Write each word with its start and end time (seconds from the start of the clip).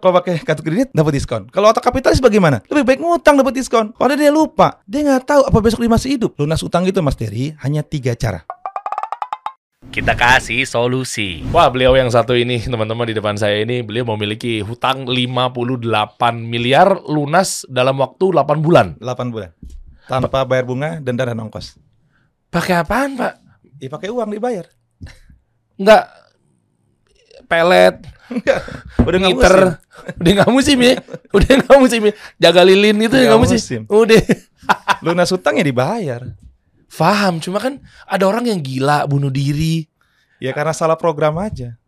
kalau 0.00 0.16
pakai 0.16 0.40
kartu 0.40 0.64
kredit 0.64 0.88
dapat 0.96 1.20
diskon. 1.20 1.46
Kalau 1.52 1.68
otak 1.70 1.84
kapitalis 1.84 2.18
bagaimana? 2.18 2.64
Lebih 2.72 2.84
baik 2.88 3.00
ngutang 3.04 3.36
dapat 3.36 3.52
diskon. 3.54 3.92
Padahal 3.92 4.18
dia 4.18 4.32
lupa. 4.32 4.80
Dia 4.88 5.04
nggak 5.04 5.22
tahu 5.28 5.40
apa 5.46 5.58
besok 5.60 5.84
dia 5.84 5.92
masih 5.92 6.16
hidup. 6.16 6.34
Lunas 6.40 6.64
utang 6.64 6.88
itu 6.88 6.98
Mas 7.04 7.14
Terry 7.14 7.52
hanya 7.60 7.84
tiga 7.84 8.16
cara. 8.16 8.42
Kita 9.90 10.14
kasih 10.14 10.64
solusi. 10.70 11.42
Wah, 11.50 11.66
beliau 11.66 11.98
yang 11.98 12.06
satu 12.14 12.38
ini, 12.38 12.62
teman-teman 12.62 13.10
di 13.10 13.14
depan 13.18 13.34
saya 13.34 13.58
ini, 13.58 13.82
beliau 13.82 14.06
memiliki 14.14 14.62
hutang 14.62 15.10
58 15.10 15.82
miliar 16.38 16.94
lunas 17.10 17.66
dalam 17.66 17.98
waktu 17.98 18.30
8 18.30 18.62
bulan. 18.62 18.94
8 19.02 19.34
bulan. 19.34 19.50
Tanpa 20.06 20.46
bayar 20.46 20.62
bunga, 20.62 21.02
denda 21.02 21.26
dan 21.26 21.42
ongkos. 21.42 21.74
Pakai 22.54 22.78
apaan, 22.78 23.18
Pak? 23.18 23.34
Ya 23.82 23.90
pakai 23.90 24.14
uang 24.14 24.30
dibayar. 24.30 24.70
Enggak 25.74 26.06
pelet, 27.50 27.98
Udah 29.00 29.16
nggak 29.18 29.32
ngiter. 29.34 29.54
musim. 29.58 29.70
Udah 30.20 30.30
nggak 30.36 30.50
musim 30.50 30.78
ya? 30.78 30.92
Udah 31.30 31.52
nggak 31.60 31.78
musim 31.78 32.00
ya? 32.06 32.12
Jaga 32.38 32.62
lilin 32.62 32.96
itu 32.98 33.10
Nggak 33.10 33.26
nggak 33.26 33.40
musim. 33.40 33.58
musim. 33.58 33.80
Udah. 33.86 34.22
Lunas 35.04 35.30
utangnya 35.30 35.64
dibayar. 35.64 36.22
Faham, 36.90 37.38
cuma 37.38 37.58
kan 37.58 37.78
ada 38.02 38.24
orang 38.26 38.50
yang 38.50 38.58
gila 38.58 39.06
bunuh 39.06 39.30
diri. 39.30 39.86
Ya 40.38 40.50
karena 40.50 40.74
salah 40.74 40.96
program 40.96 41.38
aja. 41.38 41.78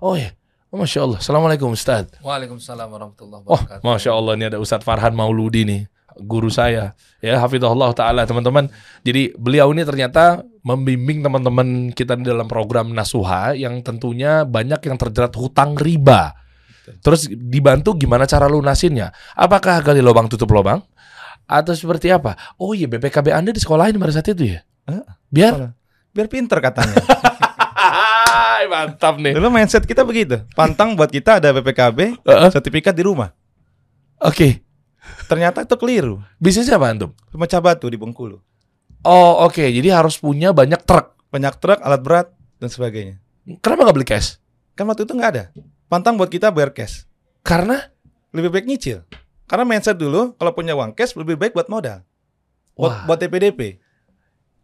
Oh 0.00 0.16
ya, 0.16 0.32
oh, 0.68 0.76
Masya 0.76 1.04
Allah. 1.04 1.18
Assalamualaikum 1.20 1.72
Ustaz. 1.72 2.08
Waalaikumsalam 2.20 2.88
warahmatullahi 2.88 3.40
Oh, 3.44 3.56
wabarakatuh. 3.56 3.82
Masya 3.84 4.10
Allah 4.12 4.32
ini 4.36 4.44
ada 4.48 4.58
Ustadz 4.60 4.84
Farhan 4.84 5.12
Mauludi 5.12 5.64
nih, 5.64 5.80
guru 6.18 6.50
saya. 6.50 6.98
Ya, 7.22 7.38
Hafidhullah 7.38 7.92
Ta'ala 7.94 8.26
teman-teman. 8.26 8.66
Jadi 9.06 9.36
beliau 9.36 9.70
ini 9.70 9.84
ternyata 9.86 10.42
membimbing 10.64 11.22
teman-teman 11.22 11.94
kita 11.94 12.16
di 12.18 12.26
dalam 12.26 12.48
program 12.50 12.90
Nasuha 12.90 13.54
yang 13.54 13.80
tentunya 13.84 14.42
banyak 14.42 14.80
yang 14.90 14.96
terjerat 14.98 15.32
hutang 15.36 15.76
riba. 15.78 16.34
Terus 17.04 17.30
dibantu 17.30 17.94
gimana 17.94 18.26
cara 18.26 18.50
lunasinnya? 18.50 19.14
Apakah 19.38 19.78
gali 19.84 20.02
lubang 20.02 20.26
tutup 20.26 20.50
lubang? 20.50 20.82
Atau 21.46 21.74
seperti 21.74 22.10
apa? 22.10 22.34
Oh 22.58 22.74
iya 22.74 22.90
BPKB 22.90 23.30
Anda 23.30 23.50
di 23.54 23.62
sekolahin 23.62 23.98
pada 23.98 24.14
saat 24.14 24.30
itu 24.30 24.58
ya? 24.58 24.60
Biar? 25.30 25.54
sekolah. 25.54 25.72
Biar 26.10 26.26
pinter 26.26 26.58
katanya. 26.58 26.94
Hai, 27.80 28.66
Mantap 28.66 29.16
nih. 29.22 29.32
Dulu 29.34 29.48
mindset 29.48 29.86
kita 29.86 30.02
begitu. 30.02 30.42
Pantang 30.52 30.98
buat 30.98 31.08
kita 31.08 31.38
ada 31.38 31.54
BPKB, 31.54 32.20
Heeh. 32.26 32.50
sertifikat 32.50 32.92
di 32.92 33.06
rumah. 33.06 33.30
Oke. 34.20 34.60
Ternyata 35.30 35.62
itu 35.62 35.78
keliru. 35.78 36.18
Bisnisnya 36.42 36.74
apa 36.74 36.90
antum? 36.90 37.14
Pemecah 37.30 37.62
batu 37.62 37.86
di 37.86 37.94
Bengkulu. 37.94 38.42
Oh 39.06 39.46
oke, 39.46 39.62
jadi 39.62 39.94
harus 39.94 40.18
punya 40.18 40.50
banyak 40.50 40.82
truk. 40.82 41.14
Banyak 41.30 41.62
truk, 41.62 41.78
alat 41.78 42.02
berat, 42.02 42.26
dan 42.58 42.66
sebagainya. 42.66 43.22
Kenapa 43.62 43.86
nggak 43.86 43.96
beli 43.96 44.08
cash? 44.10 44.42
Kan 44.74 44.90
waktu 44.90 45.06
itu 45.06 45.14
nggak 45.14 45.30
ada. 45.30 45.44
Pantang 45.86 46.18
buat 46.18 46.26
kita 46.26 46.50
bayar 46.50 46.74
cash. 46.74 47.06
Karena 47.46 47.78
Lebih 48.30 48.50
baik 48.54 48.66
nyicil. 48.70 49.02
Karena 49.50 49.66
mindset 49.66 49.98
dulu, 49.98 50.38
kalau 50.38 50.54
punya 50.54 50.78
uang 50.78 50.94
cash, 50.94 51.18
lebih 51.18 51.34
baik 51.34 51.50
buat 51.50 51.66
modal. 51.66 52.06
Wah. 52.78 53.02
Buat, 53.02 53.18
buat 53.18 53.18
DPDP. 53.18 53.82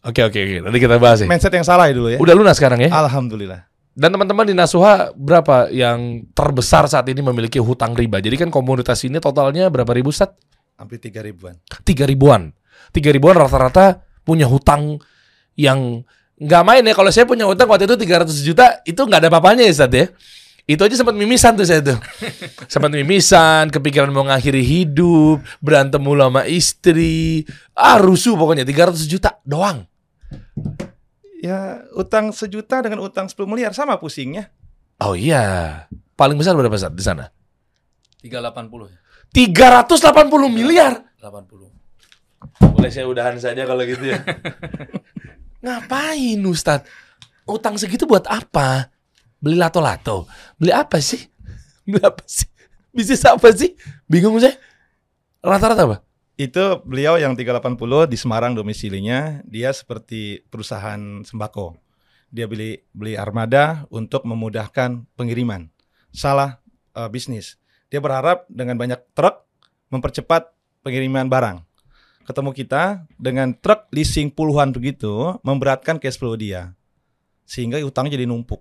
Oke 0.07 0.23
oke 0.23 0.39
oke, 0.39 0.57
nanti 0.63 0.79
kita 0.79 1.03
bahas 1.03 1.19
ya. 1.19 1.27
Mindset 1.27 1.51
yang 1.51 1.67
salah 1.67 1.91
ya 1.91 1.99
dulu 1.99 2.15
ya. 2.15 2.19
Udah 2.23 2.35
lunas 2.39 2.55
sekarang 2.55 2.79
ya. 2.79 2.95
Alhamdulillah. 2.95 3.67
Dan 3.97 4.15
teman-teman 4.15 4.47
di 4.47 4.55
Nasuha 4.55 5.11
berapa 5.19 5.67
yang 5.75 6.29
terbesar 6.31 6.87
saat 6.87 7.11
ini 7.11 7.19
memiliki 7.27 7.59
hutang 7.59 7.99
riba? 7.99 8.23
Jadi 8.23 8.47
kan 8.47 8.55
komunitas 8.55 9.03
ini 9.03 9.19
totalnya 9.19 9.67
berapa 9.67 9.91
ribu 9.91 10.15
Sat? 10.15 10.39
Hampir 10.77 11.01
3 11.01 11.25
ribuan. 11.25 11.57
Tiga 11.85 12.05
ribuan. 12.05 12.53
Tiga 12.93 13.09
ribuan 13.09 13.37
rata-rata 13.37 14.05
punya 14.23 14.45
hutang 14.45 15.01
yang 15.57 16.05
nggak 16.37 16.63
main 16.63 16.85
ya. 16.85 16.93
Kalau 16.93 17.09
saya 17.09 17.25
punya 17.25 17.49
hutang 17.49 17.69
waktu 17.69 17.89
itu 17.89 17.97
300 17.97 18.29
juta, 18.45 18.85
itu 18.85 19.01
nggak 19.01 19.21
ada 19.25 19.29
apa-apanya 19.33 19.65
ya 19.65 19.73
Sat 19.73 19.93
ya. 19.93 20.13
Itu 20.67 20.83
aja 20.83 20.99
sempat 20.99 21.15
mimisan 21.15 21.55
tuh 21.55 21.65
saya 21.65 21.81
tuh. 21.81 21.99
sempat 22.73 22.91
mimisan, 22.93 23.71
kepikiran 23.71 24.11
mau 24.11 24.27
ngakhiri 24.27 24.61
hidup, 24.61 25.41
berantem 25.63 26.03
mulu 26.03 26.27
sama 26.27 26.43
istri. 26.45 27.47
Ah 27.73 27.97
rusuh 27.97 28.37
pokoknya 28.37 28.67
300 28.67 29.07
juta 29.09 29.41
doang. 29.47 29.87
Ya, 31.39 31.87
utang 31.95 32.35
sejuta 32.35 32.83
dengan 32.83 33.07
utang 33.07 33.31
10 33.31 33.47
miliar 33.47 33.71
sama 33.73 33.97
pusingnya. 34.03 34.51
Oh 34.99 35.15
iya. 35.15 35.87
Paling 36.19 36.35
besar 36.35 36.59
berapa 36.59 36.75
Sat 36.75 36.93
di 36.99 37.05
sana? 37.07 37.31
380 38.27 38.91
ya. 38.91 38.99
380 39.37 40.49
miliar. 40.49 41.05
80. 41.21 41.69
Boleh 42.73 42.89
saya 42.89 43.05
udahan 43.05 43.37
saja 43.37 43.69
kalau 43.69 43.85
gitu 43.85 44.09
ya. 44.09 44.25
Ngapain 45.65 46.41
Ustadz? 46.41 46.89
Utang 47.45 47.77
segitu 47.77 48.09
buat 48.09 48.25
apa? 48.33 48.89
Beli 49.37 49.61
lato-lato? 49.61 50.25
Beli 50.57 50.73
apa 50.73 51.05
sih? 51.05 51.21
Beli 51.85 52.01
apa 52.01 52.25
sih? 52.25 52.49
Bisnis 52.97 53.29
apa 53.29 53.53
sih? 53.53 53.77
Bingung 54.09 54.41
saya. 54.41 54.57
Rata-rata 55.45 55.85
apa? 55.85 55.97
Itu 56.41 56.81
beliau 56.89 57.21
yang 57.21 57.37
380 57.37 58.09
di 58.09 58.17
Semarang 58.17 58.57
domisilinya, 58.57 59.45
dia 59.45 59.69
seperti 59.69 60.49
perusahaan 60.49 61.21
sembako. 61.21 61.77
Dia 62.33 62.49
beli 62.49 62.81
beli 62.97 63.21
armada 63.21 63.85
untuk 63.93 64.25
memudahkan 64.25 65.05
pengiriman. 65.13 65.69
Salah 66.09 66.57
eh, 66.97 67.09
bisnis. 67.13 67.61
Dia 67.87 68.03
berharap 68.03 68.45
dengan 68.51 68.75
banyak 68.75 68.99
truk 69.15 69.47
mempercepat 69.91 70.51
pengiriman 70.83 71.31
barang. 71.31 71.63
Ketemu 72.27 72.51
kita 72.51 73.07
dengan 73.15 73.55
truk 73.55 73.87
leasing 73.95 74.35
puluhan 74.35 74.75
begitu, 74.75 75.39
memberatkan 75.47 76.03
cash 76.03 76.19
flow 76.19 76.35
dia. 76.35 76.75
Sehingga 77.47 77.79
utangnya 77.87 78.19
jadi 78.19 78.27
numpuk. 78.27 78.59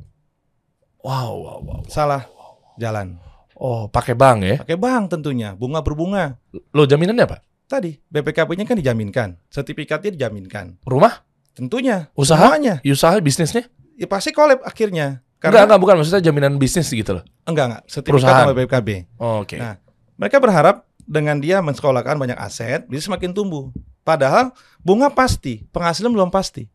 Wow, 1.01 1.33
wow, 1.41 1.59
wow. 1.65 1.81
Salah 1.89 2.29
jalan. 2.77 3.17
Oh, 3.57 3.89
pakai 3.89 4.13
bank 4.13 4.37
ya? 4.45 4.55
Pakai 4.61 4.77
bank 4.77 5.17
tentunya, 5.17 5.57
bunga 5.57 5.81
berbunga. 5.81 6.37
Lo 6.69 6.85
jaminannya 6.85 7.25
apa? 7.25 7.41
Tadi 7.65 7.97
BPKB-nya 7.97 8.69
kan 8.69 8.77
dijaminkan, 8.77 9.29
sertifikatnya 9.49 10.13
dijaminkan. 10.13 10.77
Rumah? 10.85 11.25
Tentunya 11.57 12.13
Usaha? 12.13 12.37
semuanya. 12.37 12.77
Usaha 12.85 13.17
bisnisnya? 13.17 13.65
Ya 13.97 14.05
pasti 14.05 14.29
kolab 14.29 14.61
akhirnya. 14.61 15.24
Enggak, 15.35 15.51
Karena 15.51 15.59
enggak, 15.67 15.79
bukan. 15.83 15.95
Maksudnya 16.01 16.23
jaminan 16.23 16.53
bisnis 16.57 16.87
gitu 16.89 17.21
loh. 17.21 17.23
enggak 17.45 17.65
enggak 17.69 17.83
sertifikat 17.85 18.11
Perusahaan. 18.17 18.43
sama 18.47 18.53
BPKB. 18.57 18.89
Oh, 19.19 19.43
Oke. 19.45 19.57
Nah, 19.59 19.77
Mereka 20.15 20.39
berharap 20.39 20.87
dengan 21.03 21.37
dia 21.37 21.59
mensekolahkan 21.59 22.15
banyak 22.15 22.39
aset, 22.39 22.87
bisa 22.87 23.11
semakin 23.11 23.35
tumbuh. 23.35 23.69
Padahal 24.01 24.55
bunga 24.79 25.11
pasti, 25.11 25.67
penghasilan 25.69 26.09
belum 26.09 26.31
pasti. 26.31 26.65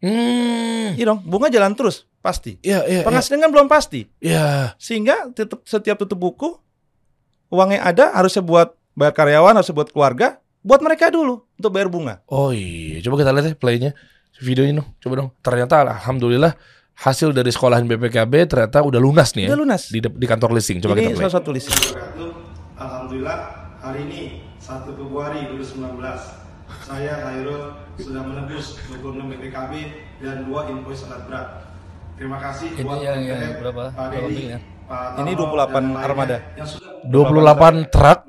Hmm. 0.00 0.96
Iya 0.96 1.04
dong, 1.12 1.20
bunga 1.22 1.52
jalan 1.52 1.76
terus 1.76 2.08
pasti. 2.20 2.56
Iya, 2.64 2.84
iya, 2.88 3.00
iya. 3.00 3.06
Penghasilan 3.06 3.38
kan 3.44 3.50
belum 3.52 3.68
pasti. 3.68 4.08
Iya. 4.18 4.74
Sehingga 4.80 5.28
tetep, 5.30 5.60
setiap 5.64 6.00
tutup 6.00 6.16
buku 6.18 6.56
uangnya 7.52 7.84
ada 7.84 8.04
harusnya 8.16 8.40
buat 8.40 8.74
bayar 8.96 9.12
karyawan, 9.12 9.54
harusnya 9.60 9.76
buat 9.76 9.90
keluarga, 9.92 10.40
buat 10.64 10.80
mereka 10.80 11.12
dulu 11.12 11.44
untuk 11.54 11.70
bayar 11.70 11.88
bunga. 11.92 12.14
Oh 12.26 12.50
iya, 12.50 12.98
coba 13.04 13.20
kita 13.20 13.30
lihat 13.30 13.46
ya 13.46 13.54
playnya 13.56 13.90
videonya 14.40 14.80
dong, 14.80 14.88
coba 14.98 15.14
dong. 15.20 15.30
Ternyata 15.44 15.84
alhamdulillah 15.84 16.52
hasil 17.00 17.32
dari 17.32 17.48
sekolahan 17.48 17.88
BPKB 17.88 18.32
ternyata 18.46 18.84
udah 18.84 19.00
lunas 19.00 19.32
nih 19.32 19.48
ya. 19.48 19.48
Udah 19.50 19.60
lunas. 19.60 19.82
Di, 19.88 19.98
di 19.98 20.26
kantor 20.28 20.52
leasing. 20.52 20.78
Coba 20.78 20.92
Ini 20.94 21.00
kita 21.00 21.10
play. 21.10 21.22
salah 21.22 21.34
satu 21.34 21.50
list. 21.50 21.68
Alhamdulillah 22.76 23.38
hari 23.78 24.00
ini 24.04 24.20
1 24.56 24.84
Februari 24.86 25.48
2019 25.50 25.80
saya 26.80 27.12
Hairul 27.22 27.60
sudah 27.96 28.22
menebus 28.22 28.76
26 28.92 29.26
BPKB 29.26 29.72
dan 30.20 30.44
2 30.44 30.70
invoice 30.70 31.04
alat 31.06 31.22
berat. 31.26 31.46
Terima 32.14 32.36
kasih 32.38 32.68
Ini 32.70 32.84
buat 32.84 33.00
yang- 33.00 33.24
yang 33.24 33.40
berapa? 33.58 33.84
Pak 33.90 34.06
Dedi, 34.12 34.28
biliar? 34.28 34.60
Pak 34.84 35.02
Ini 35.16 35.32
Tarno, 35.32 35.42
28 35.46 35.56
dan 35.56 35.84
lainnya 35.86 36.04
armada. 36.04 36.36
yang 36.52 36.68
sudah 36.68 36.90
28 37.00 37.74
truk. 37.88 38.20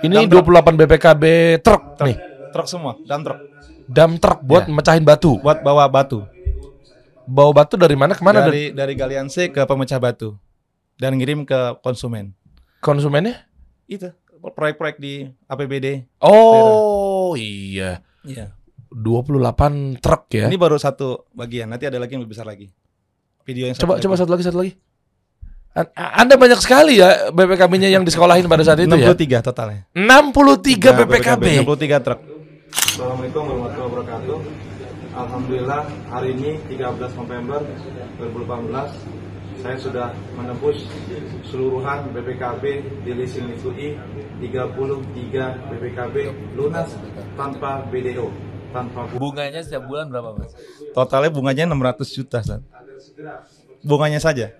Ini 0.00 0.16
28 0.24 0.74
BPKB 0.74 1.24
truk 1.60 1.82
nih. 2.00 2.16
Truk 2.50 2.66
semua, 2.66 2.92
dan 3.04 3.20
truk. 3.20 3.38
Dam 3.84 4.16
truk 4.16 4.40
buat 4.40 4.64
mecahin 4.66 5.04
batu. 5.04 5.36
Buat 5.38 5.60
bawa 5.60 5.84
batu. 5.86 6.24
Bawa 7.24 7.50
batu 7.54 7.74
dari 7.74 7.94
mana 7.94 8.12
ke 8.12 8.20
mana? 8.20 8.44
Dari 8.44 8.70
dari 8.70 8.92
dari 8.92 8.94
Galian 8.94 9.26
C 9.26 9.48
ke 9.48 9.64
pemecah 9.64 9.96
batu 9.96 10.36
dan 10.96 11.16
ngirim 11.16 11.42
ke 11.42 11.56
konsumen. 11.80 12.36
konsumennya? 12.78 13.48
Itu 13.86 14.12
proyek-proyek 14.36 14.96
di 14.98 15.24
APBD. 15.44 16.04
Oh 16.20 17.32
iya. 17.32 18.04
Iya. 18.20 18.52
28 18.90 19.98
truk 19.98 20.22
ya. 20.30 20.46
Ini 20.46 20.54
baru 20.54 20.76
satu 20.76 21.24
bagian. 21.32 21.66
Nanti 21.66 21.84
ada 21.84 21.96
lagi 21.96 22.12
yang 22.12 22.22
lebih 22.22 22.36
besar 22.36 22.44
lagi. 22.44 22.68
Video 23.42 23.66
yang 23.66 23.74
coba 23.74 23.96
satu 23.96 24.04
coba 24.04 24.12
lagi. 24.12 24.20
satu 24.20 24.30
lagi 24.30 24.44
satu 24.44 24.58
lagi. 24.60 24.72
An- 25.74 25.90
Anda 25.96 26.36
banyak 26.36 26.60
sekali 26.60 27.00
ya 27.00 27.32
BPKB-nya 27.32 27.88
yang 27.88 28.04
disekolahin 28.04 28.46
pada 28.46 28.62
saat 28.62 28.78
itu 28.78 28.94
ya. 28.94 29.10
63 29.10 29.40
totalnya. 29.42 29.88
63 29.90 30.92
Nah, 30.92 30.96
BPKB. 31.02 31.44
63 31.64 32.04
truk. 32.04 32.20
Assalamualaikum 32.70 33.42
warahmatullahi 33.42 33.88
wabarakatuh. 33.90 34.36
Alhamdulillah 35.14 35.82
hari 36.10 36.34
ini 36.34 36.50
13 36.66 36.90
November 37.14 37.62
2018 38.18 39.62
saya 39.62 39.76
sudah 39.78 40.06
menembus 40.34 40.84
seluruhan 41.46 42.10
BPKB 42.10 42.62
di 43.00 43.12
leasing 43.14 43.48
Mitsui 43.48 43.94
33 44.42 45.70
BPKB 45.70 46.16
lunas 46.52 46.90
tanpa 47.32 47.86
BDO 47.88 48.28
tanpa 48.74 49.06
bu- 49.08 49.30
Bunganya 49.30 49.62
setiap 49.62 49.86
bulan 49.86 50.10
berapa, 50.10 50.34
Mas? 50.34 50.50
Totalnya 50.90 51.30
bunganya 51.30 51.62
600 51.64 52.10
juta, 52.10 52.42
Stan. 52.42 52.60
Bunganya 53.80 54.18
saja. 54.18 54.50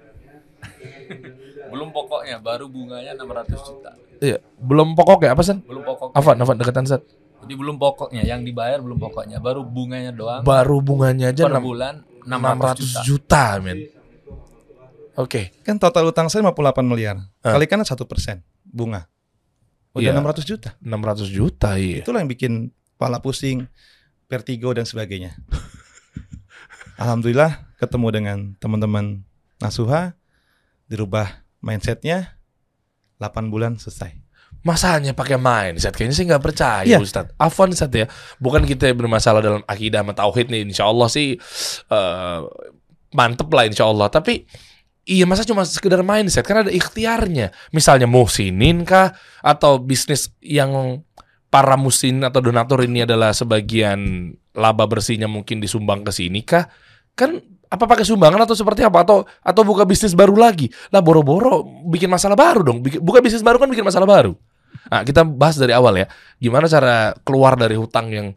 Belum 1.67 1.91
pokoknya, 1.91 2.39
baru 2.39 2.71
bunganya 2.71 3.19
600 3.19 3.59
juta. 3.67 3.91
Iya, 4.23 4.39
belum 4.57 4.95
pokok 4.95 5.27
ya 5.27 5.35
apa 5.35 5.43
San? 5.43 5.67
Belum 5.67 5.83
pokoknya. 5.83 6.15
Afan, 6.15 6.37
Afan 6.39 6.57
deketan 6.57 6.87
San. 6.87 7.03
Jadi 7.45 7.55
belum 7.61 7.77
pokoknya, 7.77 8.25
yang 8.25 8.41
dibayar 8.41 8.81
belum 8.81 8.97
pokoknya, 8.97 9.37
baru 9.37 9.61
bunganya 9.69 10.17
doang 10.17 10.41
Baru 10.43 10.81
bunganya 10.81 11.31
aja 11.31 11.45
per 11.45 11.61
600 11.61 11.69
bulan 11.69 11.95
600 12.25 12.25
600 12.25 12.81
juta. 12.81 13.01
juta, 13.05 13.45
men. 13.61 13.79
Oke. 15.15 15.53
Kan 15.63 15.77
total 15.77 16.09
utang 16.09 16.33
saya 16.33 16.41
58 16.41 16.89
miliar. 16.89 17.21
Ah. 17.45 17.55
Kalikan 17.55 17.85
satu 17.85 18.09
persen 18.09 18.41
bunga. 18.65 19.07
Udah 19.95 20.11
Iya. 20.11 20.17
600 20.17 20.43
juta. 20.49 20.71
600 20.81 21.29
juta 21.31 21.77
iya. 21.79 22.03
Itulah 22.03 22.25
yang 22.25 22.33
bikin 22.33 22.73
pala 22.99 23.21
pusing, 23.21 23.69
vertigo 24.27 24.73
dan 24.75 24.89
sebagainya. 24.89 25.37
Alhamdulillah 27.01 27.77
ketemu 27.79 28.09
dengan 28.11 28.39
teman-teman 28.59 29.23
Nasuha, 29.63 30.17
dirubah 30.91 31.45
mindsetnya, 31.63 32.41
8 33.23 33.53
bulan 33.53 33.79
selesai. 33.79 34.24
Masanya 34.65 35.13
pakai 35.13 35.37
mindset 35.37 35.93
kayaknya 35.93 36.17
sih 36.17 36.25
nggak 36.25 36.41
percaya 36.41 36.89
Iya. 36.89 36.99
Ustaz. 36.99 37.29
Afwan 37.37 37.71
Ustaz 37.71 37.93
ya. 37.93 38.09
Bukan 38.41 38.65
kita 38.65 38.89
bermasalah 38.91 39.45
dalam 39.45 39.63
akidah 39.65 40.01
sama 40.01 40.17
tauhid 40.17 40.49
nih. 40.49 40.65
Insya 40.65 40.89
Allah 40.89 41.07
sih 41.07 41.37
eh, 41.87 42.39
mantep 43.13 43.49
lah 43.53 43.69
insya 43.69 43.85
Allah. 43.85 44.09
Tapi 44.09 44.49
iya 45.05 45.29
masa 45.29 45.45
cuma 45.45 45.69
sekedar 45.69 46.01
mindset 46.01 46.43
kan 46.43 46.65
ada 46.65 46.73
ikhtiarnya. 46.73 47.53
Misalnya 47.71 48.09
muhsinin 48.09 48.83
kah 48.83 49.13
atau 49.39 49.77
bisnis 49.77 50.33
yang 50.41 51.05
para 51.53 51.77
musin 51.77 52.25
atau 52.25 52.41
donatur 52.41 52.83
ini 52.83 53.05
adalah 53.05 53.31
sebagian 53.31 54.33
laba 54.57 54.89
bersihnya 54.89 55.29
mungkin 55.29 55.61
disumbang 55.61 56.03
ke 56.03 56.11
sini 56.11 56.41
kah? 56.41 56.67
Kan 57.13 57.37
apa 57.69 57.85
pakai 57.85 58.07
sumbangan 58.07 58.43
atau 58.43 58.55
seperti 58.55 58.81
apa 58.87 59.03
atau 59.03 59.27
atau 59.43 59.63
buka 59.67 59.83
bisnis 59.83 60.15
baru 60.15 60.39
lagi 60.39 60.71
lah 60.89 61.03
boro-boro 61.03 61.67
bikin 61.91 62.07
masalah 62.07 62.39
baru 62.39 62.63
dong 62.63 62.79
Bikin- 62.79 63.03
buka 63.03 63.19
bisnis 63.19 63.43
baru 63.43 63.59
kan 63.59 63.67
bikin 63.67 63.83
masalah 63.83 64.07
baru 64.07 64.39
nah 64.91 65.03
kita 65.03 65.25
bahas 65.25 65.57
dari 65.57 65.73
awal 65.75 65.95
ya. 65.99 66.07
Gimana 66.39 66.67
cara 66.69 67.13
keluar 67.27 67.55
dari 67.59 67.75
hutang 67.79 68.11
yang 68.11 68.29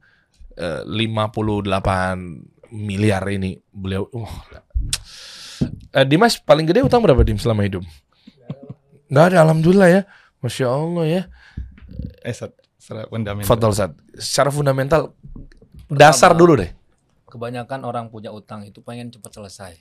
eh, 0.58 0.82
58 0.86 2.74
miliar 2.74 3.24
ini? 3.32 3.58
Beliau 3.72 4.08
uh, 4.12 4.34
Eh, 5.98 6.06
Dimas 6.06 6.38
paling 6.38 6.70
gede 6.70 6.86
utang 6.86 7.02
berapa 7.02 7.18
Dim 7.26 7.40
selama 7.42 7.66
hidup? 7.66 7.82
Nggak 9.10 9.26
ada 9.34 9.38
alhamdulillah 9.48 9.90
ya. 9.90 10.02
Masya 10.44 10.66
Allah 10.70 11.06
ya. 11.10 11.22
Eh, 12.22 12.34
Sat, 12.36 12.54
secara 12.78 13.10
fundamental. 13.10 13.50
Fadal 13.50 13.74
Sad 13.74 13.92
secara 14.14 14.50
fundamental 14.54 15.02
dasar 15.90 16.36
Pertama. 16.36 16.40
dulu 16.40 16.54
deh. 16.62 16.72
Kebanyakan 17.28 17.80
orang 17.84 18.06
punya 18.14 18.30
utang 18.30 18.64
itu 18.64 18.80
pengen 18.86 19.10
cepat 19.10 19.34
selesai. 19.34 19.74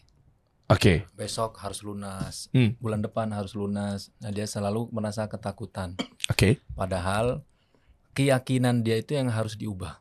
Oke 0.67 1.07
Besok 1.15 1.59
harus 1.63 1.81
lunas, 1.83 2.51
Hmm. 2.51 2.75
bulan 2.79 3.01
depan 3.01 3.31
harus 3.31 3.55
lunas. 3.55 4.11
Nah, 4.19 4.31
dia 4.31 4.45
selalu 4.45 4.91
merasa 4.91 5.27
ketakutan. 5.27 5.95
oke 6.27 6.59
Padahal 6.75 7.43
keyakinan 8.13 8.83
dia 8.83 8.99
itu 8.99 9.15
yang 9.15 9.29
harus 9.31 9.55
diubah. 9.55 10.01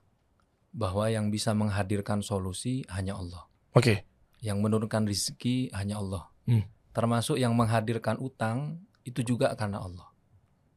Bahwa 0.75 1.07
yang 1.07 1.31
bisa 1.31 1.56
menghadirkan 1.56 2.19
solusi 2.19 2.83
hanya 2.91 3.15
Allah. 3.15 3.47
oke 3.71 4.03
Yang 4.44 4.57
menurunkan 4.59 5.07
rezeki 5.07 5.71
hanya 5.71 5.97
Allah. 6.01 6.27
Hmm. 6.45 6.67
Termasuk 6.91 7.39
yang 7.39 7.56
menghadirkan 7.56 8.19
utang 8.19 8.79
itu 9.03 9.21
juga 9.21 9.51
karena 9.56 9.79
Allah. 9.79 10.09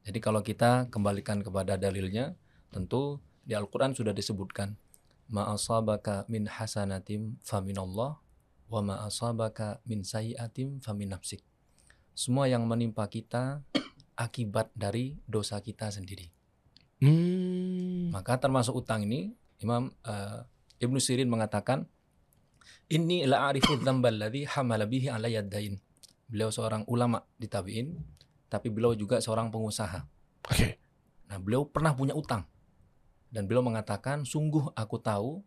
Jadi 0.04 0.18
kalau 0.18 0.40
kita 0.40 0.88
kembalikan 0.88 1.44
kepada 1.44 1.76
dalilnya, 1.76 2.32
tentu 2.72 3.20
di 3.44 3.52
Al-Quran 3.52 3.92
sudah 3.92 4.12
disebutkan. 4.12 4.76
Ma'asabaka 5.28 6.24
min 6.32 6.48
hasanatim 6.48 7.36
faminallah 7.44 8.16
wa 8.68 8.80
ma'asabaka 8.84 9.80
min 9.88 10.04
sayiatim 10.04 10.80
famin 10.84 11.16
nafsik. 11.16 11.40
Semua 12.12 12.46
yang 12.46 12.68
menimpa 12.68 13.08
kita 13.08 13.64
akibat 14.24 14.72
dari 14.76 15.16
dosa 15.24 15.60
kita 15.64 15.88
sendiri. 15.88 16.28
hmm. 17.00 18.12
Maka 18.12 18.36
termasuk 18.40 18.84
utang 18.84 19.08
ini 19.08 19.32
Imam 19.58 19.90
eh, 20.04 20.44
Ibnu 20.78 21.00
Sirin 21.02 21.26
mengatakan 21.26 21.88
ini 22.88 23.24
la'arifu 23.28 23.80
dzambal 23.80 24.16
ladzi 24.16 24.44
hamala 24.48 24.84
bihi 24.88 25.08
ala 25.12 25.28
yaddain. 25.28 25.76
Beliau 26.28 26.52
seorang 26.52 26.84
ulama 26.88 27.24
di 27.40 27.48
tabi'in 27.48 27.96
tapi 28.48 28.68
beliau 28.72 28.96
juga 28.96 29.20
seorang 29.20 29.52
pengusaha. 29.52 30.04
oke 30.48 30.68
Nah, 31.28 31.36
beliau 31.36 31.68
pernah 31.68 31.92
punya 31.92 32.16
utang. 32.16 32.48
Dan 33.28 33.44
beliau 33.44 33.60
mengatakan, 33.60 34.24
"Sungguh 34.24 34.72
aku 34.72 34.96
tahu 34.96 35.44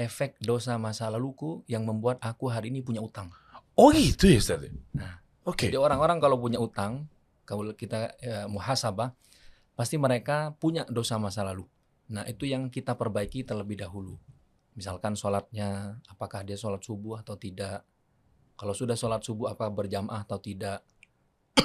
efek 0.00 0.40
dosa 0.40 0.80
masa 0.80 1.12
laluku 1.12 1.60
yang 1.68 1.84
membuat 1.84 2.16
aku 2.24 2.48
hari 2.48 2.72
ini 2.72 2.80
punya 2.80 3.04
utang." 3.04 3.28
oh 3.76 3.90
gitu 3.92 4.28
ya 4.28 4.40
Ustaz 4.40 4.60
Nah, 4.96 5.20
oke 5.44 5.68
Jadi 5.68 5.76
orang-orang 5.76 6.20
kalau 6.20 6.36
punya 6.36 6.60
utang, 6.60 7.08
kalau 7.48 7.72
kita 7.72 8.12
ya, 8.20 8.44
muhasabah, 8.48 9.16
pasti 9.72 9.96
mereka 9.96 10.52
punya 10.60 10.84
dosa 10.88 11.16
masa 11.16 11.40
lalu. 11.40 11.64
Nah 12.12 12.26
itu 12.28 12.44
yang 12.44 12.68
kita 12.68 12.98
perbaiki 12.98 13.46
terlebih 13.46 13.80
dahulu. 13.80 14.20
Misalkan 14.76 15.16
sholatnya, 15.16 15.98
apakah 16.06 16.44
dia 16.44 16.54
sholat 16.54 16.84
subuh 16.84 17.22
atau 17.24 17.34
tidak. 17.40 17.82
Kalau 18.54 18.76
sudah 18.76 18.94
sholat 18.94 19.24
subuh, 19.24 19.50
apakah 19.50 19.72
berjamaah 19.72 20.28
atau 20.28 20.36
tidak. 20.36 20.84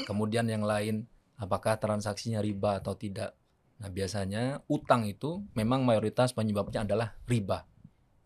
Kemudian 0.07 0.47
yang 0.47 0.63
lain, 0.63 1.05
apakah 1.35 1.75
transaksinya 1.75 2.39
riba 2.39 2.79
atau 2.79 2.95
tidak. 2.95 3.35
Nah 3.83 3.91
biasanya 3.91 4.63
utang 4.71 5.03
itu 5.03 5.43
memang 5.51 5.83
mayoritas 5.83 6.31
penyebabnya 6.31 6.87
adalah 6.87 7.19
riba. 7.27 7.67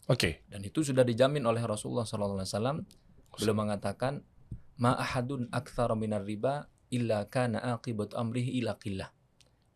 Oke 0.10 0.50
Dan 0.50 0.66
itu 0.66 0.82
sudah 0.82 1.06
dijamin 1.06 1.46
oleh 1.46 1.62
Rasulullah 1.62 2.04
SAW. 2.04 2.84
Beliau 3.40 3.56
mengatakan, 3.56 4.20
ma 4.82 4.98
ahadun 4.98 5.48
aktsara 5.54 5.96
minar 5.96 6.26
riba 6.26 6.68
illa 6.90 7.24
kana 7.30 7.62
aqibatu 7.78 8.18
amrihi 8.18 8.60
ila 8.60 8.76
qillah. 8.76 9.08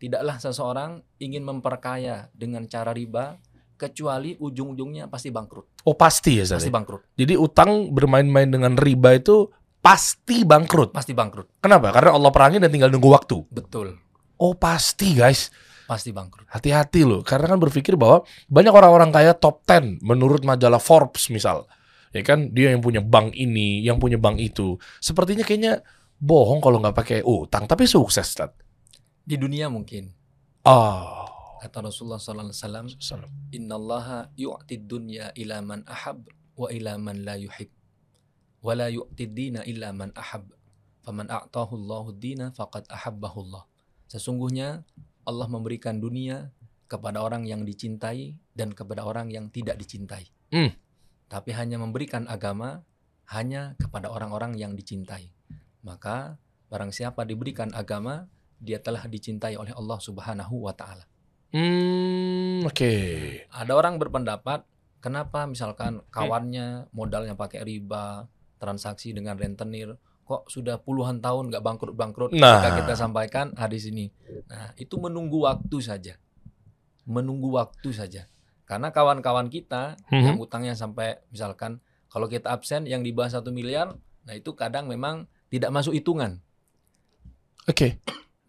Tidaklah 0.01 0.35
seseorang 0.41 0.91
ingin 1.21 1.47
memperkaya 1.47 2.27
dengan 2.35 2.67
cara 2.67 2.91
riba 2.91 3.39
kecuali 3.79 4.35
ujung-ujungnya 4.35 5.07
pasti 5.07 5.31
bangkrut. 5.31 5.83
oh 5.83 5.95
pasti 5.95 6.39
ya 6.39 6.43
Ustaz 6.47 6.63
Pasti 6.63 6.71
bangkrut. 6.71 7.01
Jadi 7.19 7.33
utang 7.35 7.91
bermain-main 7.91 8.47
dengan 8.47 8.75
riba 8.79 9.15
itu 9.15 9.51
pasti 9.83 10.47
bangkrut. 10.47 10.95
Pasti 10.95 11.11
bangkrut. 11.11 11.59
Kenapa? 11.59 11.91
Karena 11.91 12.15
Allah 12.15 12.31
perangin 12.31 12.63
dan 12.63 12.71
tinggal 12.71 12.91
nunggu 12.91 13.09
waktu. 13.11 13.43
Betul. 13.51 13.99
Oh 14.39 14.55
pasti 14.55 15.19
guys. 15.19 15.51
Pasti 15.93 16.09
bangkrut. 16.09 16.49
Hati-hati 16.49 17.05
loh. 17.05 17.21
Karena 17.21 17.53
kan 17.53 17.61
berpikir 17.61 17.93
bahwa 17.93 18.25
banyak 18.49 18.73
orang-orang 18.73 19.13
kaya 19.13 19.37
top 19.37 19.61
10 19.69 20.01
menurut 20.01 20.41
majalah 20.41 20.81
Forbes 20.81 21.29
misal. 21.29 21.69
Ya 22.09 22.25
kan 22.25 22.49
dia 22.49 22.73
yang 22.73 22.81
punya 22.81 22.97
bank 22.97 23.37
ini, 23.37 23.85
yang 23.85 24.01
punya 24.01 24.17
bank 24.17 24.41
itu. 24.41 24.81
Sepertinya 24.97 25.45
kayaknya 25.45 25.85
bohong 26.17 26.65
kalau 26.65 26.81
nggak 26.81 26.97
pakai 26.97 27.19
utang. 27.21 27.69
Tapi 27.69 27.85
sukses. 27.85 28.25
Tat. 28.33 28.57
Di 29.21 29.37
dunia 29.37 29.69
mungkin. 29.69 30.09
Oh. 30.65 31.29
Kata 31.61 31.85
Rasulullah 31.85 32.17
SAW, 32.17 32.49
Salam. 32.49 32.89
Innallaha 33.53 34.33
yu'tid 34.33 34.89
dunya 34.89 35.29
ila 35.37 35.61
man 35.61 35.85
ahab 35.85 36.25
wa 36.57 36.73
ila 36.73 36.97
man 36.97 37.21
la 37.21 37.37
yuhib. 37.37 37.69
Wa 38.65 38.73
la 38.73 38.89
yu'tid 38.89 39.31
dina 39.31 39.61
illa 39.69 39.93
man 39.93 40.09
ahab. 40.17 40.49
Faman 41.05 41.29
a'tahu 41.29 41.77
Allahu 41.77 42.17
dina 42.17 42.49
faqad 42.49 42.89
ahabbahu 42.89 43.45
Allah. 43.45 43.63
Sesungguhnya 44.11 44.83
Allah 45.23 45.47
memberikan 45.47 45.99
dunia 45.99 46.51
kepada 46.87 47.23
orang 47.23 47.47
yang 47.47 47.65
dicintai 47.65 48.37
dan 48.53 48.75
kepada 48.75 49.07
orang 49.07 49.33
yang 49.33 49.49
tidak 49.49 49.79
dicintai. 49.81 50.29
Hmm. 50.53 50.71
Tapi 51.31 51.49
hanya 51.57 51.81
memberikan 51.81 52.29
agama 52.29 52.85
hanya 53.33 53.73
kepada 53.81 54.11
orang-orang 54.11 54.59
yang 54.59 54.77
dicintai. 54.77 55.31
Maka 55.81 56.37
barang 56.69 56.93
siapa 56.93 57.25
diberikan 57.25 57.73
agama, 57.73 58.29
dia 58.61 58.77
telah 58.79 59.03
dicintai 59.09 59.57
oleh 59.57 59.73
Allah 59.73 59.99
Subhanahu 59.99 60.69
wa 60.69 60.73
taala. 60.75 61.05
Hmm, 61.53 62.65
oke. 62.65 62.93
Ada 63.49 63.73
orang 63.73 63.97
berpendapat, 64.01 64.65
kenapa 65.01 65.45
misalkan 65.45 66.01
kawannya 66.09 66.89
modalnya 66.93 67.37
pakai 67.37 67.61
riba, 67.61 68.25
transaksi 68.57 69.13
dengan 69.13 69.37
rentenir, 69.37 69.97
kok 70.33 70.49
sudah 70.49 70.81
puluhan 70.81 71.21
tahun 71.21 71.53
nggak 71.53 71.61
bangkrut-bangkrut? 71.61 72.33
Nah. 72.33 72.57
Ketika 72.57 72.69
kita 72.81 72.93
sampaikan 72.97 73.53
hadis 73.53 73.85
ini. 73.85 74.09
Nah, 74.49 74.73
itu 74.81 74.97
menunggu 74.97 75.45
waktu 75.45 75.77
saja. 75.77 76.17
Menunggu 77.05 77.53
waktu 77.53 77.93
saja. 77.93 78.25
Karena 78.65 78.89
kawan-kawan 78.89 79.53
kita 79.53 80.01
Mhm. 80.09 80.25
yang 80.33 80.37
utangnya 80.41 80.73
sampai 80.73 81.21
misalkan 81.29 81.77
kalau 82.09 82.25
kita 82.25 82.49
absen 82.49 82.89
yang 82.89 83.05
di 83.05 83.13
bawah 83.13 83.29
satu 83.29 83.53
miliar, 83.53 83.93
nah 84.25 84.33
itu 84.33 84.57
kadang 84.57 84.89
memang 84.89 85.29
tidak 85.53 85.69
masuk 85.69 85.93
hitungan. 85.93 86.41
Oke. 87.69 88.01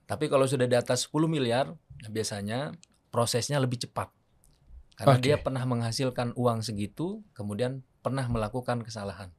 Tapi 0.04 0.24
kalau 0.32 0.48
sudah 0.48 0.64
di 0.64 0.76
atas 0.76 1.04
10 1.08 1.28
miliar, 1.28 1.72
nah 2.00 2.08
biasanya 2.08 2.72
prosesnya 3.12 3.60
lebih 3.60 3.84
cepat. 3.84 4.08
Karena 4.94 5.16
Oke. 5.18 5.24
dia 5.26 5.36
pernah 5.40 5.64
menghasilkan 5.66 6.32
uang 6.38 6.62
segitu, 6.62 7.20
kemudian 7.34 7.82
pernah 8.00 8.24
melakukan 8.30 8.84
kesalahan. 8.84 9.32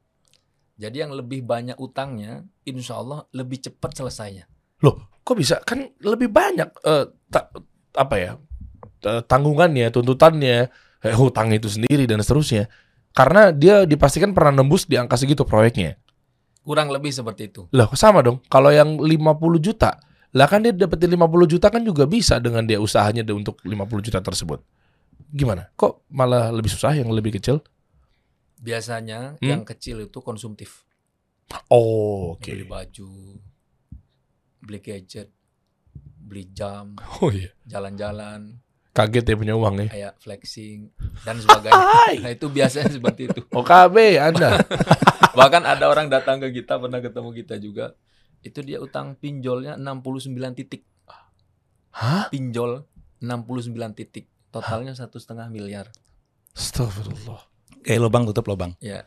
Jadi 0.76 0.96
yang 1.00 1.12
lebih 1.16 1.40
banyak 1.40 1.80
utangnya, 1.80 2.44
insya 2.68 3.00
Allah 3.00 3.24
lebih 3.32 3.64
cepat 3.64 3.96
selesainya. 3.96 4.44
Kok 5.26 5.34
bisa? 5.34 5.58
Kan 5.64 5.90
lebih 6.04 6.30
banyak 6.30 6.68
eh, 6.84 7.04
ta- 7.32 7.50
apa 7.96 8.16
ya? 8.16 8.32
tanggungannya, 9.06 9.86
tuntutannya, 9.94 10.66
eh, 11.04 11.14
hutang 11.14 11.54
itu 11.54 11.70
sendiri 11.70 12.10
dan 12.10 12.18
seterusnya. 12.18 12.66
Karena 13.14 13.54
dia 13.54 13.88
dipastikan 13.88 14.36
pernah 14.36 14.60
nembus 14.60 14.84
di 14.84 14.98
angka 14.98 15.16
segitu 15.16 15.46
proyeknya. 15.46 15.96
Kurang 16.66 16.90
lebih 16.90 17.14
seperti 17.14 17.48
itu. 17.48 17.70
Lah 17.70 17.86
sama 17.94 18.20
dong. 18.20 18.42
Kalau 18.50 18.74
yang 18.74 18.98
50 18.98 19.62
juta, 19.62 20.02
lah 20.34 20.46
kan 20.50 20.66
dia 20.66 20.74
dapetin 20.74 21.14
50 21.14 21.46
juta 21.46 21.70
kan 21.70 21.80
juga 21.86 22.04
bisa 22.04 22.42
dengan 22.42 22.66
dia 22.66 22.82
usahanya 22.82 23.22
untuk 23.30 23.62
50 23.62 24.02
juta 24.04 24.18
tersebut. 24.18 24.60
Gimana? 25.30 25.70
Kok 25.78 26.10
malah 26.12 26.50
lebih 26.50 26.68
susah 26.68 26.92
yang 26.98 27.08
lebih 27.14 27.38
kecil? 27.38 27.62
Biasanya 28.58 29.36
Hmm? 29.36 29.46
yang 29.46 29.62
kecil 29.62 30.00
itu 30.02 30.18
konsumtif. 30.18 30.84
Oh, 31.68 32.34
oke. 32.34 32.48
Beli 32.48 32.64
baju, 32.64 33.10
beli 34.58 34.78
gadget, 34.80 35.30
beli 36.18 36.50
jam, 36.50 36.96
Oh 37.22 37.28
iya. 37.28 37.52
jalan-jalan, 37.64 38.58
Kaget 38.90 39.24
ya 39.26 39.36
punya 39.36 39.54
uang 39.54 39.76
ya. 39.78 39.88
kayak 39.92 40.14
flexing 40.16 40.88
dan 41.20 41.36
sebagainya. 41.36 41.84
nah 42.16 42.32
itu 42.32 42.48
biasanya 42.48 42.88
seperti 42.90 43.28
itu. 43.28 43.44
OKB 43.60 43.96
Anda. 44.18 44.56
Bahkan 45.38 45.62
ada 45.62 45.84
orang 45.86 46.08
datang 46.08 46.40
ke 46.40 46.48
kita 46.50 46.80
pernah 46.80 46.98
ketemu 46.98 47.28
kita 47.34 47.54
juga. 47.56 47.92
Itu 48.40 48.64
dia 48.64 48.80
utang 48.80 49.12
pinjolnya 49.14 49.76
69 49.76 50.32
titik. 50.56 50.88
Hah? 51.92 52.32
Pinjol 52.32 52.88
69 53.20 53.68
titik. 53.92 54.32
Totalnya 54.48 54.96
satu 54.96 55.20
setengah 55.20 55.52
miliar. 55.52 55.92
Astagfirullah. 56.56 57.44
Kayak 57.86 58.00
lubang 58.02 58.26
tutup 58.26 58.50
lubang. 58.50 58.74
Ya, 58.82 59.06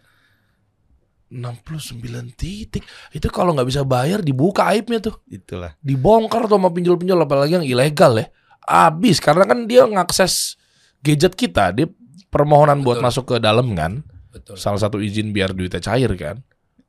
69 1.30 2.02
titik. 2.34 2.84
Itu 3.14 3.30
kalau 3.30 3.54
nggak 3.54 3.70
bisa 3.70 3.86
bayar 3.86 4.26
dibuka 4.26 4.66
aibnya 4.66 4.98
tuh. 5.00 5.16
Itulah. 5.30 5.78
Dibongkar 5.80 6.50
tuh 6.50 6.58
sama 6.58 6.74
pinjol-pinjol 6.74 7.22
apalagi 7.22 7.62
yang 7.62 7.66
ilegal 7.66 8.18
ya. 8.18 8.28
Abis 8.66 9.22
karena 9.22 9.46
kan 9.46 9.70
dia 9.70 9.86
ngakses 9.86 10.58
gadget 11.06 11.38
kita, 11.38 11.74
dia 11.74 11.88
permohonan 12.34 12.82
buat 12.82 13.00
Betul. 13.02 13.08
masuk 13.08 13.24
ke 13.30 13.36
dalam 13.42 13.74
kan. 13.78 14.02
betul. 14.30 14.58
Salah 14.62 14.78
satu 14.78 15.02
izin 15.02 15.34
biar 15.34 15.54
duitnya 15.58 15.82
cair 15.82 16.10
kan. 16.14 16.42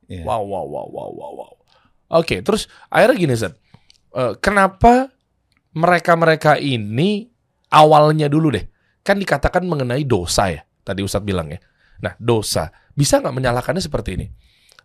Iya. 0.05 0.25
Wow, 0.27 0.45
wow, 0.45 0.65
wow, 0.67 0.87
wow, 0.89 1.09
wow, 1.09 1.31
wow. 1.41 1.51
Oke, 2.21 2.43
terus 2.43 2.67
akhirnya 2.91 3.17
gini, 3.17 3.33
Zed. 3.33 3.55
Eh, 4.11 4.33
kenapa 4.43 5.09
mereka-mereka 5.73 6.59
ini 6.59 7.31
awalnya 7.71 8.27
dulu 8.27 8.51
deh, 8.53 8.67
kan 9.01 9.17
dikatakan 9.17 9.63
mengenai 9.63 10.03
dosa 10.03 10.51
ya, 10.51 10.61
tadi 10.83 11.01
Ustadz 11.01 11.25
bilang 11.25 11.49
ya. 11.49 11.57
Nah, 12.01 12.13
dosa. 12.17 12.73
Bisa 12.97 13.21
nggak 13.21 13.33
menyalahkannya 13.33 13.81
seperti 13.81 14.17
ini? 14.17 14.27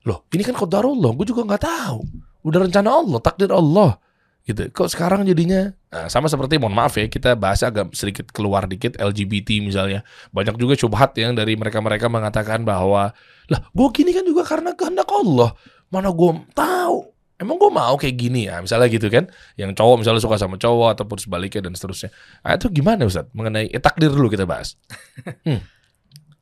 Loh, 0.06 0.23
ini 0.30 0.46
kan 0.46 0.54
qadarullah, 0.54 1.11
gue 1.18 1.26
juga 1.26 1.42
nggak 1.42 1.62
tahu. 1.66 2.00
Udah 2.46 2.62
rencana 2.62 2.88
Allah, 2.94 3.18
takdir 3.18 3.50
Allah. 3.50 3.99
Gitu. 4.46 4.70
Kok 4.70 4.87
sekarang 4.87 5.26
jadinya 5.26 5.75
nah, 5.90 6.06
sama 6.06 6.30
seperti 6.30 6.62
mohon 6.62 6.70
maaf 6.70 6.94
ya, 6.94 7.11
kita 7.11 7.35
bahas 7.35 7.66
agak 7.66 7.90
sedikit 7.99 8.30
keluar 8.30 8.70
dikit 8.70 8.94
LGBT 8.94 9.58
misalnya. 9.58 10.06
Banyak 10.30 10.54
juga 10.54 10.78
syubhat 10.78 11.18
yang 11.18 11.35
dari 11.35 11.58
mereka-mereka 11.58 12.06
mengatakan 12.06 12.62
bahwa 12.62 13.11
lah, 13.50 13.61
gue 13.75 13.88
gini 13.90 14.14
kan 14.14 14.23
juga 14.23 14.46
karena 14.46 14.70
kehendak 14.78 15.11
Allah. 15.11 15.50
Mana 15.90 16.14
gue 16.14 16.30
tahu. 16.54 17.11
Emang 17.37 17.61
gue 17.61 17.68
mau 17.68 17.99
kayak 18.00 18.16
gini 18.16 18.49
ya, 18.49 18.62
misalnya 18.62 18.87
gitu 18.87 19.11
kan. 19.11 19.26
Yang 19.58 19.76
cowok 19.82 20.06
misalnya 20.06 20.23
suka 20.23 20.38
sama 20.38 20.56
cowok 20.56 20.94
ataupun 20.94 21.18
sebaliknya 21.18 21.66
dan 21.66 21.75
seterusnya. 21.75 22.14
Nah, 22.46 22.54
itu 22.54 22.70
gimana 22.70 23.02
Ustaz? 23.02 23.26
Mengenai 23.35 23.66
eh, 23.66 23.82
takdir 23.82 24.14
dulu 24.14 24.30
kita 24.30 24.46
bahas. 24.46 24.78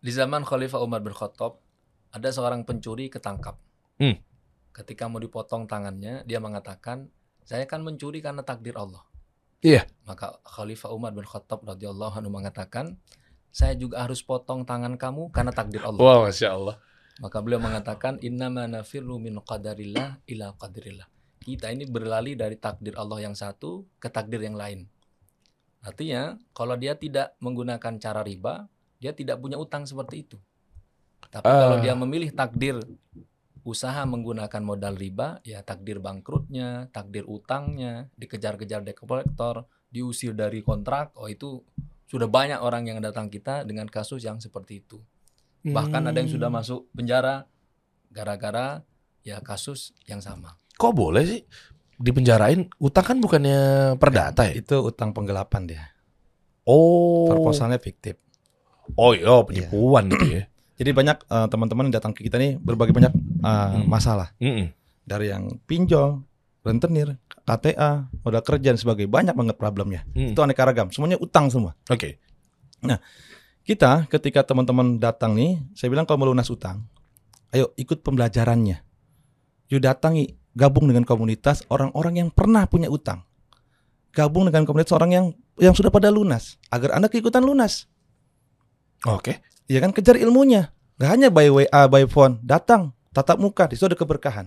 Di 0.05 0.13
zaman 0.13 0.45
Khalifah 0.45 0.85
Umar 0.85 1.01
bin 1.01 1.17
Khattab, 1.17 1.65
ada 2.13 2.29
seorang 2.29 2.69
pencuri 2.69 3.09
ketangkap. 3.09 3.57
Hmm. 3.97 4.21
Ketika 4.77 5.09
mau 5.09 5.17
dipotong 5.17 5.65
tangannya, 5.65 6.29
dia 6.29 6.45
mengatakan, 6.45 7.09
saya 7.49 7.65
kan 7.65 7.81
mencuri 7.81 8.21
karena 8.21 8.45
takdir 8.45 8.77
Allah. 8.77 9.01
Iya. 9.65 9.89
Maka 10.05 10.45
Khalifah 10.45 10.93
Umar 10.93 11.17
bin 11.17 11.25
Khattab 11.25 11.65
radhiyallahu 11.65 12.21
anhu 12.21 12.29
mengatakan, 12.29 13.01
saya 13.49 13.73
juga 13.81 14.05
harus 14.05 14.21
potong 14.21 14.69
tangan 14.69 15.01
kamu 15.01 15.33
karena 15.33 15.57
takdir 15.57 15.81
Allah. 15.81 16.05
Wah, 16.05 16.29
Masya 16.29 16.53
Allah. 16.53 16.77
Maka 17.25 17.41
beliau 17.41 17.65
mengatakan, 17.65 18.21
innama 18.21 18.69
nafirru 18.69 19.17
min 19.17 19.41
qadarillah 19.41 20.21
ila 20.29 20.53
qadrillah. 20.61 21.09
Kita 21.41 21.73
ini 21.73 21.89
berlari 21.89 22.37
dari 22.37 22.61
takdir 22.61 22.93
Allah 23.01 23.25
yang 23.25 23.33
satu 23.33 23.89
ke 23.97 24.13
takdir 24.13 24.45
yang 24.45 24.61
lain. 24.61 24.85
Artinya, 25.81 26.37
kalau 26.53 26.77
dia 26.77 26.93
tidak 26.93 27.41
menggunakan 27.41 27.97
cara 27.97 28.21
riba, 28.21 28.69
dia 28.99 29.13
tidak 29.13 29.39
punya 29.39 29.57
utang 29.57 29.85
seperti 29.85 30.25
itu. 30.25 30.37
Tapi 31.29 31.45
kalau 31.45 31.77
Ah. 31.79 31.83
dia 31.83 31.95
memilih 31.97 32.31
takdir 32.31 32.79
usaha 33.65 34.05
menggunakan 34.05 34.61
modal 34.61 34.93
riba, 34.95 35.41
ya 35.41 35.65
takdir 35.65 35.97
bangkrutnya, 35.97 36.93
takdir 36.93 37.25
utangnya, 37.25 38.13
dikejar-kejar 38.21 38.85
debt 38.85 39.01
collector, 39.01 39.65
diusir 39.89 40.37
dari 40.37 40.61
kontrak, 40.61 41.17
oh 41.17 41.27
itu 41.27 41.65
sudah 42.05 42.29
banyak 42.29 42.61
orang 42.61 42.85
yang 42.85 43.01
datang 43.01 43.33
kita 43.33 43.65
dengan 43.65 43.89
kasus 43.89 44.21
yang 44.21 44.37
seperti 44.37 44.85
itu. 44.85 45.01
Bahkan 45.65 46.13
ada 46.13 46.19
yang 46.21 46.29
sudah 46.29 46.53
Hmm. 46.53 46.61
masuk 46.61 46.81
penjara 46.93 47.49
gara-gara 48.13 48.85
ya 49.25 49.41
kasus 49.41 49.97
yang 50.05 50.21
sama. 50.21 50.61
Kok 50.77 50.93
boleh 50.93 51.25
sih 51.25 51.41
dipenjarain? 51.97 52.69
Utang 52.77 53.17
kan 53.17 53.19
bukannya 53.19 53.97
perdata 53.97 54.45
ya? 54.45 54.61
Itu 54.61 54.85
utang 54.85 55.17
penggelapan 55.17 55.63
dia. 55.65 55.85
Oh. 56.69 57.25
Proposalnya 57.33 57.81
fiktif. 57.81 58.21
Oh 58.95 59.17
iya, 59.17 59.41
penipuan 59.45 60.13
gitu 60.13 60.27
ya. 60.29 60.45
Jadi 60.79 60.91
banyak 60.91 61.19
eh, 61.25 61.47
teman-teman 61.49 61.89
yang 61.89 61.95
datang 61.97 62.13
ke 62.13 62.27
kita 62.27 62.37
nih 62.37 62.59
berbagai 62.59 62.93
banyak 62.93 63.13
eh, 63.15 63.49
Hmm. 63.49 63.85
masalah 63.87 64.33
Mm-mm. 64.41 64.73
dari 65.05 65.31
yang 65.31 65.57
pinjol, 65.65 66.25
rentenir, 66.65 67.17
KTA, 67.45 68.09
modal 68.25 68.43
kerja 68.43 68.73
dan 68.73 68.79
sebagainya 68.81 69.11
banyak 69.13 69.35
banget 69.37 69.57
problemnya. 69.61 70.01
Mm. 70.17 70.33
Itu 70.33 70.41
aneka 70.41 70.65
ragam, 70.65 70.89
semuanya 70.89 71.21
utang 71.21 71.53
semua. 71.53 71.77
Oke. 71.93 72.17
Kita 73.65 74.05
ketika 74.09 74.45
teman-teman 74.45 75.01
datang 75.01 75.33
nih, 75.37 75.61
saya 75.73 75.89
bilang 75.89 76.05
kalau 76.05 76.25
mau 76.25 76.29
lunas 76.33 76.49
utang, 76.49 76.85
ayo 77.53 77.73
ikut 77.77 78.05
pembelajarannya. 78.05 78.81
Yuk 79.73 79.81
datangi, 79.81 80.37
gabung 80.53 80.89
dengan 80.89 81.09
komunitas 81.09 81.65
orang-orang 81.73 82.25
yang 82.25 82.29
pernah 82.29 82.69
punya 82.69 82.93
utang. 82.93 83.25
Gabung 84.13 84.49
dengan 84.49 84.69
komunitas 84.69 84.93
orang 84.93 85.11
yang 85.13 85.27
yang 85.57 85.73
sudah 85.73 85.89
pada 85.89 86.13
lunas, 86.13 86.61
agar 86.69 86.97
Anda 86.97 87.09
keikutan 87.09 87.41
lunas. 87.41 87.89
Oke. 89.07 89.43
Ya 89.67 89.83
kan 89.83 89.91
kejar 89.91 90.17
ilmunya. 90.21 90.71
Gak 91.01 91.11
hanya 91.11 91.29
by 91.29 91.51
WA, 91.51 91.83
by 91.91 92.07
phone, 92.07 92.39
datang, 92.47 92.95
tatap 93.11 93.43
muka, 93.43 93.67
di 93.67 93.75
situ 93.75 93.91
ada 93.91 93.99
keberkahan. 93.99 94.47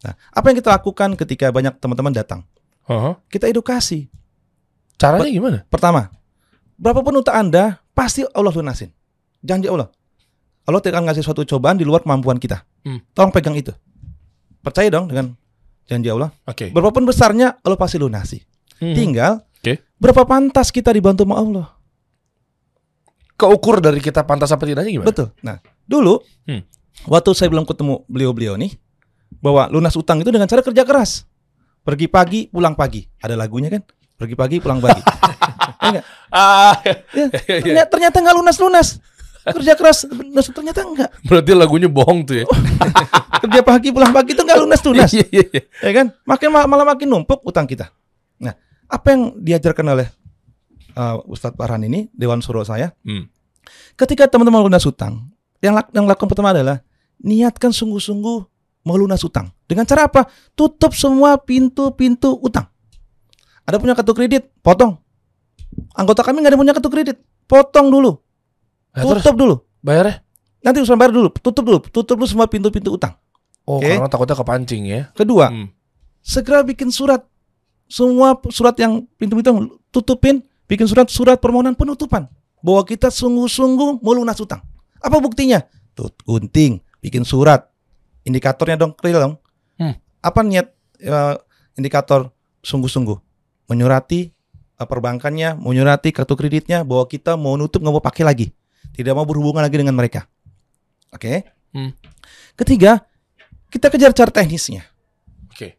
Nah, 0.00 0.14
apa 0.32 0.44
yang 0.52 0.56
kita 0.60 0.72
lakukan 0.72 1.16
ketika 1.16 1.48
banyak 1.48 1.76
teman-teman 1.80 2.12
datang? 2.12 2.40
Heeh. 2.88 3.16
Kita 3.32 3.48
edukasi. 3.48 4.08
Caranya 5.00 5.32
gimana? 5.32 5.58
Pertama, 5.72 6.12
berapapun 6.76 7.24
utang 7.24 7.48
Anda, 7.48 7.80
pasti 7.96 8.24
Allah 8.36 8.52
lunasin. 8.52 8.92
Janji 9.40 9.72
Allah. 9.72 9.88
Allah 10.68 10.80
tidak 10.84 11.00
akan 11.00 11.04
ngasih 11.08 11.24
suatu 11.24 11.42
cobaan 11.48 11.80
di 11.80 11.88
luar 11.88 12.04
kemampuan 12.04 12.36
kita. 12.36 12.60
Hmm. 12.84 13.00
Tolong 13.16 13.32
pegang 13.32 13.56
itu. 13.56 13.72
Percaya 14.60 14.92
dong 14.92 15.08
dengan 15.08 15.32
janji 15.88 16.12
Allah. 16.12 16.28
Oke. 16.44 16.68
Berapapun 16.68 17.08
besarnya, 17.08 17.56
Allah 17.64 17.80
pasti 17.80 17.96
lunasi. 17.96 18.44
Hmm. 18.76 18.92
Tinggal, 18.92 19.40
Oke. 19.64 19.80
berapa 19.96 20.28
pantas 20.28 20.68
kita 20.68 20.92
dibantu 20.92 21.24
sama 21.24 21.40
Allah. 21.40 21.66
Keukur 23.40 23.80
dari 23.80 23.98
kita 23.98 24.20
pantas 24.22 24.52
apa 24.52 24.60
tidaknya 24.62 24.92
gimana? 24.92 25.08
Betul. 25.08 25.32
Nah, 25.40 25.56
dulu 25.82 26.20
Hmm. 26.44 26.60
waktu 27.08 27.32
saya 27.32 27.48
belum 27.48 27.64
ketemu 27.64 28.04
beliau-beliau 28.04 28.54
nih, 28.54 28.76
bahwa 29.40 29.64
lunas 29.72 29.96
utang 29.96 30.20
itu 30.20 30.28
dengan 30.28 30.44
cara 30.44 30.60
kerja 30.60 30.84
keras. 30.84 31.24
Pergi 31.80 32.04
pagi, 32.04 32.44
pulang 32.46 32.76
pagi. 32.76 33.08
Ada 33.16 33.32
lagunya 33.32 33.72
kan? 33.72 33.80
Pergi 34.14 34.36
pagi, 34.36 34.56
pulang 34.60 34.78
pagi. 34.78 35.00
Ya 35.80 35.88
nggak? 35.96 36.04
Ah, 36.28 36.76
Ya, 36.84 36.92
Iya. 37.24 37.62
ternyata, 37.64 37.88
ternyata 37.88 38.16
nggak 38.20 38.36
lunas-lunas. 38.36 38.88
Kerja 39.40 39.72
keras, 39.72 40.04
lunas 40.04 40.44
ternyata 40.46 40.84
enggak. 40.84 41.08
berarti 41.24 41.56
lagunya 41.56 41.88
bohong 41.88 42.28
tuh 42.28 42.36
ya. 42.36 42.46
Kerja 43.42 43.64
pagi, 43.64 43.88
pulang 43.88 44.12
pagi 44.12 44.36
itu 44.36 44.42
nggak 44.44 44.60
lunas-lunas. 44.60 45.08
Iya, 45.16 45.24
iya, 45.32 45.44
iya. 45.48 45.62
ya 45.80 45.92
kan? 45.96 46.06
Makin 46.28 46.48
malah 46.52 46.84
makin 46.84 47.08
numpuk 47.08 47.40
utang 47.42 47.64
kita. 47.64 47.88
Nah, 48.36 48.52
apa 48.84 49.06
yang 49.08 49.32
diajarkan 49.40 49.86
oleh 49.88 50.12
uh, 50.94 51.18
Ustadz 51.26 51.56
Farhan 51.56 51.82
ini, 51.82 52.08
Dewan 52.10 52.40
Suro 52.40 52.62
saya, 52.62 52.92
Hmm. 53.02 53.28
ketika 53.94 54.26
teman-teman 54.26 54.64
lunas 54.64 54.82
utang, 54.82 55.30
yang, 55.60 55.74
lak- 55.74 55.92
yang 55.92 56.06
lakukan 56.06 56.28
pertama 56.28 56.50
adalah 56.50 56.80
niatkan 57.18 57.70
sungguh-sungguh 57.70 58.38
melunas 58.82 59.20
utang. 59.20 59.52
Dengan 59.68 59.84
cara 59.84 60.08
apa? 60.08 60.24
Tutup 60.56 60.96
semua 60.96 61.36
pintu-pintu 61.36 62.32
utang. 62.40 62.64
Ada 63.68 63.76
punya 63.76 63.92
kartu 63.92 64.16
kredit, 64.16 64.48
potong. 64.64 64.96
Anggota 65.94 66.24
kami 66.24 66.40
nggak 66.40 66.52
ada 66.52 66.58
punya 66.58 66.72
kartu 66.74 66.90
kredit, 66.90 67.16
potong 67.46 67.92
dulu, 67.92 68.18
terus 68.90 69.22
tutup 69.22 69.36
dulu. 69.38 69.54
bayarnya? 69.80 70.24
Nanti 70.60 70.82
urusan 70.82 70.98
bayar 70.98 71.12
dulu, 71.14 71.28
tutup 71.32 71.62
dulu, 71.62 71.78
tutup 71.84 72.16
dulu 72.18 72.26
semua 72.26 72.50
pintu-pintu 72.50 72.92
utang. 72.92 73.14
Oh, 73.64 73.78
Oke. 73.78 73.86
karena 73.86 74.10
takutnya 74.10 74.34
kepancing 74.34 74.82
ya. 74.84 75.00
Kedua, 75.14 75.46
Hmm. 75.48 75.68
segera 76.20 76.64
bikin 76.64 76.90
surat. 76.90 77.22
Semua 77.86 78.34
surat 78.50 78.74
yang 78.76 79.06
pintu-pintu 79.18 79.78
tutupin, 79.90 80.42
bikin 80.70 80.86
surat 80.86 81.10
surat 81.10 81.42
permohonan 81.42 81.74
penutupan 81.74 82.30
bahwa 82.62 82.86
kita 82.86 83.10
sungguh-sungguh 83.10 83.98
mau 83.98 84.14
lunas 84.14 84.38
utang. 84.38 84.62
Apa 85.02 85.18
buktinya? 85.18 85.58
Tut 85.98 86.14
gunting, 86.22 86.78
bikin 87.02 87.26
surat. 87.26 87.66
Indikatornya 88.22 88.78
dong, 88.78 88.94
real 89.02 89.18
dong. 89.18 89.34
Hmm. 89.80 89.98
Apa 90.22 90.46
niat 90.46 90.70
eh, 91.02 91.34
indikator 91.74 92.30
sungguh-sungguh? 92.62 93.18
Menyurati 93.66 94.30
eh, 94.78 94.86
perbankannya, 94.86 95.58
menyurati 95.58 96.14
kartu 96.14 96.38
kreditnya 96.38 96.86
bahwa 96.86 97.10
kita 97.10 97.34
mau 97.34 97.58
nutup 97.58 97.82
nggak 97.82 97.94
mau 97.96 98.04
pakai 98.04 98.22
lagi, 98.22 98.46
tidak 98.94 99.18
mau 99.18 99.26
berhubungan 99.26 99.66
lagi 99.66 99.74
dengan 99.74 99.98
mereka. 99.98 100.30
Oke. 101.10 101.50
Hmm. 101.74 101.90
Ketiga, 102.54 103.02
Kita 103.70 103.86
kejar 103.86 104.10
cara 104.10 104.34
teknisnya. 104.34 104.82
Oke. 105.46 105.78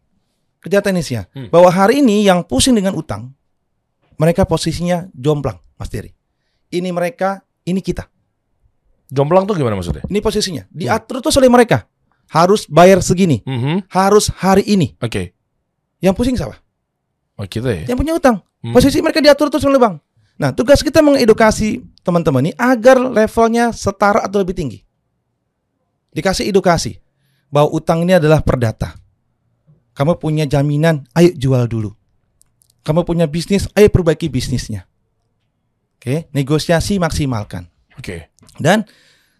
Kejar 0.63 0.79
teknisnya. 0.79 1.27
Hmm. 1.35 1.51
Bahwa 1.51 1.67
hari 1.67 1.99
ini 1.99 2.23
yang 2.23 2.39
pusing 2.39 2.71
dengan 2.71 2.95
utang, 2.95 3.35
mereka 4.21 4.45
posisinya 4.45 5.09
jomplang, 5.17 5.57
Mas 5.81 5.89
Dery. 5.89 6.13
Ini 6.69 6.93
mereka, 6.93 7.41
ini 7.65 7.81
kita. 7.81 8.05
Jomplang 9.09 9.49
tuh 9.49 9.57
gimana 9.57 9.73
maksudnya? 9.73 10.05
Ini 10.05 10.21
posisinya. 10.21 10.63
Diatur 10.69 11.25
terus 11.25 11.35
oleh 11.41 11.49
mereka. 11.49 11.89
Harus 12.29 12.69
bayar 12.69 13.01
segini. 13.01 13.41
Mhm. 13.43 13.89
Harus 13.89 14.29
hari 14.29 14.61
ini. 14.69 14.93
Oke. 15.01 15.33
Yang 15.99 16.13
pusing 16.15 16.37
siapa? 16.37 16.61
Oh 17.35 17.43
kita 17.49 17.73
ya. 17.73 17.89
Yang 17.89 17.97
punya 17.97 18.13
utang. 18.15 18.45
Hmm. 18.61 18.71
Posisi 18.77 19.01
mereka 19.01 19.19
diatur 19.19 19.49
terus 19.49 19.65
oleh 19.65 19.81
bank. 19.81 19.99
Nah, 20.37 20.53
tugas 20.53 20.79
kita 20.85 21.01
mengedukasi 21.03 21.81
teman-teman 22.05 22.49
ini 22.49 22.53
agar 22.55 23.01
levelnya 23.01 23.73
setara 23.73 24.23
atau 24.23 24.39
lebih 24.39 24.53
tinggi. 24.55 24.79
Dikasih 26.13 26.49
edukasi 26.49 26.97
bahwa 27.51 27.73
utang 27.73 28.05
ini 28.05 28.15
adalah 28.15 28.41
perdata. 28.45 28.95
Kamu 29.91 30.17
punya 30.17 30.47
jaminan, 30.47 31.03
ayo 31.13 31.35
jual 31.35 31.67
dulu. 31.67 31.91
Kamu 32.81 33.05
punya 33.05 33.29
bisnis, 33.29 33.69
ayo 33.77 33.87
perbaiki 33.93 34.25
bisnisnya. 34.25 34.89
Oke, 36.01 36.25
negosiasi 36.33 36.97
maksimalkan. 36.97 37.69
Oke. 37.93 38.33
Dan 38.57 38.81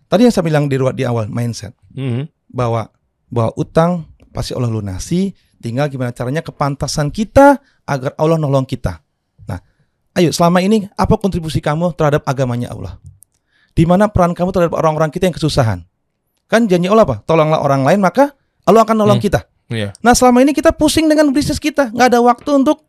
tadi 0.06 0.30
yang 0.30 0.34
saya 0.34 0.46
bilang 0.46 0.70
di 0.70 0.78
di 0.94 1.04
awal 1.04 1.26
mindset 1.26 1.74
Mhm. 1.98 2.30
bahwa 2.54 2.94
bahwa 3.34 3.50
utang 3.58 4.06
pasti 4.30 4.54
Allah 4.54 4.70
lunasi, 4.70 5.34
tinggal 5.58 5.90
gimana 5.90 6.14
caranya 6.14 6.46
kepantasan 6.46 7.10
kita 7.10 7.58
agar 7.90 8.14
Allah 8.22 8.38
nolong 8.38 8.70
kita. 8.70 9.02
Nah, 9.50 9.58
ayo 10.14 10.30
selama 10.30 10.62
ini 10.62 10.86
apa 10.94 11.18
kontribusi 11.18 11.58
kamu 11.58 11.98
terhadap 11.98 12.22
agamanya 12.30 12.70
Allah? 12.70 13.02
Di 13.74 13.88
mana 13.90 14.06
peran 14.12 14.38
kamu 14.38 14.54
terhadap 14.54 14.78
orang-orang 14.78 15.10
kita 15.10 15.26
yang 15.26 15.36
kesusahan? 15.36 15.82
Kan 16.46 16.70
janji 16.70 16.92
Allah 16.92 17.08
apa? 17.10 17.18
Tolonglah 17.26 17.64
orang 17.64 17.82
lain 17.88 18.04
maka 18.04 18.36
Allah 18.70 18.86
akan 18.86 19.02
nolong 19.02 19.18
Hmm. 19.18 19.26
kita. 19.26 19.50
Iya. 19.72 19.96
Nah 20.04 20.14
selama 20.14 20.44
ini 20.46 20.54
kita 20.54 20.76
pusing 20.76 21.08
dengan 21.10 21.32
bisnis 21.34 21.58
kita, 21.58 21.90
nggak 21.90 22.08
ada 22.12 22.20
waktu 22.22 22.52
untuk 22.54 22.86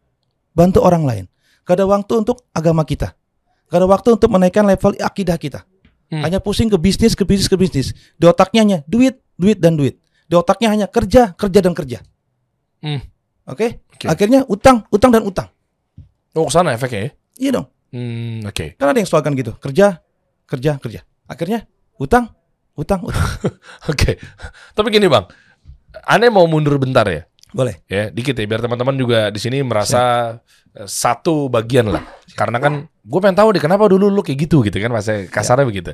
bantu 0.53 0.85
orang 0.85 1.05
lain, 1.05 1.25
nggak 1.65 1.75
ada 1.77 1.87
waktu 1.89 2.13
untuk 2.23 2.47
agama 2.53 2.85
kita, 2.87 3.13
nggak 3.69 3.79
ada 3.79 3.89
waktu 3.89 4.09
untuk 4.17 4.29
menaikkan 4.33 4.65
level 4.69 4.97
akidah 5.01 5.37
kita. 5.37 5.61
Hmm. 6.13 6.23
Hanya 6.29 6.45
pusing 6.45 6.69
ke 6.69 6.77
bisnis, 6.77 7.17
ke 7.17 7.25
bisnis, 7.25 7.49
ke 7.49 7.57
bisnis. 7.57 7.97
Di 8.21 8.29
otaknya 8.29 8.61
hanya 8.61 8.79
duit, 8.85 9.17
duit 9.41 9.57
dan 9.57 9.81
duit. 9.81 9.97
Di 10.29 10.37
otaknya 10.37 10.69
hanya 10.69 10.87
kerja, 10.87 11.33
kerja 11.33 11.61
dan 11.65 11.73
kerja. 11.73 12.05
Hmm. 12.85 13.01
Oke? 13.49 13.81
Oke. 13.97 14.07
Akhirnya 14.13 14.45
utang, 14.45 14.85
utang 14.93 15.09
dan 15.09 15.25
utang. 15.25 15.49
Oh 16.37 16.49
ke 16.49 16.53
sana 16.53 16.77
efeknya 16.77 17.01
ya? 17.01 17.11
Iya 17.41 17.51
dong. 17.61 17.67
Hmm, 17.93 18.41
oke. 18.49 18.81
Kan 18.81 18.89
ada 18.89 18.99
yang 19.01 19.09
slogan 19.09 19.37
gitu, 19.37 19.53
kerja, 19.61 20.01
kerja, 20.49 20.81
kerja. 20.81 21.01
Akhirnya 21.29 21.69
utang, 22.01 22.33
utang, 22.73 23.05
utang. 23.05 23.29
Oke. 23.93 24.17
Tapi 24.73 24.89
gini 24.89 25.13
bang, 25.13 25.29
aneh 26.09 26.33
mau 26.33 26.49
mundur 26.49 26.81
bentar 26.81 27.05
ya? 27.05 27.29
Boleh. 27.53 27.85
Ya, 27.87 28.09
dikit 28.09 28.33
ya, 28.33 28.45
biar 28.49 28.65
teman-teman 28.65 28.97
juga 28.97 29.29
di 29.29 29.37
sini 29.37 29.61
merasa 29.61 30.37
eh, 30.73 30.89
satu 30.89 31.53
bagian 31.53 31.93
lah. 31.93 32.03
Karena 32.33 32.57
kan 32.59 32.89
gue 32.89 33.21
pengen 33.21 33.37
tahu 33.37 33.49
deh 33.57 33.63
kenapa 33.63 33.85
dulu 33.87 34.09
lu 34.09 34.25
kayak 34.25 34.49
gitu 34.49 34.65
gitu 34.65 34.81
kan, 34.81 34.89
masa 34.89 35.29
kasarnya 35.29 35.69
begitu. 35.69 35.93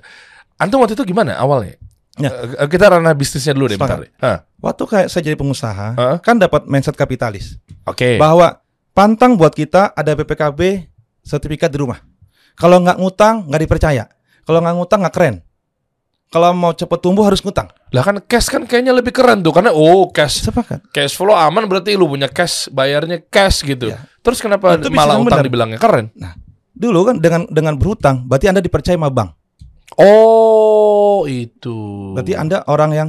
Antum 0.59 0.83
waktu 0.83 0.95
itu 0.95 1.05
gimana 1.07 1.35
awalnya? 1.35 1.75
Ya. 2.19 2.31
Eh, 2.31 2.67
eh, 2.67 2.69
kita 2.71 2.95
ranah 2.95 3.15
bisnisnya 3.15 3.55
dulu 3.55 3.71
deh 3.71 3.79
bentar 3.79 3.99
deh. 4.03 4.11
Waktu 4.59 4.83
kayak 4.87 5.07
saya 5.11 5.23
jadi 5.23 5.37
pengusaha, 5.39 5.89
Hah? 5.95 6.17
kan 6.23 6.39
dapat 6.39 6.67
mindset 6.67 6.95
kapitalis. 6.99 7.59
Oke. 7.87 8.19
Bahwa 8.19 8.63
pantang 8.95 9.39
buat 9.39 9.55
kita 9.55 9.95
ada 9.95 10.15
BPKB 10.15 10.91
sertifikat 11.23 11.71
di 11.71 11.79
rumah. 11.79 12.03
Kalau 12.59 12.83
nggak 12.83 12.99
ngutang, 12.99 13.47
nggak 13.47 13.63
dipercaya. 13.67 14.05
Kalau 14.43 14.59
nggak 14.59 14.77
ngutang, 14.83 15.01
nggak 15.07 15.15
keren. 15.15 15.37
Kalau 16.29 16.53
mau 16.53 16.77
cepet 16.77 17.01
tumbuh 17.01 17.25
harus 17.25 17.41
ngutang. 17.41 17.73
Lah 17.89 18.05
kan 18.05 18.21
cash 18.21 18.53
kan 18.53 18.69
kayaknya 18.69 18.93
lebih 18.93 19.17
keren 19.17 19.41
tuh 19.41 19.49
karena 19.49 19.73
oh 19.73 20.13
cash 20.13 20.45
Sepakat. 20.45 20.85
cash 20.93 21.17
flow 21.17 21.33
aman 21.33 21.65
berarti 21.65 21.97
lu 21.97 22.05
punya 22.05 22.29
cash 22.29 22.69
bayarnya 22.69 23.25
cash 23.33 23.65
gitu. 23.65 23.97
Ya. 23.97 24.05
Terus 24.21 24.45
kenapa 24.45 24.77
Itu 24.77 24.93
malah 24.93 25.17
utang 25.17 25.41
benar. 25.41 25.45
dibilangnya 25.49 25.79
keren? 25.81 26.13
Dulu 26.77 27.01
kan 27.09 27.17
dengan 27.17 27.49
dengan 27.49 27.75
berhutang, 27.81 28.29
berarti 28.29 28.47
Anda 28.53 28.61
dipercaya 28.61 28.95
sama 28.95 29.09
bank. 29.09 29.33
Oh, 29.97 31.25
itu. 31.27 32.13
Berarti 32.15 32.37
Anda 32.37 32.63
orang 32.69 32.91
yang 32.93 33.09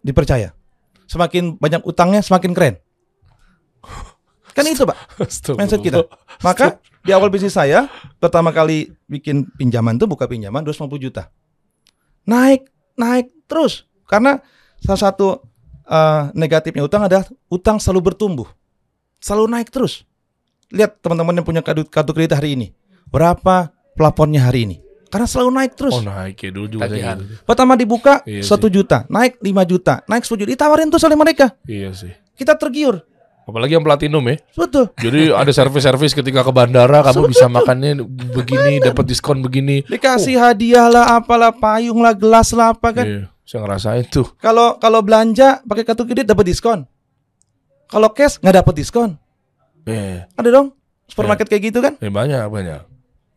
dipercaya. 0.00 0.54
Semakin 1.04 1.58
banyak 1.60 1.82
utangnya, 1.82 2.22
semakin 2.22 2.56
keren. 2.56 2.74
Kan 4.56 4.64
itu, 4.64 4.88
Pak, 4.88 4.96
mindset 5.60 5.84
kita. 5.84 6.08
Maka 6.40 6.80
di 7.04 7.12
awal 7.12 7.28
bisnis 7.28 7.52
saya, 7.52 7.84
pertama 8.16 8.48
kali 8.56 8.88
bikin 9.04 9.44
pinjaman 9.60 10.00
tuh 10.00 10.08
buka 10.08 10.24
pinjaman 10.24 10.64
250 10.64 10.96
juta. 10.96 11.28
Naik, 12.26 12.68
naik 12.98 13.30
terus. 13.46 13.86
Karena 14.10 14.42
salah 14.82 15.00
satu 15.10 15.40
eh, 15.86 16.22
negatifnya 16.34 16.82
utang 16.82 17.06
adalah 17.06 17.24
utang 17.48 17.78
selalu 17.78 18.12
bertumbuh. 18.12 18.48
Selalu 19.22 19.46
naik 19.50 19.70
terus. 19.70 20.02
Lihat 20.74 20.98
teman-teman 20.98 21.38
yang 21.38 21.46
punya 21.46 21.62
kartu, 21.62 21.86
kartu 21.86 22.10
kredit 22.12 22.34
hari 22.34 22.58
ini. 22.58 22.74
Berapa 23.06 23.70
plafonnya 23.94 24.42
hari 24.50 24.66
ini? 24.66 24.76
Karena 25.06 25.26
selalu 25.30 25.50
naik 25.54 25.72
terus. 25.78 25.94
Oh 25.94 26.02
naik 26.02 26.36
ya 26.42 26.50
dulu 26.50 26.66
juga 26.66 26.90
gitu. 26.90 27.24
Pertama 27.46 27.78
dibuka 27.78 28.26
Iya 28.26 28.42
satu 28.42 28.66
juta, 28.66 29.06
naik 29.06 29.38
5 29.38 29.70
juta, 29.70 30.02
naik 30.10 30.26
10 30.26 30.42
juta, 30.42 30.50
ditawarin 30.50 30.90
tuh 30.90 30.98
oleh 31.06 31.18
mereka. 31.18 31.46
Iya 31.64 31.94
sih. 31.94 32.12
Kita 32.34 32.58
tergiur. 32.58 33.00
Apalagi 33.46 33.78
yang 33.78 33.86
platinum 33.86 34.26
ya. 34.26 34.42
Betul. 34.58 34.90
Jadi 34.98 35.30
ada 35.30 35.52
servis-servis 35.54 36.10
ketika 36.10 36.42
ke 36.42 36.50
bandara 36.50 36.98
kamu 37.06 37.30
bisa 37.30 37.46
makannya 37.46 38.02
begini, 38.34 38.82
dapat 38.82 39.06
diskon 39.06 39.38
begini. 39.38 39.86
Dikasih 39.86 40.34
hadiah 40.34 40.90
lah, 40.90 41.14
apalah 41.14 41.54
payung 41.54 42.02
lah, 42.02 42.10
gelas 42.10 42.50
lah 42.50 42.74
apa 42.74 42.90
kan. 42.90 43.06
Iya, 43.06 43.22
saya 43.46 43.62
ngerasain 43.62 44.10
tuh. 44.10 44.26
Kalau 44.42 44.82
kalau 44.82 44.98
belanja 44.98 45.62
pakai 45.62 45.86
kartu 45.86 46.02
kredit 46.02 46.26
dapat 46.26 46.42
diskon. 46.42 46.90
Kalau 47.86 48.10
cash 48.10 48.42
nggak 48.42 48.66
dapat 48.66 48.74
diskon. 48.74 49.14
Iya, 49.86 50.26
Ada 50.34 50.48
dong. 50.50 50.74
Supermarket 51.06 51.46
kayak 51.46 51.62
gitu 51.70 51.78
kan? 51.78 51.94
eh, 52.02 52.10
banyak 52.10 52.50
banyak. 52.50 52.82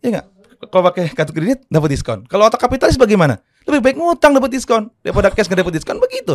Iya 0.02 0.10
nggak? 0.10 0.26
Kalau 0.74 0.84
pakai 0.90 1.14
kartu 1.14 1.38
kredit 1.38 1.70
dapat 1.70 1.94
diskon. 1.94 2.26
Kalau 2.26 2.50
otak 2.50 2.58
kapitalis 2.58 2.98
bagaimana? 2.98 3.38
Lebih 3.70 3.86
baik 3.86 3.96
ngutang 4.02 4.34
dapat 4.34 4.50
diskon 4.50 4.90
daripada 5.06 5.30
cash 5.30 5.46
nggak 5.46 5.62
dapat 5.62 5.74
diskon 5.78 6.02
begitu. 6.02 6.34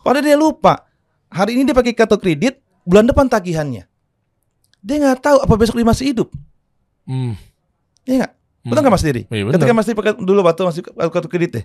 Padahal 0.00 0.24
dia 0.24 0.40
lupa. 0.40 0.88
Hari 1.28 1.52
ini 1.52 1.68
dia 1.68 1.76
pakai 1.76 1.92
kartu 1.92 2.16
kredit, 2.16 2.63
bulan 2.84 3.04
depan 3.08 3.26
tagihannya. 3.26 3.84
Dia 4.84 4.96
nggak 5.00 5.20
tahu 5.24 5.36
apa 5.40 5.54
besok 5.56 5.80
dia 5.80 5.88
masih 5.88 6.06
hidup. 6.12 6.28
Hmm. 7.08 7.34
Iya 8.04 8.24
nggak? 8.24 8.32
Betul 8.64 8.72
Hmm. 8.72 8.80
nggak 8.80 8.94
Mas 8.96 9.04
Diri? 9.04 9.22
Iya, 9.28 9.42
benar. 9.44 9.54
Ketika 9.60 9.72
Mas 9.76 9.86
Diri 9.88 9.96
pakai 9.96 10.12
dulu 10.16 10.40
waktu 10.40 10.60
masih 10.64 10.82
kartu 10.84 11.28
kredit 11.28 11.50
deh. 11.52 11.64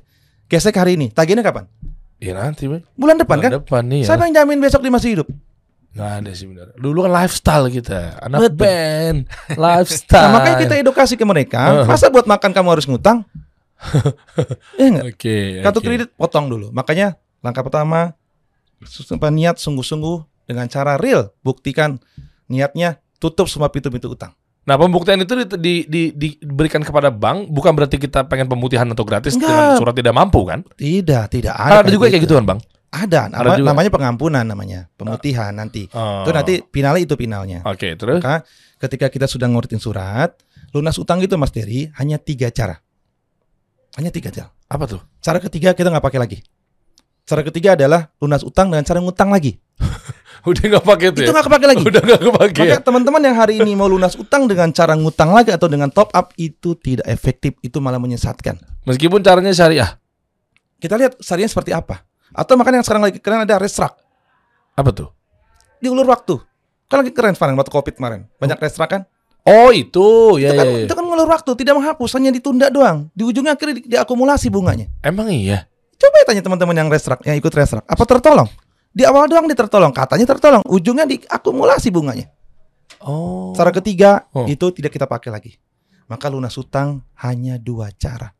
Gesek 0.49 0.75
hari 0.75 0.97
ini, 0.97 1.07
tagihannya 1.13 1.45
kapan? 1.45 1.65
Iya 2.19 2.35
nanti, 2.35 2.67
Bang. 2.67 2.83
Bulan 2.99 3.15
depan 3.15 3.37
Bulan 3.39 3.45
kan? 3.47 3.51
depan 3.63 3.83
nih 3.87 3.99
ya. 4.03 4.07
Siapa 4.11 4.23
yang 4.27 4.33
jamin 4.35 4.59
besok 4.59 4.81
dia 4.83 4.91
masih 4.91 5.09
hidup? 5.15 5.27
Nggak 5.95 6.11
ada 6.21 6.31
sih 6.35 6.45
benar. 6.45 6.67
Dulu 6.75 7.07
kan 7.07 7.11
lifestyle 7.23 7.65
kita, 7.71 8.01
anak 8.19 8.39
Betul. 8.43 8.59
band, 8.59 9.19
lifestyle. 9.69 10.27
Nah, 10.27 10.31
makanya 10.35 10.57
kita 10.59 10.73
edukasi 10.75 11.13
ke 11.15 11.23
mereka. 11.23 11.61
Uh-huh. 11.71 11.87
Masa 11.87 12.11
buat 12.11 12.27
makan 12.27 12.51
kamu 12.51 12.67
harus 12.75 12.85
ngutang? 12.87 13.23
Iya 14.75 14.87
nggak? 14.91 15.05
Oke. 15.15 15.37
Kartu 15.63 15.79
oke. 15.79 15.87
kredit 15.87 16.09
potong 16.19 16.51
dulu. 16.51 16.67
Makanya 16.75 17.15
langkah 17.39 17.63
pertama 17.63 18.11
niat 19.31 19.55
sungguh-sungguh 19.55 20.17
dengan 20.49 20.65
cara 20.65 20.97
real. 20.97 21.29
Buktikan 21.45 22.01
niatnya 22.49 22.97
tutup 23.21 23.45
semua 23.45 23.69
pintu-pintu 23.69 24.09
utang. 24.09 24.33
Nah 24.65 24.77
pembuktian 24.77 25.21
itu 25.21 25.33
di, 25.33 25.45
di, 25.57 25.73
di- 25.85 26.13
diberikan 26.41 26.81
kepada 26.81 27.09
bank 27.09 27.49
bukan 27.49 27.73
berarti 27.73 27.97
kita 27.97 28.25
pengen 28.25 28.45
pemutihan 28.45 28.85
atau 28.89 29.05
gratis 29.05 29.33
Enggak. 29.33 29.49
dengan 29.49 29.77
surat 29.77 29.93
tidak 29.93 30.13
mampu 30.13 30.41
kan? 30.45 30.61
Tidak, 30.73 31.23
tidak 31.29 31.53
Ada, 31.53 31.85
ada. 31.85 31.89
juga 31.89 32.09
kayak 32.09 32.21
gitu 32.25 32.33
kan 32.37 32.45
bang? 32.45 32.59
Ada, 32.89 33.29
Ada 33.29 33.37
nama- 33.37 33.57
juga. 33.61 33.69
namanya 33.69 33.89
pengampunan 33.93 34.45
namanya, 34.45 34.79
pemutihan 34.97 35.53
nanti. 35.53 35.85
Oh. 35.93 36.25
Itu 36.25 36.33
nanti 36.33 36.53
finalnya 36.73 37.01
itu 37.05 37.13
finalnya. 37.13 37.61
Oke 37.65 37.93
terus? 37.93 38.17
Maka 38.21 38.45
ketika 38.81 39.09
kita 39.09 39.25
sudah 39.25 39.45
nguritin 39.45 39.77
surat, 39.77 40.33
lunas 40.73 40.97
utang 40.97 41.21
itu 41.21 41.33
Mas 41.37 41.53
Dery 41.53 41.89
hanya 41.97 42.17
tiga 42.17 42.49
cara. 42.49 42.81
Hanya 43.97 44.09
tiga 44.13 44.29
cara. 44.29 44.49
Apa 44.69 44.85
tuh? 44.85 45.01
Cara 45.21 45.41
ketiga 45.41 45.73
kita 45.73 45.89
nggak 45.89 46.05
pakai 46.05 46.19
lagi. 46.21 46.37
Cara 47.29 47.45
ketiga 47.45 47.77
adalah 47.77 48.09
lunas 48.17 48.41
utang 48.41 48.73
dengan 48.73 48.81
cara 48.81 48.97
ngutang 48.97 49.29
lagi. 49.29 49.61
Udah 50.49 50.63
nggak 50.65 50.85
pakai 50.87 51.07
tuh 51.13 51.21
Itu 51.21 51.29
ya? 51.29 51.33
nggak 51.37 51.45
kepake 51.45 51.65
lagi. 51.69 51.83
Udah 51.85 52.01
nggak 52.01 52.21
kepake. 52.25 52.61
Maka 52.65 52.77
teman-teman 52.81 53.21
yang 53.21 53.37
hari 53.37 53.61
ini 53.61 53.77
mau 53.77 53.85
lunas 53.85 54.17
utang 54.17 54.49
dengan 54.49 54.73
cara 54.73 54.97
ngutang 54.97 55.29
lagi 55.29 55.53
atau 55.53 55.69
dengan 55.69 55.93
top 55.93 56.09
up 56.09 56.33
itu 56.41 56.73
tidak 56.81 57.05
efektif, 57.05 57.53
itu 57.61 57.77
malah 57.77 58.01
menyesatkan. 58.01 58.57
Meskipun 58.89 59.21
caranya 59.21 59.53
syariah. 59.53 60.01
Kita 60.81 60.97
lihat 60.97 61.21
syariahnya 61.21 61.53
seperti 61.53 61.69
apa. 61.69 62.01
Atau 62.33 62.57
makanya 62.57 62.81
yang 62.81 62.87
sekarang 62.87 63.03
lagi 63.05 63.17
keren 63.21 63.41
ada 63.45 63.57
restrak 63.57 63.93
Apa 64.73 64.89
tuh? 64.89 65.09
diulur 65.77 66.09
waktu. 66.09 66.37
Kan 66.89 67.05
lagi 67.05 67.13
keren 67.13 67.37
sekarang 67.37 67.53
waktu 67.53 67.69
Covid 67.69 67.93
kemarin. 67.93 68.25
Banyak 68.41 68.57
restrak 68.57 68.89
kan? 68.89 69.01
Oh 69.45 69.69
itu 69.71 70.35
ya 70.41 70.51
itu 70.51 70.59
kan 70.59 70.65
ya, 70.67 70.73
ya. 70.73 70.85
itu 70.85 70.93
kan 70.97 71.03
ngulur 71.05 71.29
waktu, 71.31 71.51
tidak 71.55 71.73
menghapus, 71.79 72.09
hanya 72.19 72.29
ditunda 72.33 72.67
doang. 72.67 73.07
Di 73.15 73.23
ujungnya 73.23 73.55
akhirnya 73.55 73.75
di- 73.79 73.87
diakumulasi 73.87 74.51
bunganya. 74.51 74.91
Emang 74.99 75.31
iya. 75.31 75.69
Coba 75.99 76.15
ya 76.15 76.25
tanya 76.31 76.41
teman-teman 76.41 76.75
yang 76.75 76.87
restrak, 76.87 77.19
yang 77.27 77.35
ikut 77.35 77.51
restrak, 77.51 77.83
apa 77.83 78.03
tertolong? 78.07 78.47
Di 78.89 79.03
awal 79.03 79.27
doang 79.27 79.45
dia 79.45 79.59
tertolong, 79.59 79.91
katanya 79.91 80.25
tertolong, 80.25 80.63
ujungnya 80.65 81.03
diakumulasi 81.05 81.91
bunganya. 81.91 82.31
Oh. 83.03 83.51
Cara 83.51 83.69
ketiga 83.75 84.25
Oh. 84.31 84.47
itu 84.47 84.71
tidak 84.71 84.95
kita 84.95 85.05
pakai 85.05 85.29
lagi. 85.29 85.51
Maka 86.07 86.31
lunas 86.31 86.55
utang 86.57 87.05
hanya 87.21 87.59
dua 87.59 87.91
cara. 87.93 88.33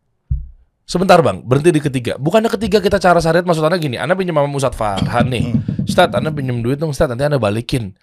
Sebentar 0.90 1.22
bang, 1.22 1.46
berhenti 1.46 1.70
di 1.70 1.82
ketiga. 1.84 2.18
Bukannya 2.18 2.50
ketiga 2.50 2.82
kita 2.82 2.98
cara 2.98 3.22
syariat 3.22 3.46
maksudnya 3.46 3.78
gini, 3.78 4.02
Anda 4.02 4.18
pinjam 4.18 4.42
sama 4.42 4.50
Ustadz 4.50 4.74
Farhan 4.80 5.30
nih. 5.30 5.54
Ustadz, 5.86 6.18
Anda 6.18 6.34
pinjam 6.34 6.66
duit 6.66 6.82
dong 6.82 6.90
Ustadz, 6.90 7.14
nanti 7.14 7.30
Anda 7.30 7.38
balikin. 7.38 7.94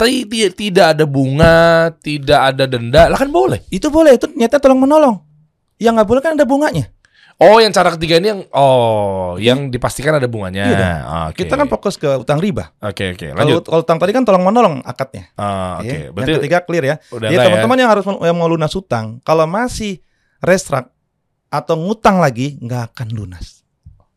Tapi 0.00 0.24
ti- 0.24 0.48
tidak 0.56 0.96
ada 0.96 1.04
bunga, 1.04 1.92
tidak 2.00 2.40
ada 2.40 2.64
denda, 2.64 3.12
lah 3.12 3.20
kan 3.20 3.28
boleh. 3.28 3.60
Itu 3.68 3.92
boleh, 3.92 4.16
itu 4.16 4.24
ternyata 4.24 4.56
tolong 4.56 4.80
menolong. 4.80 5.20
Yang 5.76 5.92
nggak 6.00 6.08
boleh 6.08 6.22
kan 6.24 6.32
ada 6.40 6.48
bunganya. 6.48 6.88
Oh, 7.40 7.56
yang 7.56 7.72
cara 7.72 7.96
ketiga 7.96 8.20
ini 8.20 8.28
yang 8.28 8.40
oh, 8.52 9.40
yang 9.40 9.72
dipastikan 9.72 10.12
ada 10.12 10.28
bunganya. 10.28 10.60
Iya 10.60 10.76
dong. 10.76 10.92
Oke. 11.32 11.36
Kita 11.40 11.56
kan 11.56 11.66
fokus 11.72 11.96
ke 11.96 12.04
utang 12.12 12.36
riba. 12.36 12.68
Oke, 12.84 13.16
oke. 13.16 13.32
Kalau 13.32 13.40
Lanjut. 13.40 13.62
kalau 13.64 13.80
utang 13.80 13.96
tadi 13.96 14.12
kan 14.12 14.28
tolong 14.28 14.44
menolong 14.44 14.84
akadnya. 14.84 15.32
Ah, 15.40 15.80
Oke, 15.80 15.88
Ya. 15.88 16.12
berarti 16.12 16.30
Yang 16.30 16.40
ketiga 16.44 16.58
clear 16.62 16.84
ya. 16.84 16.96
Jadi 17.00 17.32
enggak 17.32 17.40
ya? 17.40 17.46
teman-teman 17.48 17.76
yang 17.80 17.90
harus 17.90 18.04
yang 18.04 18.36
mau 18.36 18.44
lunas 18.44 18.72
utang, 18.76 19.24
kalau 19.24 19.48
masih 19.48 20.04
restrak 20.44 20.92
atau 21.48 21.80
ngutang 21.80 22.20
lagi 22.20 22.60
nggak 22.60 22.92
akan 22.92 23.08
lunas. 23.08 23.64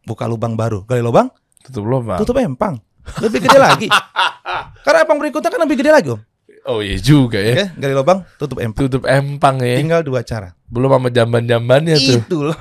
Buka 0.04 0.28
lubang 0.28 0.60
baru, 0.60 0.84
gali 0.84 1.00
lubang, 1.00 1.32
Tutup 1.64 1.88
belum, 1.88 2.04
Bang? 2.04 2.20
tutup 2.20 2.36
empang. 2.36 2.76
Lebih 3.24 3.40
gede 3.40 3.56
lagi. 3.56 3.88
Karena 4.84 5.08
empang 5.08 5.16
berikutnya 5.16 5.48
kan 5.48 5.64
lebih 5.64 5.80
gede 5.80 5.96
lagi, 5.96 6.12
Om. 6.12 6.20
Oh 6.64 6.80
iya 6.80 6.96
juga 6.96 7.40
ya. 7.40 7.56
Oke, 7.56 7.66
gali 7.80 7.92
lubang, 7.96 8.20
tutup 8.36 8.60
empang. 8.60 8.84
Tutup 8.84 9.04
empang 9.04 9.64
ya. 9.64 9.80
Tinggal 9.80 10.04
dua 10.04 10.24
cara. 10.28 10.56
Belum 10.68 10.92
sama 10.92 11.08
jamban-jambannya 11.08 11.96
tuh. 11.96 12.20
Itulah. 12.20 12.60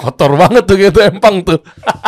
Kotor 0.00 0.32
banget 0.40 0.64
tuh 0.64 0.76
gitu 0.80 0.98
empang 1.04 1.44
tuh. 1.44 1.60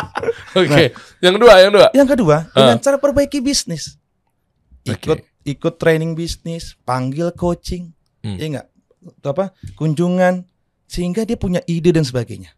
Oke, 0.59 0.97
yang 1.21 1.37
kedua, 1.37 1.53
yang 1.61 1.71
kedua. 1.71 1.89
Yang 1.93 2.09
kedua, 2.17 2.37
Ah. 2.49 2.57
dengan 2.57 2.79
cara 2.81 2.97
perbaiki 2.97 3.45
bisnis. 3.45 4.01
Ikut 4.83 5.21
Oke. 5.21 5.29
ikut 5.45 5.75
training 5.77 6.17
bisnis, 6.17 6.75
panggil 6.83 7.29
coaching, 7.37 7.93
Hmm. 8.25 8.37
ya 8.41 8.47
enggak? 8.49 8.67
Apa? 9.21 9.53
Kunjungan 9.75 10.47
sehingga 10.87 11.27
dia 11.27 11.37
punya 11.37 11.61
ide 11.67 11.93
dan 11.93 12.07
sebagainya. 12.07 12.55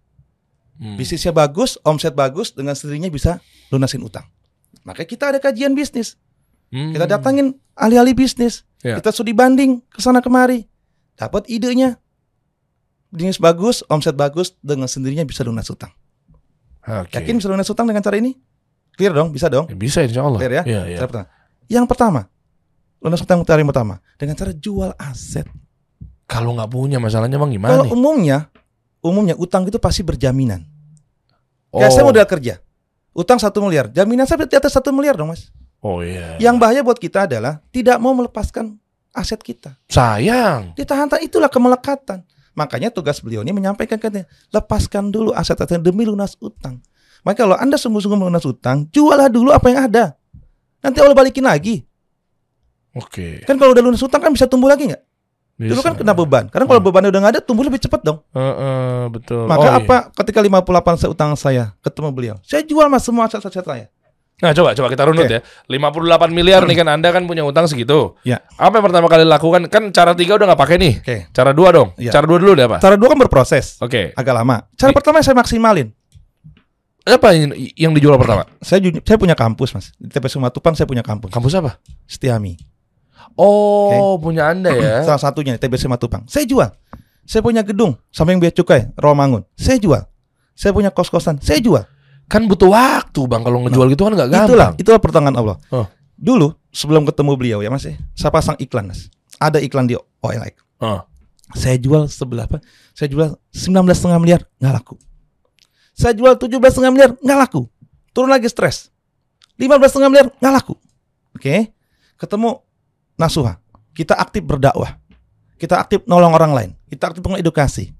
Hmm. 0.76 0.94
Bisnisnya 0.94 1.30
bagus, 1.30 1.78
omset 1.82 2.14
bagus, 2.14 2.50
dengan 2.50 2.74
sendirinya 2.74 3.10
bisa 3.10 3.38
lunasin 3.70 4.02
utang. 4.02 4.26
Makanya 4.82 5.08
kita 5.08 5.24
ada 5.34 5.38
kajian 5.40 5.72
bisnis. 5.72 6.14
Hmm. 6.68 6.90
Kita 6.92 7.06
datangin 7.06 7.54
ahli-ahli 7.74 8.12
bisnis. 8.12 8.62
Ya. 8.82 8.98
Kita 8.98 9.10
studi 9.10 9.32
banding 9.32 9.80
ke 9.88 9.98
sana 9.98 10.20
kemari. 10.20 10.66
Dapat 11.14 11.46
idenya. 11.48 11.96
Bisnis 13.14 13.38
bagus, 13.38 13.86
omset 13.86 14.18
bagus, 14.18 14.58
dengan 14.58 14.90
sendirinya 14.90 15.22
bisa 15.22 15.46
lunas 15.46 15.70
utang. 15.70 15.94
Oke. 16.82 17.14
Yakin 17.14 17.38
bisa 17.38 17.46
lunas 17.46 17.70
utang 17.70 17.86
dengan 17.86 18.02
cara 18.02 18.18
ini? 18.18 18.34
Clear 18.98 19.14
dong, 19.14 19.30
bisa 19.30 19.46
dong. 19.46 19.70
Ya, 19.70 19.78
Bisa 19.78 20.02
insya 20.02 20.26
Allah. 20.26 20.42
Clear 20.42 20.52
ya? 20.58 20.62
Iya, 20.66 20.82
iya. 20.90 20.98
Cara 20.98 21.06
pertama. 21.06 21.26
Yang 21.70 21.86
pertama, 21.86 22.20
lunas 22.98 23.20
utang 23.22 23.38
cara 23.46 23.58
yang 23.62 23.70
pertama 23.70 23.94
dengan 24.18 24.34
cara 24.34 24.50
jual 24.50 24.90
aset. 24.98 25.46
Kalau 26.26 26.58
nggak 26.58 26.70
punya 26.74 26.98
masalahnya 26.98 27.38
bang 27.38 27.54
gimana 27.54 27.70
Kalau 27.70 27.94
umumnya, 27.94 28.50
umumnya 28.98 29.38
utang 29.38 29.62
itu 29.62 29.78
pasti 29.78 30.02
berjaminan. 30.02 30.66
Oh. 31.70 31.78
Kayak 31.78 31.92
saya 31.94 32.04
modal 32.04 32.26
kerja, 32.26 32.54
utang 33.14 33.38
satu 33.38 33.62
miliar, 33.62 33.94
jaminan 33.94 34.26
saya 34.26 34.42
di 34.42 34.58
atas 34.58 34.74
satu 34.74 34.90
miliar 34.90 35.14
dong 35.14 35.30
mas. 35.30 35.54
Oh 35.84 36.02
iya. 36.02 36.34
Yang 36.42 36.56
bahaya 36.58 36.80
buat 36.82 36.98
kita 36.98 37.30
adalah 37.30 37.62
tidak 37.70 38.00
mau 38.02 38.10
melepaskan 38.16 38.74
aset 39.14 39.38
kita. 39.38 39.78
sayang. 39.86 40.74
Ditahan-tahan 40.74 41.22
itulah 41.22 41.46
kemelekatan. 41.46 42.26
Makanya 42.54 42.90
tugas 42.90 43.18
beliau 43.18 43.42
ini 43.42 43.50
menyampaikan 43.50 43.98
katanya, 43.98 44.30
lepaskan 44.50 45.10
dulu 45.10 45.34
aset-aset 45.34 45.82
demi 45.82 46.06
lunas 46.06 46.38
utang. 46.38 46.78
Maka 47.26 47.42
kalau 47.42 47.56
anda 47.58 47.74
sungguh-sungguh 47.74 48.18
melunas 48.18 48.46
utang, 48.46 48.86
jualah 48.94 49.26
dulu 49.26 49.50
apa 49.50 49.66
yang 49.70 49.90
ada. 49.90 50.14
Nanti 50.78 51.02
Allah 51.02 51.16
balikin 51.16 51.42
lagi. 51.42 51.82
Oke. 52.94 53.42
Kan 53.42 53.58
kalau 53.58 53.74
udah 53.74 53.82
lunas 53.82 54.02
utang 54.02 54.22
kan 54.22 54.30
bisa 54.30 54.46
tumbuh 54.46 54.70
lagi 54.70 54.86
nggak? 54.86 55.02
Dulu 55.54 55.80
kan 55.82 55.94
kena 55.94 56.14
beban. 56.14 56.50
Karena 56.50 56.66
kalau 56.66 56.82
Hmm. 56.82 56.88
bebannya 56.90 57.10
udah 57.14 57.20
nggak 57.22 57.32
ada, 57.38 57.42
tumbuh 57.42 57.62
lebih 57.62 57.78
cepat 57.78 58.02
dong. 58.02 58.18
Heeh, 58.34 59.02
betul. 59.10 59.46
Maka 59.46 59.62
Oh, 59.62 59.70
iya. 59.70 59.78
apa 59.82 59.96
ketika 60.22 60.38
58 60.42 60.94
saya 60.98 61.10
utang 61.14 61.30
saya 61.38 61.64
ketemu 61.78 62.08
beliau, 62.10 62.36
saya 62.42 62.62
jual 62.66 62.86
mas 62.90 63.06
semua 63.06 63.30
aset-aset 63.30 63.62
saya. 63.62 63.86
Nah 64.42 64.50
coba 64.50 64.74
coba 64.74 64.90
kita 64.90 65.06
runut 65.06 65.30
Oke. 65.30 65.38
ya. 65.38 65.40
58 65.70 66.34
miliar 66.34 66.66
nih 66.66 66.76
kan 66.82 66.88
Anda 66.90 67.14
kan 67.14 67.22
punya 67.24 67.46
utang 67.46 67.70
segitu. 67.70 68.18
Ya. 68.26 68.42
Apa 68.58 68.82
yang 68.82 68.84
pertama 68.90 69.06
kali 69.06 69.22
lakukan? 69.22 69.70
Kan 69.70 69.94
cara 69.94 70.10
tiga 70.18 70.34
udah 70.34 70.50
nggak 70.52 70.60
pakai 70.60 70.76
nih. 70.76 70.94
Oke. 71.00 71.16
Cara 71.30 71.54
dua 71.54 71.68
dong. 71.70 71.88
Iya. 71.94 72.10
Cara 72.10 72.26
dua 72.26 72.38
dulu 72.42 72.52
deh 72.58 72.66
apa? 72.66 72.82
Cara 72.82 72.98
dua 72.98 73.08
kan 73.14 73.18
berproses, 73.22 73.78
Oke. 73.78 74.10
agak 74.12 74.34
lama. 74.34 74.66
Cara 74.74 74.90
Di- 74.90 74.96
pertama 74.98 75.22
saya 75.22 75.38
maksimalin. 75.38 75.88
Apa 77.04 77.36
yang, 77.36 77.52
yang 77.76 77.92
dijual 77.92 78.16
pertama? 78.16 78.48
Saya 78.64 78.80
saya 79.04 79.20
punya 79.20 79.36
kampus 79.36 79.76
mas 79.76 79.92
di 80.00 80.08
TP 80.08 80.24
Sumatupang 80.26 80.72
saya 80.74 80.88
punya 80.88 81.04
kampus. 81.04 81.30
Kampus 81.30 81.52
apa? 81.54 81.76
Setiami. 82.08 82.56
Oh, 83.38 84.18
punya 84.18 84.50
Anda 84.50 84.72
ya. 84.74 84.94
Salah 85.08 85.20
satunya 85.20 85.56
TBC 85.56 85.86
Matupang. 85.86 86.24
Saya 86.26 86.44
jual. 86.46 86.70
Saya 87.24 87.40
punya 87.40 87.64
gedung 87.64 87.96
samping 88.12 88.36
bea 88.36 88.52
cukai 88.52 88.92
Romangun. 89.00 89.44
Saya 89.56 89.80
jual. 89.80 90.02
Saya 90.54 90.70
punya 90.76 90.92
kos-kosan. 90.92 91.40
Saya 91.40 91.58
jual. 91.58 91.84
Kan 92.28 92.48
butuh 92.48 92.72
waktu 92.72 93.20
Bang 93.28 93.44
kalau 93.44 93.64
ngejual 93.64 93.86
gitu 93.92 94.02
kan 94.08 94.12
nggak 94.16 94.30
gampang. 94.32 94.48
Itulah, 94.48 94.68
itulah 94.80 95.00
pertolongan 95.00 95.34
Allah. 95.36 95.56
Oh. 95.70 95.86
Dulu 96.14 96.54
sebelum 96.72 97.04
ketemu 97.04 97.32
beliau 97.36 97.58
ya 97.60 97.68
Mas 97.68 97.84
ya, 97.84 97.94
saya 98.16 98.30
pasang 98.32 98.56
iklan 98.58 98.88
Mas. 98.88 99.12
Ada 99.38 99.60
iklan 99.60 99.84
di 99.84 99.98
OLX. 99.98 100.54
Oh. 100.80 101.02
Saya 101.52 101.76
jual 101.76 102.08
sebelah 102.08 102.48
apa? 102.48 102.64
Saya 102.96 103.12
jual 103.12 103.36
19,5 103.52 104.22
miliar 104.22 104.40
nggak 104.58 104.74
laku. 104.74 104.96
Saya 105.94 106.16
jual 106.16 106.34
17,5 106.34 106.90
miliar 106.90 107.14
nggak 107.20 107.38
laku. 107.38 107.68
Turun 108.16 108.32
lagi 108.32 108.48
stres. 108.48 108.90
15,5 109.60 110.10
miliar 110.10 110.32
nggak 110.40 110.54
laku. 110.54 110.74
Oke. 111.36 111.70
Ketemu 112.18 112.58
Nasuha. 113.20 113.60
Kita 113.94 114.18
aktif 114.18 114.42
berdakwah. 114.42 114.98
Kita 115.54 115.78
aktif 115.78 116.02
nolong 116.10 116.34
orang 116.34 116.52
lain. 116.52 116.70
Kita 116.90 117.14
aktif 117.14 117.22
mengedukasi. 117.22 117.94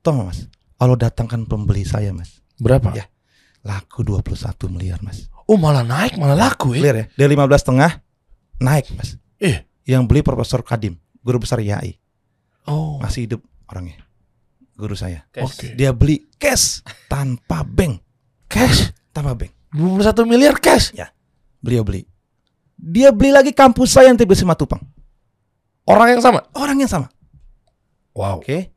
Toh 0.00 0.16
Mas, 0.16 0.48
Allah 0.80 1.10
datangkan 1.10 1.44
pembeli 1.44 1.84
saya 1.84 2.14
Mas. 2.14 2.40
Berapa? 2.56 2.94
Ya. 2.96 3.04
Laku 3.66 4.06
21 4.06 4.70
miliar 4.70 5.02
Mas. 5.02 5.26
Oh 5.50 5.58
malah 5.58 5.82
naik 5.82 6.14
malah 6.14 6.38
laku 6.38 6.78
ya. 6.78 6.86
Clear 6.86 6.96
ya? 6.96 7.06
Dari 7.18 7.34
15 7.34 7.62
setengah 7.66 7.90
naik 8.62 8.86
Mas. 8.94 9.18
Eh. 9.42 9.66
Yang 9.86 10.02
beli 10.06 10.20
Profesor 10.22 10.62
Kadim, 10.62 10.94
guru 11.22 11.42
besar 11.42 11.58
YAI. 11.58 11.98
Oh. 12.70 13.02
Masih 13.02 13.26
hidup 13.26 13.42
orangnya. 13.70 14.02
Guru 14.78 14.94
saya. 14.94 15.26
Oke. 15.42 15.74
Dia 15.74 15.90
beli 15.90 16.26
cash 16.38 16.82
tanpa 17.10 17.66
bank. 17.66 18.02
Cash 18.46 18.94
Tanpa 19.16 19.32
bank. 19.32 19.48
21 19.72 20.28
miliar 20.28 20.60
cash. 20.60 20.92
Beliau 21.64 21.80
beli. 21.80 22.04
Dia 22.76 23.08
beli 23.08 23.32
lagi 23.32 23.56
kampus 23.56 23.96
saya 23.96 24.12
yang 24.12 24.20
TBC 24.20 24.44
Matupang. 24.44 24.84
Orang 25.88 26.12
yang 26.12 26.20
sama. 26.20 26.44
Orang 26.52 26.76
yang 26.76 26.90
sama. 26.92 27.08
Wow. 28.12 28.44
Oke. 28.44 28.76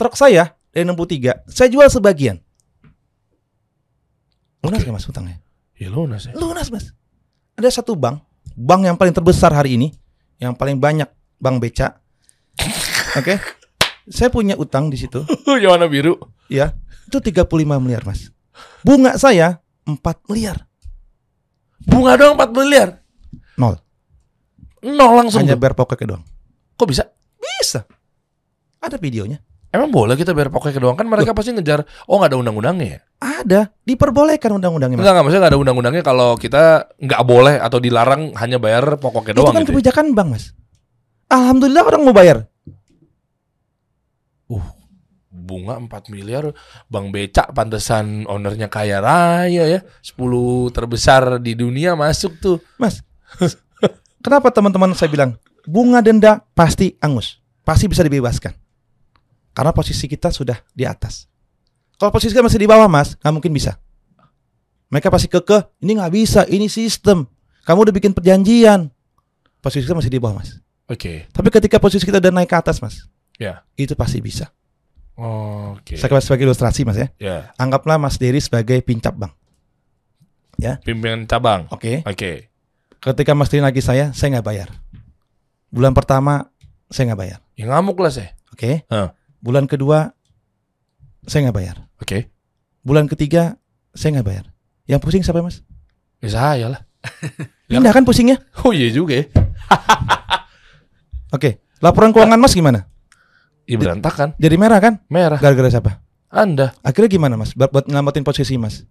Truk 0.00 0.16
saya 0.16 0.56
dari 0.72 0.88
63, 0.88 1.44
saya 1.52 1.68
jual 1.68 1.86
sebagian. 1.92 2.40
Lunas 4.64 4.80
Oke. 4.80 4.88
nggak 4.88 4.96
mas 4.96 5.06
utangnya? 5.06 5.36
Ya 5.76 5.88
lunas 5.92 6.22
ya. 6.24 6.32
Lunas 6.32 6.68
mas. 6.72 6.96
Ada 7.54 7.68
satu 7.82 7.92
bank, 7.94 8.24
bank 8.56 8.80
yang 8.88 8.96
paling 8.96 9.12
terbesar 9.12 9.52
hari 9.52 9.76
ini, 9.76 9.92
yang 10.40 10.56
paling 10.56 10.80
banyak 10.80 11.06
bank 11.36 11.56
beca. 11.60 12.00
Oke. 13.20 13.36
Saya 14.08 14.28
punya 14.32 14.56
utang 14.56 14.88
di 14.88 14.96
situ, 14.96 15.20
yang 15.60 15.76
warna 15.76 15.88
biru. 15.88 16.16
ya. 16.48 16.72
Itu 17.04 17.20
35 17.20 17.44
miliar 17.84 18.02
mas. 18.08 18.32
Bunga 18.80 19.20
saya 19.20 19.60
4 19.84 20.00
miliar. 20.32 20.64
Bunga 21.84 22.16
doang 22.16 22.36
4 22.40 22.48
miliar. 22.56 22.88
Nol. 23.60 23.76
Nol 24.80 25.12
langsung. 25.20 25.44
Hanya 25.44 25.60
bayar 25.60 25.76
pokoknya 25.76 26.16
doang. 26.16 26.24
Kok 26.80 26.88
bisa? 26.88 27.04
Bisa. 27.36 27.84
Ada 28.80 28.96
videonya. 28.96 29.40
Emang 29.74 29.90
boleh 29.90 30.14
kita 30.14 30.30
bayar 30.30 30.54
pokoknya 30.54 30.78
doang 30.78 30.94
kan 30.94 31.10
mereka 31.10 31.34
pasti 31.34 31.50
ngejar 31.50 31.82
oh 32.06 32.22
nggak 32.22 32.30
ada 32.30 32.38
undang-undangnya 32.38 32.86
ya? 32.86 33.00
Ada. 33.18 33.60
Diperbolehkan 33.82 34.54
undang-undangnya. 34.54 35.02
Enggak 35.02 35.10
enggak 35.10 35.24
maksudnya 35.26 35.42
nggak 35.42 35.52
ada 35.58 35.60
undang-undangnya 35.66 36.02
kalau 36.06 36.38
kita 36.38 36.94
nggak 36.94 37.22
boleh 37.26 37.58
atau 37.58 37.82
dilarang 37.82 38.38
hanya 38.38 38.62
bayar 38.62 38.94
pokoknya 39.02 39.34
Itu 39.34 39.42
doang 39.42 39.50
kan 39.50 39.66
gitu. 39.66 39.74
ya? 39.74 39.74
kebijakan 39.74 40.14
bank 40.14 40.28
mas. 40.30 40.44
Alhamdulillah 41.26 41.82
orang 41.82 42.02
mau 42.06 42.14
bayar. 42.14 42.46
Bunga 45.34 45.76
4 45.76 46.08
miliar 46.08 46.56
Bang 46.88 47.12
Becak 47.12 47.52
pantesan 47.52 48.24
ownernya 48.24 48.72
kaya 48.72 49.02
raya 49.04 49.68
ya 49.68 49.80
10 50.00 50.72
terbesar 50.72 51.36
di 51.36 51.52
dunia 51.52 51.92
masuk 51.92 52.40
tuh 52.40 52.56
Mas, 52.80 53.04
kenapa 54.24 54.48
teman-teman 54.48 54.96
saya 54.96 55.12
bilang 55.12 55.36
bunga 55.68 56.00
denda 56.00 56.40
pasti 56.56 56.96
angus, 56.96 57.44
pasti 57.60 57.92
bisa 57.92 58.00
dibebaskan. 58.00 58.56
Karena 59.54 59.70
posisi 59.70 60.10
kita 60.10 60.34
sudah 60.34 60.58
di 60.74 60.82
atas. 60.82 61.30
Kalau 61.94 62.10
posisi 62.10 62.34
kita 62.34 62.42
masih 62.42 62.58
di 62.58 62.66
bawah, 62.66 62.90
Mas, 62.90 63.14
nggak 63.22 63.32
mungkin 63.32 63.54
bisa. 63.54 63.78
Mereka 64.90 65.08
pasti 65.08 65.30
kekeh, 65.30 65.62
ini 65.80 65.96
nggak 65.96 66.12
bisa, 66.12 66.40
ini 66.50 66.66
sistem. 66.66 67.24
Kamu 67.62 67.86
udah 67.88 67.94
bikin 67.94 68.10
perjanjian. 68.12 68.90
Posisi 69.62 69.86
kita 69.86 69.96
masih 69.96 70.10
di 70.10 70.18
bawah, 70.20 70.42
Mas. 70.42 70.58
Oke 70.84 71.24
Tapi 71.32 71.48
ketika 71.48 71.80
posisi 71.80 72.04
kita 72.04 72.20
udah 72.20 72.28
naik 72.28 72.52
ke 72.52 72.56
atas, 72.60 72.76
Mas, 72.82 73.08
Ya. 73.40 73.64
itu 73.78 73.96
pasti 73.96 74.20
bisa. 74.20 74.52
Oke 75.14 75.94
Saya 75.94 76.10
kasih 76.10 76.26
sebagai 76.26 76.44
ilustrasi, 76.50 76.82
Mas 76.82 76.98
ya. 76.98 77.08
Ya 77.22 77.36
Anggaplah 77.54 77.96
Mas 77.96 78.18
Dery 78.18 78.42
sebagai 78.42 78.82
pincap 78.82 79.14
bank. 79.14 79.32
Pimpinan 80.82 81.26
cabang 81.26 81.70
Oke. 81.70 82.02
Oke 82.02 82.50
Ketika 82.98 83.32
Mas 83.32 83.48
Dery 83.50 83.62
nagih 83.62 83.84
saya, 83.84 84.10
saya 84.10 84.38
nggak 84.38 84.46
bayar. 84.46 84.68
Bulan 85.70 85.94
pertama 85.94 86.50
saya 86.90 87.12
nggak 87.12 87.20
bayar. 87.20 87.38
Ya 87.54 87.64
ngamuk 87.70 87.96
lah 88.02 88.10
saya 88.10 88.34
Oke. 88.50 88.82
Hah. 88.90 89.14
Bulan 89.44 89.68
kedua 89.68 90.08
saya 91.28 91.44
nggak 91.44 91.56
bayar. 91.60 91.76
Oke. 92.00 92.32
Bulan 92.80 93.04
ketiga 93.04 93.60
saya 93.92 94.16
nggak 94.16 94.28
bayar. 94.32 94.44
Yang 94.88 95.00
pusing 95.04 95.20
siapa 95.20 95.44
mas? 95.44 95.60
Ya 96.24 96.32
saya 96.32 96.66
lah. 96.72 96.80
Pindah 97.68 97.92
kan 97.92 98.08
pusingnya? 98.08 98.40
Oh 98.64 98.72
iya 98.72 98.88
juga 98.88 99.20
ya. 99.20 99.24
Oke. 101.36 101.60
Laporan 101.84 102.16
keuangan 102.16 102.40
mas 102.40 102.56
gimana? 102.56 102.88
Iya 103.68 103.76
berantakan. 103.76 104.32
Jadi 104.40 104.56
merah 104.56 104.80
kan? 104.80 105.04
Merah. 105.12 105.36
Gara-gara 105.36 105.68
siapa? 105.68 106.00
Anda. 106.32 106.72
Akhirnya 106.80 107.12
gimana 107.12 107.36
mas? 107.36 107.52
Buat, 107.52 107.84
ngelamatin 107.84 108.24
posisi 108.24 108.56
mas? 108.56 108.88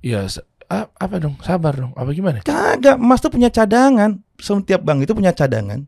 Iya. 0.00 0.24
apa 0.72 1.16
dong? 1.20 1.36
Sabar 1.44 1.76
dong. 1.76 1.92
Apa 1.92 2.16
gimana? 2.16 2.40
Kagak, 2.40 2.96
Mas 2.96 3.20
tuh 3.20 3.28
punya 3.28 3.52
cadangan. 3.52 4.20
Setiap 4.40 4.80
bank 4.80 5.04
itu 5.04 5.12
punya 5.12 5.36
cadangan. 5.36 5.84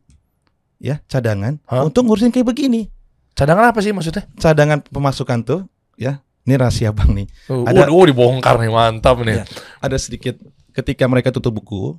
Ya, 0.76 1.00
cadangan 1.08 1.56
Hah? 1.64 1.88
untuk 1.88 2.04
ngurusin 2.04 2.28
kayak 2.28 2.52
begini. 2.52 2.92
Cadangan 3.36 3.68
apa 3.68 3.84
sih 3.84 3.92
maksudnya? 3.92 4.24
Cadangan 4.40 4.80
pemasukan 4.80 5.38
tuh, 5.44 5.60
ya. 6.00 6.24
Ini 6.48 6.56
rahasia 6.56 6.94
bank 6.94 7.10
nih. 7.12 7.26
Oh, 7.52 7.68
Ada- 7.68 7.92
oh, 7.92 8.06
dibongkar 8.06 8.56
nih 8.56 8.72
mantap 8.72 9.20
nih. 9.20 9.42
Iya. 9.42 9.44
Ada 9.82 9.96
sedikit 10.00 10.40
ketika 10.72 11.04
mereka 11.04 11.28
tutup 11.34 11.58
buku, 11.58 11.98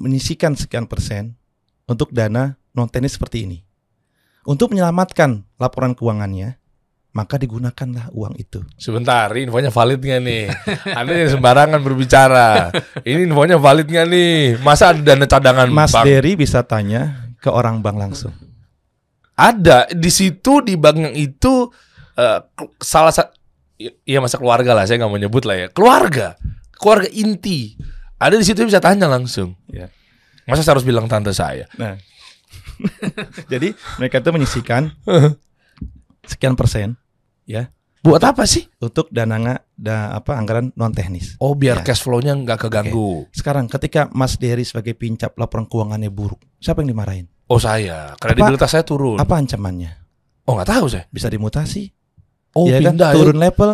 menyisikan 0.00 0.56
sekian 0.56 0.88
persen 0.88 1.36
untuk 1.84 2.08
dana 2.14 2.56
non 2.72 2.88
teknis 2.88 3.18
seperti 3.18 3.44
ini. 3.44 3.58
Untuk 4.48 4.72
menyelamatkan 4.72 5.44
laporan 5.60 5.92
keuangannya, 5.92 6.56
maka 7.12 7.36
digunakanlah 7.36 8.08
uang 8.16 8.38
itu. 8.40 8.64
Sebentar, 8.80 9.28
infonya 9.36 9.68
valid 9.68 10.00
nggak 10.00 10.20
nih? 10.24 10.44
Anda 10.98 11.12
yang 11.12 11.30
sembarangan 11.36 11.80
berbicara. 11.84 12.72
Ini 13.04 13.28
infonya 13.28 13.60
valid 13.60 13.86
nggak 13.90 14.06
nih? 14.08 14.32
Masa 14.64 14.94
ada 14.94 15.02
dana 15.02 15.26
cadangan 15.28 15.68
Mas 15.68 15.92
bank? 15.92 16.06
Dery 16.08 16.32
bisa 16.38 16.64
tanya 16.64 17.28
ke 17.42 17.50
orang 17.50 17.82
bank 17.84 17.98
langsung. 17.98 18.32
Ada 19.32 19.88
di 19.90 20.10
situ 20.12 20.60
di 20.60 20.76
bank 20.76 20.96
yang 20.98 21.14
itu 21.16 21.68
eh, 22.14 22.40
ke- 22.52 22.72
salah 22.78 23.10
satu 23.10 23.32
Iya 24.06 24.22
masa 24.22 24.38
keluarga 24.38 24.78
lah, 24.78 24.86
saya 24.86 25.02
nggak 25.02 25.10
mau 25.10 25.18
nyebut 25.18 25.42
lah 25.42 25.56
ya. 25.58 25.66
Keluarga, 25.66 26.38
keluarga 26.78 27.10
inti. 27.10 27.74
Ada 28.14 28.38
di 28.38 28.46
situ 28.46 28.62
bisa 28.62 28.78
tanya 28.78 29.10
langsung. 29.10 29.58
Ya. 29.66 29.90
Masa 30.46 30.62
saya 30.62 30.78
harus 30.78 30.86
bilang 30.86 31.10
tante 31.10 31.34
saya? 31.34 31.66
Nah, 31.74 31.98
jadi 33.52 33.74
mereka 33.98 34.22
itu 34.22 34.30
menyisikan 34.30 34.94
sekian 36.30 36.54
persen 36.54 36.94
Buat 38.02 38.22
apa 38.26 38.42
sih? 38.44 38.66
untuk 38.82 39.06
dana 39.14 39.38
da, 39.78 40.10
apa 40.10 40.34
anggaran 40.34 40.74
non 40.74 40.90
teknis. 40.90 41.38
Oh 41.38 41.54
biar 41.54 41.80
Ya. 41.80 41.84
cash 41.86 42.02
flow-nya 42.02 42.34
nggak 42.34 42.66
keganggu. 42.66 43.30
Sekarang 43.30 43.70
ketika 43.70 44.10
Mas 44.10 44.34
Dery 44.34 44.66
sebagai 44.66 44.92
pincap 44.92 45.38
laporan 45.38 45.70
keuangannya 45.70 46.10
buruk, 46.10 46.42
siapa 46.58 46.82
yang 46.82 46.98
dimarahin? 46.98 47.30
Oh 47.46 47.62
saya, 47.62 48.18
kredibilitas 48.18 48.68
saya 48.68 48.82
turun. 48.82 49.22
Apa 49.22 49.38
ancamannya? 49.38 49.94
Oh 50.44 50.58
nggak 50.58 50.66
tahu 50.68 50.86
saya. 50.90 51.06
Bisa 51.08 51.30
dimutasi, 51.30 51.94
Oh 52.52 52.66
ya 52.66 52.82
kan? 52.82 52.98
pindah 52.98 53.10
ya. 53.10 53.14
turun 53.14 53.38
level 53.38 53.70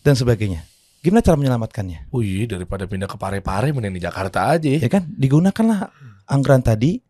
dan 0.00 0.14
sebagainya. 0.14 0.62
Gimana 1.02 1.18
cara 1.18 1.34
menyelamatkannya? 1.34 2.14
Oh 2.14 2.22
iya 2.22 2.46
daripada 2.46 2.86
pindah 2.86 3.10
ke 3.10 3.18
Pare-Pare 3.18 3.74
mending 3.74 3.98
di 3.98 4.02
Jakarta 4.02 4.54
aja. 4.54 4.70
Ya 4.70 4.86
kan? 4.86 5.10
Digunakanlah 5.10 5.90
anggaran 6.30 6.62
tadi 6.62 7.02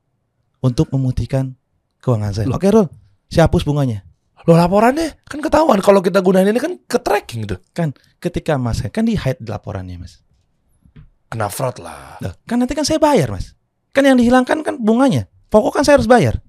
untuk 0.59 0.89
memutihkan 0.89 1.53
keuangan 2.01 2.33
saya. 2.33 2.47
Oke, 2.49 2.73
Rul. 2.73 2.89
Saya 3.29 3.45
hapus 3.45 3.61
bunganya. 3.63 4.09
Loh 4.43 4.59
laporannya 4.59 5.23
kan 5.23 5.39
ketahuan 5.39 5.79
kalau 5.79 6.03
kita 6.03 6.19
gunain 6.19 6.51
ini 6.51 6.59
kan 6.59 6.75
ke 6.83 6.99
tracking 6.99 7.47
tuh. 7.47 7.63
Ketika 8.19 8.59
Mas 8.59 8.83
kan 8.91 9.07
di 9.07 9.15
hide 9.15 9.43
laporannya, 9.47 10.03
Mas. 10.03 10.23
Kena 11.31 11.47
fraud 11.47 11.79
lah. 11.79 12.19
Loh, 12.19 12.35
kan 12.45 12.59
nanti 12.59 12.75
kan 12.75 12.83
saya 12.83 12.99
bayar, 12.99 13.31
Mas. 13.31 13.55
Kan 13.95 14.05
yang 14.05 14.19
dihilangkan 14.19 14.67
kan 14.67 14.75
bunganya. 14.77 15.31
Pokok 15.47 15.81
kan 15.81 15.83
saya 15.87 16.01
harus 16.01 16.11
bayar. 16.11 16.43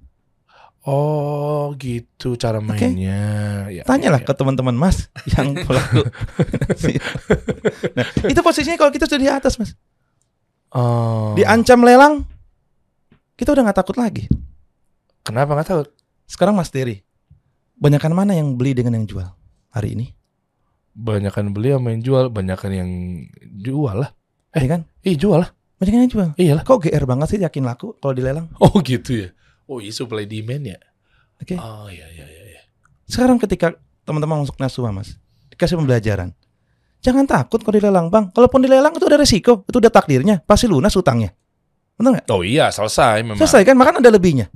Oh 0.84 1.72
gitu 1.80 2.36
cara 2.36 2.60
mainnya. 2.60 3.72
Ya, 3.72 3.88
Tanyalah 3.88 4.20
ya, 4.20 4.28
ke 4.28 4.34
teman-teman 4.36 4.76
Mas 4.76 5.08
yang 5.38 5.56
pelaku. 5.56 6.04
nah, 7.96 8.06
itu 8.28 8.42
posisinya 8.44 8.76
kalau 8.76 8.92
kita 8.92 9.08
sudah 9.08 9.22
di 9.24 9.32
atas, 9.32 9.56
Mas. 9.56 9.80
Oh. 10.76 11.32
Diancam 11.40 11.88
lelang, 11.88 12.28
kita 13.40 13.56
udah 13.56 13.64
nggak 13.64 13.80
takut 13.80 13.96
lagi. 13.96 14.28
Kenapa 15.24 15.56
nggak 15.56 15.68
tahu? 15.72 15.82
Sekarang 16.28 16.60
Mas 16.60 16.68
Dery, 16.68 17.00
banyakan 17.84 18.16
mana 18.16 18.32
yang 18.32 18.56
beli 18.56 18.72
dengan 18.72 18.96
yang 18.96 19.04
jual 19.04 19.28
hari 19.76 20.00
ini? 20.00 20.08
Banyakan 20.96 21.52
beli 21.52 21.76
sama 21.76 21.92
yang 21.92 22.02
jual, 22.06 22.26
banyakan 22.32 22.72
yang 22.72 22.90
jual 23.60 24.08
lah. 24.08 24.16
Eh 24.56 24.64
kan? 24.72 24.88
Ih 25.04 25.20
jual 25.20 25.44
lah. 25.44 25.52
Banyakan 25.76 26.00
yang 26.08 26.12
jual. 26.16 26.30
Iyalah. 26.40 26.64
Kok 26.64 26.88
GR 26.88 27.04
banget 27.04 27.28
sih 27.36 27.40
yakin 27.44 27.68
laku 27.68 28.00
kalau 28.00 28.16
dilelang? 28.16 28.48
Oh 28.64 28.80
gitu 28.80 29.28
ya. 29.28 29.30
Oh 29.68 29.84
iya 29.84 29.92
supply 29.92 30.24
demand 30.24 30.64
ya. 30.64 30.80
Oke. 31.44 31.60
Oh 31.60 31.92
iya 31.92 32.08
iya 32.08 32.24
iya. 32.24 32.44
iya. 32.56 32.62
Sekarang 33.04 33.36
ketika 33.36 33.76
teman-teman 34.08 34.48
masuk 34.48 34.56
Nasua, 34.64 34.96
Mas, 34.96 35.20
dikasih 35.52 35.76
pembelajaran. 35.76 36.32
Jangan 37.04 37.28
takut 37.28 37.60
kalau 37.60 37.76
dilelang, 37.76 38.08
Bang. 38.08 38.32
Kalaupun 38.32 38.64
dilelang 38.64 38.96
itu 38.96 39.04
udah 39.04 39.20
resiko, 39.20 39.68
itu 39.68 39.76
udah 39.84 39.92
takdirnya, 39.92 40.40
pasti 40.48 40.72
lunas 40.72 40.96
utangnya. 40.96 41.36
Benar 42.00 42.10
nggak? 42.16 42.26
Oh 42.32 42.48
iya 42.48 42.72
selesai 42.72 43.28
memang. 43.28 43.44
Selesai 43.44 43.68
kan? 43.68 43.76
Makan 43.76 44.00
ada 44.00 44.08
lebihnya. 44.08 44.48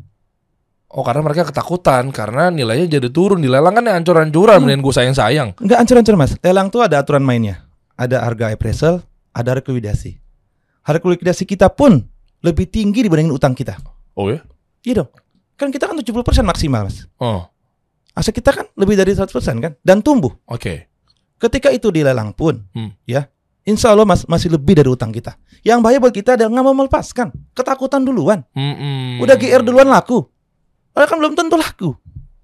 Oh 0.88 1.04
karena 1.04 1.20
mereka 1.20 1.44
ketakutan 1.44 2.16
karena 2.16 2.48
nilainya 2.48 2.88
jadi 2.88 3.12
turun 3.12 3.44
di 3.44 3.52
lelang 3.52 3.76
kan 3.76 3.84
ancur-ancuran 3.84 4.64
Hmm. 4.64 4.80
gue 4.80 4.94
sayang-sayang. 4.94 5.60
Enggak 5.60 5.78
ancur-ancur, 5.84 6.16
Mas. 6.16 6.32
Lelang 6.40 6.72
tuh 6.72 6.80
ada 6.80 7.04
aturan 7.04 7.20
mainnya. 7.22 7.68
Ada 7.94 8.24
harga 8.24 8.50
appraisal, 8.50 9.04
ada 9.32 9.48
harga 9.52 9.68
likuidasi. 9.68 10.16
Harga 10.82 11.04
likuidasi 11.04 11.44
kita 11.44 11.68
pun 11.68 12.08
lebih 12.40 12.72
tinggi 12.72 13.04
dibandingin 13.04 13.36
utang 13.36 13.52
kita. 13.52 13.76
Oh 14.16 14.32
ya? 14.32 14.40
Iya 14.82 15.04
dong. 15.04 15.10
Kan 15.60 15.70
kita 15.70 15.92
kan 15.92 15.98
70% 15.98 16.16
maksimal, 16.46 16.88
Mas. 16.88 17.04
Oh 17.18 17.44
Aset 18.14 18.34
kita 18.34 18.50
kan 18.50 18.66
lebih 18.74 18.98
dari 18.98 19.14
100% 19.14 19.30
kan 19.60 19.78
dan 19.78 20.00
tumbuh. 20.00 20.34
oke. 20.46 20.88
Ketika 21.38 21.70
itu 21.70 21.94
dilelang 21.94 22.34
pun, 22.34 22.66
Hmm. 22.74 22.90
ya, 23.06 23.30
insya 23.62 23.94
Allah 23.94 24.10
mas, 24.10 24.26
masih 24.26 24.50
lebih 24.50 24.74
dari 24.74 24.90
utang 24.90 25.14
kita. 25.14 25.38
Yang 25.62 25.80
bahaya 25.84 25.98
buat 26.00 26.10
kita 26.10 26.34
adalah 26.34 26.50
nggak 26.50 26.66
mau 26.66 26.74
melepaskan, 26.76 27.30
ketakutan 27.54 28.02
duluan. 28.02 28.42
Mm-mm. 28.58 29.22
Udah 29.22 29.38
GR 29.38 29.62
duluan 29.62 29.86
laku, 29.86 30.26
padahal 30.98 31.10
kan 31.14 31.18
belum 31.22 31.34
tentu 31.38 31.56
laku. 31.62 31.90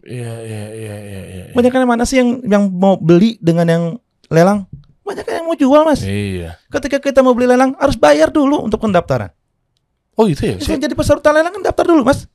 Iya 0.06 0.34
iya 0.46 0.64
iya 0.78 0.96
iya. 1.02 1.22
iya. 1.26 1.44
Banyak 1.58 1.74
yang 1.74 1.90
mana 1.90 2.06
sih 2.06 2.22
yang 2.22 2.38
yang 2.46 2.70
mau 2.70 3.02
beli 3.02 3.42
dengan 3.42 3.66
yang 3.66 3.84
lelang? 4.30 4.70
Banyak 5.02 5.26
yang 5.26 5.50
mau 5.50 5.58
jual 5.58 5.82
mas. 5.90 6.06
Iya. 6.06 6.62
Ketika 6.70 7.02
kita 7.02 7.26
mau 7.26 7.34
beli 7.34 7.50
lelang 7.50 7.74
harus 7.82 7.98
bayar 7.98 8.30
dulu 8.30 8.62
untuk 8.62 8.78
pendaftaran. 8.78 9.34
Oh 10.14 10.30
gitu 10.30 10.54
ya. 10.54 10.56
Bisa 10.62 10.78
Saya- 10.78 10.86
jadi 10.86 10.94
peserta 10.94 11.34
lelang 11.34 11.50
kan 11.50 11.66
daftar 11.66 11.90
dulu 11.90 12.06
mas. 12.06 12.30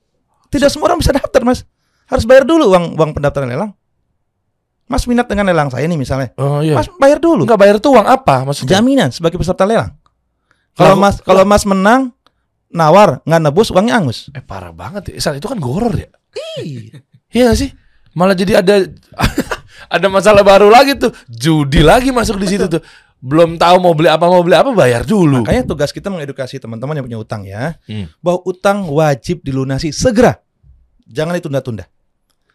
Tidak 0.50 0.66
semua 0.66 0.90
orang 0.90 0.98
bisa 0.98 1.14
daftar 1.14 1.46
mas. 1.46 1.62
Harus 2.10 2.26
bayar 2.26 2.42
dulu 2.42 2.66
uang 2.66 2.98
uang 2.98 3.10
pendaftaran 3.14 3.46
lelang. 3.46 3.70
Mas 4.88 5.04
minat 5.04 5.28
dengan 5.28 5.46
lelang 5.46 5.68
saya 5.70 5.84
nih 5.86 6.00
misalnya. 6.00 6.32
Oh 6.40 6.64
iya. 6.64 6.74
Mas 6.74 6.90
bayar 6.98 7.22
dulu. 7.22 7.46
Enggak 7.46 7.60
bayar 7.60 7.76
tuh 7.78 7.94
uang 7.94 8.08
apa 8.08 8.42
maksudnya? 8.42 8.80
jaminan 8.80 9.12
sebagai 9.14 9.38
peserta 9.38 9.68
lelang. 9.68 9.94
Kalau 10.72 10.96
Mas 10.96 11.20
kalau 11.20 11.44
Mas 11.44 11.68
menang 11.68 12.16
nawar 12.68 13.20
nggak 13.24 13.40
nebus 13.40 13.68
uangnya 13.72 13.96
angus. 13.96 14.28
Eh 14.32 14.44
parah 14.44 14.72
banget 14.72 15.14
ya. 15.14 15.20
Saat 15.20 15.40
itu 15.40 15.48
kan 15.48 15.56
goror 15.56 15.92
ya. 15.92 16.08
Iya 17.28 17.42
nggak 17.50 17.58
sih? 17.58 17.70
Malah 18.16 18.36
jadi 18.36 18.60
ada 18.60 18.84
ada 19.94 20.06
masalah 20.08 20.44
baru 20.44 20.68
lagi 20.68 20.96
tuh. 20.96 21.12
Judi 21.28 21.80
lagi 21.80 22.12
masuk 22.12 22.36
di 22.36 22.48
situ 22.48 22.68
tuh. 22.68 22.82
Belum 23.18 23.58
tahu 23.58 23.82
mau 23.82 23.98
beli 23.98 24.06
apa 24.06 24.30
mau 24.30 24.46
beli 24.46 24.54
apa 24.54 24.70
bayar 24.70 25.02
dulu. 25.02 25.42
Makanya 25.42 25.66
tugas 25.66 25.90
kita 25.90 26.06
mengedukasi 26.06 26.62
teman-teman 26.62 27.02
yang 27.02 27.06
punya 27.10 27.18
utang 27.18 27.42
ya, 27.42 27.74
Hmm. 27.90 28.06
bahwa 28.22 28.46
utang 28.46 28.86
wajib 28.86 29.42
dilunasi 29.42 29.90
segera. 29.90 30.38
Jangan 31.08 31.34
ditunda-tunda. 31.34 31.90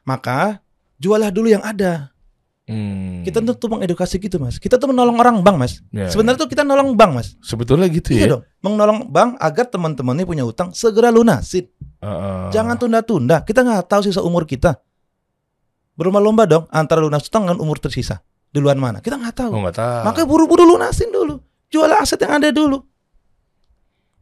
Maka 0.08 0.64
jualah 0.96 1.36
dulu 1.36 1.52
yang 1.52 1.60
ada. 1.66 2.13
Hmm. 2.64 3.28
Kita 3.28 3.44
tuh 3.44 3.68
mengedukasi 3.68 4.24
gitu, 4.24 4.40
Mas. 4.40 4.56
Kita 4.56 4.80
tuh 4.80 4.88
menolong 4.88 5.20
orang 5.20 5.44
bank, 5.44 5.58
Mas. 5.60 5.74
Ya, 5.92 6.08
Sebenarnya 6.08 6.40
tuh 6.40 6.48
kita 6.48 6.64
nolong 6.64 6.96
bank, 6.96 7.12
Mas. 7.12 7.28
sebetulnya 7.44 7.92
gitu 7.92 8.16
Iya 8.16 8.24
ya. 8.24 8.28
dong. 8.40 8.44
Menolong 8.64 9.12
bank 9.12 9.36
agar 9.36 9.68
teman-temannya 9.68 10.24
punya 10.24 10.48
utang 10.48 10.72
segera 10.72 11.12
lunasin. 11.12 11.68
Heeh. 12.00 12.56
Jangan 12.56 12.80
tunda-tunda. 12.80 13.44
Kita 13.44 13.68
nggak 13.68 13.84
tahu 13.92 14.08
sisa 14.08 14.24
umur 14.24 14.48
kita. 14.48 14.80
Berlomba-lomba 16.00 16.48
dong 16.48 16.66
antara 16.72 17.04
lunas 17.04 17.28
utang 17.28 17.46
dengan 17.46 17.60
umur 17.60 17.78
tersisa. 17.78 18.24
Duluan 18.50 18.80
mana? 18.80 19.04
Kita 19.04 19.20
nggak 19.20 19.36
tahu. 19.36 19.52
Oh 19.54 19.70
tahu. 19.70 20.02
Makanya 20.08 20.28
buru-buru 20.30 20.64
lunasin 20.64 21.12
dulu. 21.12 21.44
Jual 21.68 21.92
aset 21.92 22.22
yang 22.22 22.40
ada 22.40 22.48
dulu. 22.54 22.80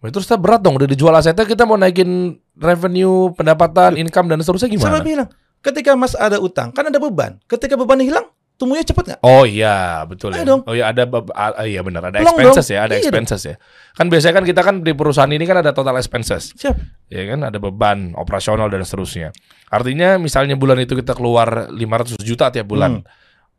Terus 0.01 0.25
kita 0.25 0.41
berat 0.41 0.65
dong 0.65 0.81
udah 0.81 0.89
dijual 0.89 1.13
asetnya 1.13 1.45
kita 1.45 1.61
mau 1.61 1.77
naikin 1.77 2.33
revenue, 2.57 3.29
pendapatan, 3.37 4.01
income 4.01 4.33
dan 4.33 4.41
seterusnya 4.41 4.73
Siapa 4.73 4.97
gimana? 4.97 5.05
bilang? 5.05 5.29
Ketika 5.61 5.93
Mas 5.93 6.17
ada 6.17 6.41
utang, 6.41 6.73
kan 6.73 6.89
ada 6.89 6.97
beban. 6.97 7.37
Ketika 7.45 7.77
beban 7.77 8.01
hilang, 8.01 8.25
tumbuhnya 8.61 8.85
cepet 8.85 9.03
nggak? 9.09 9.19
Oh 9.25 9.41
iya 9.41 10.05
betul 10.05 10.37
ya. 10.37 10.45
Dong. 10.45 10.61
Oh 10.69 10.73
iya 10.77 10.93
ada 10.93 11.09
ah, 11.33 11.65
iya 11.65 11.81
benar 11.81 12.13
ada 12.13 12.21
expenses 12.21 12.65
dong. 12.69 12.77
ya, 12.77 12.79
ada 12.85 12.93
Iya 12.93 13.01
expenses 13.01 13.41
ya. 13.41 13.55
Kan 13.97 14.13
biasanya 14.13 14.33
kan 14.37 14.45
kita 14.45 14.61
kan 14.61 14.75
di 14.85 14.93
perusahaan 14.93 15.33
ini 15.33 15.45
kan 15.49 15.57
ada 15.65 15.73
total 15.73 15.97
expenses. 15.97 16.53
Siap. 16.53 16.77
Ya 17.09 17.25
kan 17.25 17.41
ada 17.41 17.57
beban 17.57 18.13
operasional 18.13 18.69
dan 18.69 18.85
seterusnya. 18.85 19.33
Artinya 19.73 20.21
misalnya 20.21 20.53
bulan 20.53 20.77
itu 20.77 20.93
kita 20.93 21.17
keluar 21.17 21.73
500 21.73 22.21
juta 22.21 22.53
tiap 22.53 22.69
bulan. 22.69 23.01
Hmm. 23.01 23.05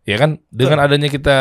Ya 0.03 0.19
kan 0.19 0.43
dengan 0.49 0.83
adanya 0.83 1.07
kita 1.07 1.37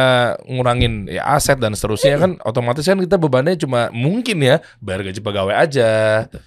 ngurangin 0.45 1.09
ya 1.09 1.25
aset 1.27 1.57
dan 1.57 1.73
seterusnya 1.73 2.13
kan 2.15 2.37
otomatis 2.41 2.85
kan 2.85 2.93
kita 2.95 3.17
bebannya 3.17 3.57
cuma 3.57 3.89
mungkin 3.89 4.37
ya 4.37 4.61
bayar 4.77 5.01
gaji 5.01 5.17
pegawai 5.17 5.55
aja. 5.55 5.89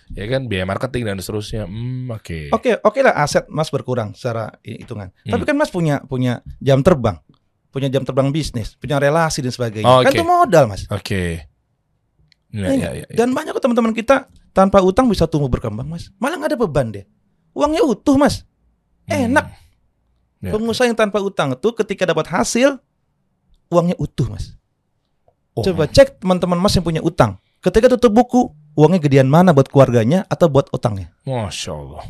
Ya 0.08 0.24
kan 0.24 0.46
biaya 0.46 0.62
marketing 0.62 1.04
dan 1.04 1.18
seterusnya. 1.18 1.66
Hmm, 1.66 2.06
oke. 2.08 2.54
Oke, 2.54 2.78
oke 2.78 2.98
lah 3.00 3.18
aset 3.18 3.46
Mas 3.48 3.66
berkurang 3.68 4.14
secara 4.14 4.54
hi- 4.60 4.78
hitungan. 4.78 5.10
Tapi 5.20 5.36
Hmm. 5.36 5.48
kan 5.48 5.56
Mas 5.56 5.68
punya 5.68 5.98
punya 6.00 6.38
jam 6.56 6.80
terbang, 6.80 7.18
punya 7.68 7.90
jam 7.90 8.02
terbang 8.02 8.30
bisnis, 8.30 8.74
punya 8.74 8.96
relasi 8.96 9.42
dan 9.42 9.50
sebagainya. 9.50 9.82
Oh, 9.84 9.98
Kan 10.00 10.08
oke. 10.08 10.14
itu 10.14 10.22
modal, 10.24 10.64
Mas. 10.66 10.86
Oke. 10.86 11.50
Ya, 12.48 12.70
Iya 12.70 12.70
ya, 12.70 12.90
ya, 12.94 13.04
ya. 13.04 13.16
Dan 13.16 13.34
banyak 13.34 13.58
teman-teman 13.58 13.90
kita 13.90 14.30
tanpa 14.54 14.78
utang 14.78 15.10
bisa 15.10 15.26
tumbuh 15.26 15.50
berkembang, 15.50 15.90
Mas. 15.90 16.14
Malah 16.16 16.38
nggak 16.38 16.54
ada 16.54 16.58
beban 16.60 16.94
deh. 16.94 17.02
Uangnya 17.50 17.82
utuh, 17.82 18.14
Mas. 18.14 18.46
Enak. 19.04 19.44
Hmm. 19.44 19.62
Ya. 20.44 20.52
Pengusaha 20.52 20.84
yang 20.84 20.98
tanpa 20.98 21.24
utang 21.24 21.56
itu 21.56 21.68
ketika 21.72 22.04
dapat 22.04 22.28
hasil 22.28 22.76
uangnya 23.72 23.96
utuh, 23.96 24.28
Mas. 24.28 24.52
Oh. 25.56 25.64
Coba 25.64 25.88
cek 25.88 26.20
teman-teman 26.20 26.60
Mas 26.60 26.76
yang 26.76 26.84
punya 26.84 27.00
utang. 27.00 27.40
Ketika 27.64 27.88
tutup 27.96 28.12
buku, 28.12 28.52
uangnya 28.76 29.00
gedean 29.00 29.30
mana 29.30 29.56
buat 29.56 29.72
keluarganya 29.72 30.28
atau 30.28 30.52
buat 30.52 30.68
utangnya? 30.68 31.08
Masya 31.24 31.72
Allah. 31.72 32.04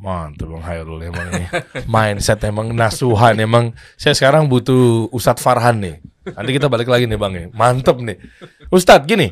Mantap 0.00 0.48
Bang 0.48 0.64
Hairul 0.64 1.04
emang 1.04 1.28
ini. 1.36 1.46
Mindset 1.84 2.40
emang 2.48 2.72
nasuhan 2.72 3.36
emang 3.36 3.76
saya 4.00 4.16
sekarang 4.16 4.48
butuh 4.48 5.12
Ustadz 5.12 5.44
Farhan 5.44 5.76
nih. 5.76 6.00
Nanti 6.24 6.50
kita 6.56 6.72
balik 6.72 6.88
lagi 6.88 7.04
nih 7.04 7.20
Bang 7.20 7.36
ya. 7.36 7.52
Mantep 7.52 8.00
nih. 8.00 8.16
Ustadz 8.72 9.04
gini. 9.04 9.28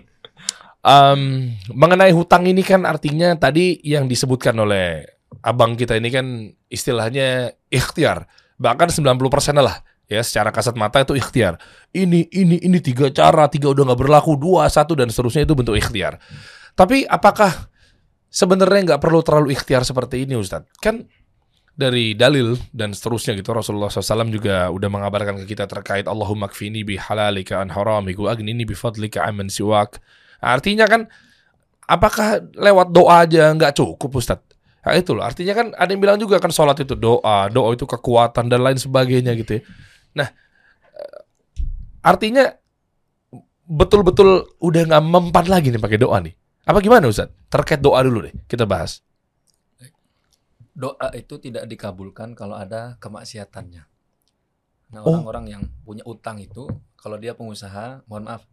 em, 0.79 1.53
mengenai 1.73 2.13
hutang 2.15 2.47
ini 2.47 2.61
kan 2.63 2.85
artinya 2.85 3.35
tadi 3.35 3.81
yang 3.81 4.07
disebutkan 4.07 4.55
oleh 4.61 5.18
abang 5.43 5.79
kita 5.79 5.95
ini 5.99 6.09
kan 6.11 6.27
istilahnya 6.69 7.55
ikhtiar. 7.71 8.27
Bahkan 8.59 8.91
90% 8.91 9.59
lah 9.63 9.83
ya 10.09 10.25
secara 10.25 10.51
kasat 10.51 10.75
mata 10.75 11.05
itu 11.05 11.15
ikhtiar. 11.15 11.61
Ini 11.93 12.33
ini 12.33 12.57
ini 12.65 12.79
tiga 12.81 13.13
cara, 13.13 13.47
tiga 13.47 13.71
udah 13.71 13.93
nggak 13.93 14.01
berlaku, 14.01 14.35
dua 14.41 14.67
satu 14.67 14.97
dan 14.97 15.13
seterusnya 15.13 15.45
itu 15.45 15.55
bentuk 15.55 15.77
ikhtiar. 15.77 16.17
Tapi 16.75 17.05
apakah 17.05 17.69
sebenarnya 18.33 18.95
nggak 18.95 19.01
perlu 19.05 19.21
terlalu 19.21 19.55
ikhtiar 19.55 19.85
seperti 19.85 20.25
ini 20.25 20.35
Ustadz? 20.35 20.73
Kan 20.81 21.07
dari 21.79 22.19
dalil 22.19 22.59
dan 22.75 22.91
seterusnya 22.91 23.39
gitu 23.39 23.55
Rasulullah 23.55 23.87
SAW 23.87 24.27
juga 24.35 24.67
udah 24.67 24.91
mengabarkan 24.91 25.39
ke 25.47 25.55
kita 25.55 25.71
terkait 25.71 26.11
Allahumma 26.11 26.51
kfini 26.51 26.83
bi 26.83 26.99
halalika 26.99 27.63
an 27.63 27.71
haramika 27.71 28.19
wa 28.19 28.35
agnini 28.35 28.67
bi 28.67 28.75
fadlika 28.75 29.23
amman 29.23 29.47
siwak. 29.47 30.03
Artinya 30.43 30.91
kan 30.91 31.07
apakah 31.87 32.43
lewat 32.59 32.91
doa 32.91 33.23
aja 33.23 33.55
nggak 33.55 33.79
cukup 33.79 34.11
Ustadz? 34.19 34.58
Nah, 34.85 34.95
itu 34.95 35.11
loh. 35.13 35.25
Artinya 35.27 35.53
kan 35.53 35.67
ada 35.75 35.91
yang 35.91 36.01
bilang 36.01 36.19
juga 36.19 36.39
kan 36.39 36.49
sholat 36.49 36.79
itu 36.81 36.95
doa, 36.95 37.51
doa 37.51 37.69
itu 37.75 37.85
kekuatan 37.85 38.49
dan 38.49 38.61
lain 38.63 38.79
sebagainya 38.79 39.35
gitu 39.37 39.59
ya. 39.59 39.63
Nah, 40.17 40.29
eh, 40.97 41.19
artinya 42.01 42.49
betul-betul 43.69 44.57
udah 44.65 44.83
nggak 44.89 45.05
mempan 45.05 45.47
lagi 45.51 45.69
nih 45.69 45.83
pakai 45.83 46.01
doa 46.01 46.19
nih. 46.25 46.33
Apa 46.65 46.81
gimana 46.81 47.09
Ustaz? 47.09 47.29
Terkait 47.53 47.81
doa 47.81 48.01
dulu 48.01 48.25
deh, 48.25 48.35
kita 48.49 48.65
bahas. 48.65 49.05
Doa 50.79 51.11
itu 51.13 51.37
tidak 51.43 51.67
dikabulkan 51.67 52.39
kalau 52.39 52.55
ada 52.55 52.97
kemaksiatannya. 53.03 53.83
Nah, 54.89 55.01
Oh. 55.05 55.21
orang-orang 55.21 55.45
yang 55.53 55.63
punya 55.85 56.01
utang 56.09 56.41
itu, 56.41 56.65
kalau 56.97 57.21
dia 57.21 57.37
pengusaha, 57.37 58.07
mohon 58.09 58.25
maaf, 58.25 58.47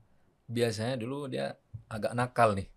biasanya 0.50 1.00
dulu 1.00 1.32
dia 1.32 1.56
agak 1.88 2.12
nakal 2.12 2.58
nih. 2.58 2.68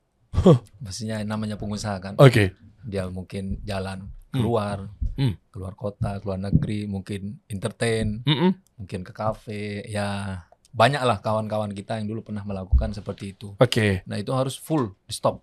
Maksudnya 0.84 1.24
namanya 1.26 1.58
pengusaha 1.58 1.98
kan, 1.98 2.14
Oke. 2.20 2.54
Dia 2.88 3.04
mungkin 3.06 3.60
jalan 3.62 4.08
keluar, 4.28 4.88
Hmm. 5.14 5.34
keluar 5.50 5.74
kota, 5.74 6.16
keluar 6.18 6.38
negeri, 6.38 6.84
mungkin 6.84 7.42
entertain, 7.46 8.22
Mm-mm. 8.22 8.54
mungkin 8.76 9.00
ke 9.02 9.12
kafe, 9.12 9.84
ya 9.84 10.40
banyaklah 10.70 11.18
kawan-kawan 11.18 11.72
kita 11.72 11.96
yang 11.96 12.06
dulu 12.06 12.22
pernah 12.22 12.44
melakukan 12.44 12.92
seperti 12.92 13.34
itu. 13.34 13.52
Oke. 13.58 14.04
Nah 14.04 14.16
itu 14.16 14.30
harus 14.32 14.54
full 14.54 14.94
di 15.04 15.12
stop, 15.12 15.42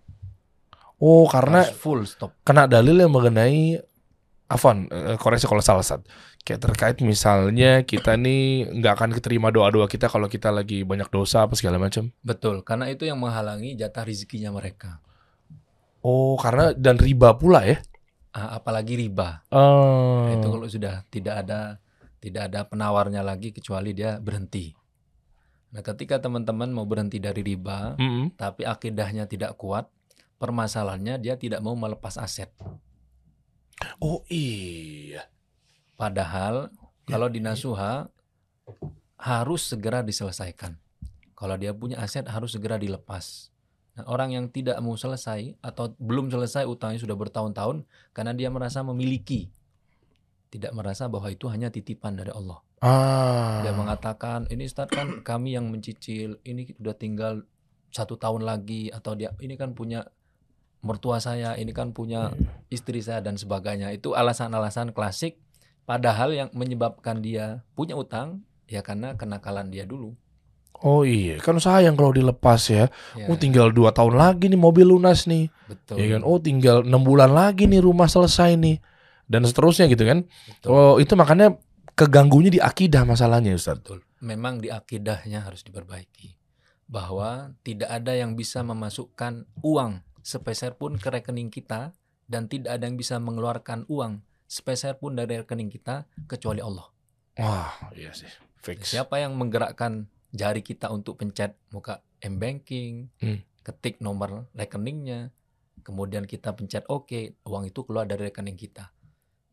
Oh, 0.96 1.28
karena 1.28 1.60
harus 1.60 1.76
full 1.76 2.02
stop. 2.04 2.32
kena 2.40 2.64
dalil 2.64 2.96
yang 2.96 3.12
mengenai 3.12 3.78
Afwan, 4.46 4.86
eh, 4.88 5.18
koreksi 5.18 5.44
kalau 5.44 5.58
salah 5.58 5.82
Ustaz. 5.82 6.06
Kayak 6.46 6.62
terkait 6.62 6.96
misalnya 7.02 7.82
kita 7.82 8.14
nih 8.14 8.70
nggak 8.70 8.94
akan 8.94 9.10
keterima 9.18 9.50
doa-doa 9.50 9.90
kita 9.90 10.06
kalau 10.06 10.30
kita 10.30 10.54
lagi 10.54 10.86
banyak 10.86 11.10
dosa 11.10 11.42
apa 11.42 11.58
segala 11.58 11.82
macam. 11.82 12.14
Betul, 12.22 12.62
karena 12.62 12.86
itu 12.86 13.02
yang 13.02 13.18
menghalangi 13.18 13.74
jatah 13.74 14.06
rezekinya 14.06 14.54
mereka. 14.54 15.02
Oh, 16.06 16.38
karena 16.38 16.70
dan 16.70 17.02
riba 17.02 17.34
pula 17.34 17.66
ya. 17.66 17.82
Ah, 18.30 18.62
apalagi 18.62 18.94
riba. 18.94 19.42
Oh. 19.50 20.30
Nah, 20.30 20.38
itu 20.38 20.46
kalau 20.46 20.68
sudah 20.70 21.02
tidak 21.10 21.42
ada 21.42 21.82
tidak 22.22 22.46
ada 22.52 22.62
penawarnya 22.70 23.26
lagi 23.26 23.50
kecuali 23.50 23.90
dia 23.90 24.22
berhenti. 24.22 24.70
Nah, 25.74 25.82
ketika 25.82 26.22
teman-teman 26.22 26.70
mau 26.70 26.86
berhenti 26.86 27.18
dari 27.18 27.42
riba, 27.42 27.98
Mm-mm. 27.98 28.38
tapi 28.38 28.62
akidahnya 28.62 29.26
tidak 29.26 29.58
kuat, 29.58 29.90
permasalahannya 30.38 31.18
dia 31.18 31.34
tidak 31.34 31.58
mau 31.58 31.74
melepas 31.74 32.22
aset. 32.22 32.54
Oh 33.98 34.22
iya. 34.30 35.26
Padahal 35.98 36.70
Ya, 37.06 37.14
kalau 37.14 37.30
di 37.30 37.38
nasuha 37.38 38.10
harus 39.14 39.62
segera 39.62 40.02
diselesaikan. 40.02 40.74
Kalau 41.38 41.54
dia 41.54 41.70
punya 41.70 42.02
aset 42.02 42.26
harus 42.26 42.58
segera 42.58 42.82
dilepas. 42.82 43.54
Nah, 43.96 44.04
orang 44.12 44.36
yang 44.36 44.52
tidak 44.52 44.76
mau 44.84 44.92
selesai 44.92 45.56
atau 45.64 45.96
belum 45.96 46.28
selesai 46.28 46.68
utangnya 46.68 47.00
sudah 47.00 47.16
bertahun-tahun 47.16 47.88
karena 48.12 48.36
dia 48.36 48.52
merasa 48.52 48.84
memiliki, 48.84 49.48
tidak 50.52 50.76
merasa 50.76 51.08
bahwa 51.08 51.32
itu 51.32 51.48
hanya 51.48 51.72
titipan 51.72 52.12
dari 52.12 52.28
Allah. 52.28 52.60
Ah. 52.84 53.64
Dia 53.64 53.72
mengatakan 53.72 54.52
ini 54.52 54.68
Ustaz 54.68 54.92
kan 54.92 55.08
kami 55.28 55.56
yang 55.56 55.72
mencicil, 55.72 56.36
ini 56.44 56.76
sudah 56.76 56.92
tinggal 56.92 57.48
satu 57.88 58.20
tahun 58.20 58.44
lagi 58.44 58.92
atau 58.92 59.16
dia 59.16 59.32
ini 59.40 59.56
kan 59.56 59.72
punya 59.72 60.04
mertua 60.84 61.16
saya, 61.16 61.56
ini 61.56 61.72
kan 61.72 61.96
punya 61.96 62.36
istri 62.68 63.00
saya 63.00 63.24
dan 63.24 63.40
sebagainya. 63.40 63.90
Itu 63.96 64.12
alasan-alasan 64.12 64.92
klasik. 64.92 65.40
Padahal 65.88 66.34
yang 66.34 66.48
menyebabkan 66.52 67.22
dia 67.24 67.64
punya 67.78 67.96
utang 67.96 68.44
ya 68.68 68.84
karena 68.84 69.16
kenakalan 69.16 69.72
dia 69.72 69.88
dulu. 69.88 70.18
Oh 70.86 71.02
iya, 71.02 71.42
kan 71.42 71.58
sayang 71.58 71.98
kalau 71.98 72.14
dilepas 72.14 72.62
ya. 72.70 72.86
Ya, 73.18 73.26
Oh 73.26 73.34
tinggal 73.34 73.74
dua 73.74 73.90
tahun 73.90 74.14
lagi 74.14 74.46
nih 74.46 74.54
mobil 74.60 74.86
lunas 74.86 75.26
nih. 75.26 75.50
betul. 75.66 75.98
Ya 75.98 76.06
kan? 76.14 76.22
Oh 76.22 76.38
tinggal 76.38 76.86
enam 76.86 77.02
bulan 77.02 77.34
lagi 77.34 77.66
nih 77.66 77.82
rumah 77.82 78.06
selesai 78.06 78.54
nih. 78.54 78.78
Dan 79.26 79.42
seterusnya 79.42 79.90
gitu 79.90 80.06
kan. 80.06 80.22
betul. 80.22 80.68
Oh 80.70 80.94
itu 81.02 81.18
makanya 81.18 81.58
keganggunya 81.98 82.54
di 82.54 82.60
akidah 82.62 83.02
masalahnya 83.02 83.58
Ustaz. 83.58 83.82
Betul. 83.82 84.06
Memang 84.22 84.62
di 84.62 84.70
akidahnya 84.70 85.42
harus 85.42 85.66
diperbaiki. 85.66 86.38
Bahwa 86.86 87.50
tidak 87.66 87.90
ada 87.90 88.14
yang 88.14 88.38
bisa 88.38 88.62
memasukkan 88.62 89.50
uang 89.66 90.06
sepeser 90.22 90.78
pun 90.78 91.02
ke 91.02 91.10
rekening 91.10 91.50
kita 91.50 91.90
dan 92.30 92.46
tidak 92.46 92.78
ada 92.78 92.86
yang 92.86 92.94
bisa 92.94 93.18
mengeluarkan 93.18 93.90
uang 93.90 94.22
sepeser 94.46 94.94
pun 95.02 95.18
dari 95.18 95.42
rekening 95.42 95.66
kita 95.66 96.06
kecuali 96.30 96.62
Allah. 96.62 96.86
Wah 97.42 97.90
iya 97.90 98.14
sih. 98.14 98.30
Fix. 98.62 98.94
Siapa 98.94 99.18
yang 99.18 99.34
menggerakkan 99.34 100.06
jari 100.36 100.60
kita 100.60 100.92
untuk 100.92 101.18
pencet 101.18 101.56
muka 101.72 102.04
m-banking, 102.20 103.08
Hmm. 103.20 103.40
ketik 103.64 103.98
nomor 103.98 104.46
rekeningnya, 104.54 105.34
kemudian 105.82 106.28
kita 106.28 106.54
pencet 106.54 106.86
oke, 106.86 107.40
uang 107.42 107.64
itu 107.66 107.80
keluar 107.82 108.06
dari 108.06 108.30
rekening 108.30 108.54
kita. 108.54 108.94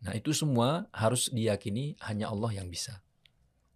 Nah, 0.04 0.14
itu 0.14 0.36
semua 0.36 0.92
harus 0.92 1.32
diyakini 1.32 1.96
hanya 2.04 2.28
Allah 2.30 2.52
yang 2.60 2.68
bisa. 2.68 3.00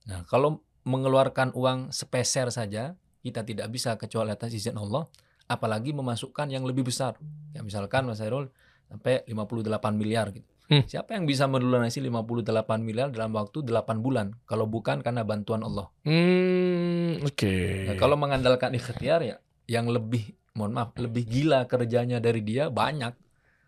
Nah, 0.06 0.28
kalau 0.28 0.62
mengeluarkan 0.84 1.56
uang 1.56 1.96
sepeser 1.96 2.52
saja, 2.52 3.00
kita 3.24 3.44
tidak 3.44 3.68
bisa 3.72 3.96
kecuali 3.96 4.32
atas 4.32 4.52
izin 4.56 4.76
Allah, 4.76 5.08
apalagi 5.48 5.96
memasukkan 5.96 6.52
yang 6.52 6.68
lebih 6.68 6.88
besar. 6.88 7.16
Ya 7.56 7.64
misalkan 7.64 8.08
Mas 8.08 8.20
Hairul 8.20 8.52
sampai 8.88 9.24
58 9.28 9.96
miliar 9.96 10.32
gitu. 10.32 10.48
Hmm. 10.68 10.84
Siapa 10.84 11.16
yang 11.16 11.24
bisa 11.24 11.48
melunasi 11.48 12.04
58 12.04 12.44
miliar 12.84 13.08
dalam 13.08 13.32
waktu 13.40 13.64
8 13.64 14.04
bulan 14.04 14.36
kalau 14.44 14.68
bukan 14.68 15.00
karena 15.00 15.24
bantuan 15.24 15.64
Allah? 15.64 15.88
Hmm, 16.04 17.24
oke. 17.24 17.56
Nah, 17.88 17.96
kalau 17.96 18.20
mengandalkan 18.20 18.76
ikhtiar 18.76 19.24
ya 19.24 19.40
yang 19.72 19.88
lebih 19.88 20.36
mohon 20.60 20.76
maaf 20.76 20.92
lebih 21.00 21.24
gila 21.24 21.64
kerjanya 21.72 22.20
dari 22.20 22.44
dia 22.44 22.68
banyak. 22.68 23.16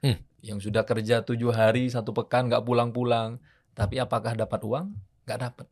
Hmm. 0.04 0.20
Yang 0.44 0.68
sudah 0.68 0.84
kerja 0.84 1.24
tujuh 1.24 1.56
hari 1.56 1.88
satu 1.88 2.12
pekan 2.12 2.52
nggak 2.52 2.68
pulang-pulang, 2.68 3.40
tapi 3.72 3.96
apakah 3.96 4.36
dapat 4.36 4.60
uang? 4.60 4.92
Nggak 5.24 5.40
dapat. 5.40 5.68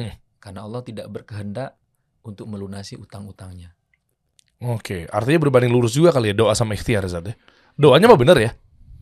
Hmm. 0.00 0.16
Karena 0.40 0.64
Allah 0.64 0.80
tidak 0.80 1.12
berkehendak 1.12 1.76
untuk 2.24 2.48
melunasi 2.48 2.96
utang-utangnya. 2.96 3.76
Oke, 4.64 5.04
artinya 5.12 5.44
berbanding 5.44 5.70
lurus 5.70 5.92
juga 5.92 6.10
kali 6.10 6.32
ya 6.32 6.34
doa 6.34 6.56
sama 6.56 6.72
ikhtiar 6.72 7.04
Ustaz 7.04 7.22
ya. 7.22 7.36
Doanya 7.78 8.10
mah 8.10 8.18
bener 8.18 8.36
ya? 8.40 8.50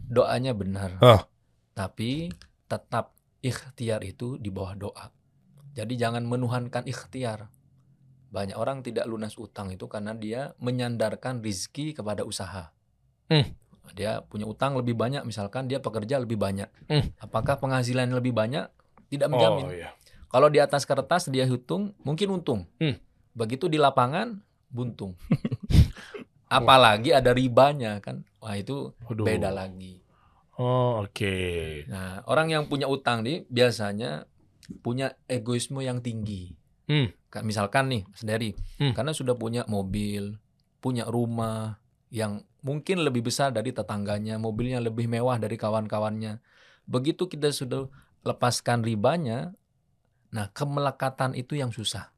Doanya 0.06 0.52
benar, 0.52 0.98
Ah. 1.00 1.22
Tapi 1.76 2.32
tetap 2.64 3.12
ikhtiar 3.44 4.00
itu 4.00 4.40
di 4.40 4.48
bawah 4.48 4.72
doa. 4.72 5.06
Jadi 5.76 6.00
jangan 6.00 6.24
menuhankan 6.24 6.88
ikhtiar. 6.88 7.52
Banyak 8.32 8.56
orang 8.56 8.80
tidak 8.80 9.04
lunas 9.04 9.36
utang 9.36 9.68
itu 9.68 9.84
karena 9.86 10.16
dia 10.16 10.56
menyandarkan 10.56 11.44
rizki 11.44 11.92
kepada 11.92 12.24
usaha. 12.24 12.72
Hmm. 13.28 13.52
Dia 13.92 14.24
punya 14.24 14.48
utang 14.48 14.74
lebih 14.74 14.98
banyak, 14.98 15.22
misalkan 15.22 15.68
dia 15.68 15.78
pekerja 15.78 16.18
lebih 16.18 16.40
banyak. 16.40 16.66
Hmm. 16.88 17.12
Apakah 17.20 17.60
penghasilan 17.60 18.08
lebih 18.08 18.32
banyak? 18.32 18.66
Tidak 19.12 19.28
menjamin. 19.30 19.68
Oh 19.68 19.76
iya. 19.76 19.92
Kalau 20.26 20.48
di 20.50 20.58
atas 20.58 20.88
kertas 20.88 21.30
dia 21.30 21.46
hitung 21.46 21.94
mungkin 22.02 22.40
untung. 22.40 22.66
Hmm. 22.82 22.98
Begitu 23.36 23.70
di 23.70 23.78
lapangan 23.78 24.42
buntung. 24.72 25.14
Apalagi 26.50 27.14
ada 27.14 27.30
ribanya 27.36 28.00
kan. 28.02 28.24
Wah 28.42 28.56
itu 28.58 28.96
Waduh. 29.06 29.28
beda 29.28 29.52
lagi. 29.54 30.05
Oh, 30.56 31.04
oke. 31.04 31.36
Nah, 31.88 32.24
orang 32.24 32.48
yang 32.48 32.64
punya 32.64 32.88
utang 32.88 33.20
nih 33.20 33.44
biasanya 33.46 34.24
punya 34.80 35.14
egoisme 35.28 35.84
yang 35.84 36.00
tinggi. 36.00 36.56
Hmm. 36.88 37.12
Ka- 37.28 37.44
Misalkan 37.44 37.92
nih, 37.92 38.02
sendiri, 38.16 38.56
Hmm. 38.80 38.94
karena 38.96 39.12
sudah 39.12 39.36
punya 39.36 39.68
mobil, 39.68 40.40
punya 40.80 41.04
rumah 41.04 41.76
yang 42.08 42.46
mungkin 42.62 43.02
lebih 43.02 43.26
besar 43.26 43.52
dari 43.52 43.74
tetangganya, 43.74 44.38
mobilnya 44.38 44.80
lebih 44.80 45.06
mewah 45.06 45.36
dari 45.36 45.54
kawan-kawannya. 45.54 46.40
Begitu 46.86 47.26
kita 47.26 47.50
sudah 47.50 47.90
lepaskan 48.22 48.82
ribanya, 48.82 49.54
nah 50.30 50.50
kemelekatan 50.50 51.34
itu 51.34 51.58
yang 51.58 51.70
susah. 51.70 52.10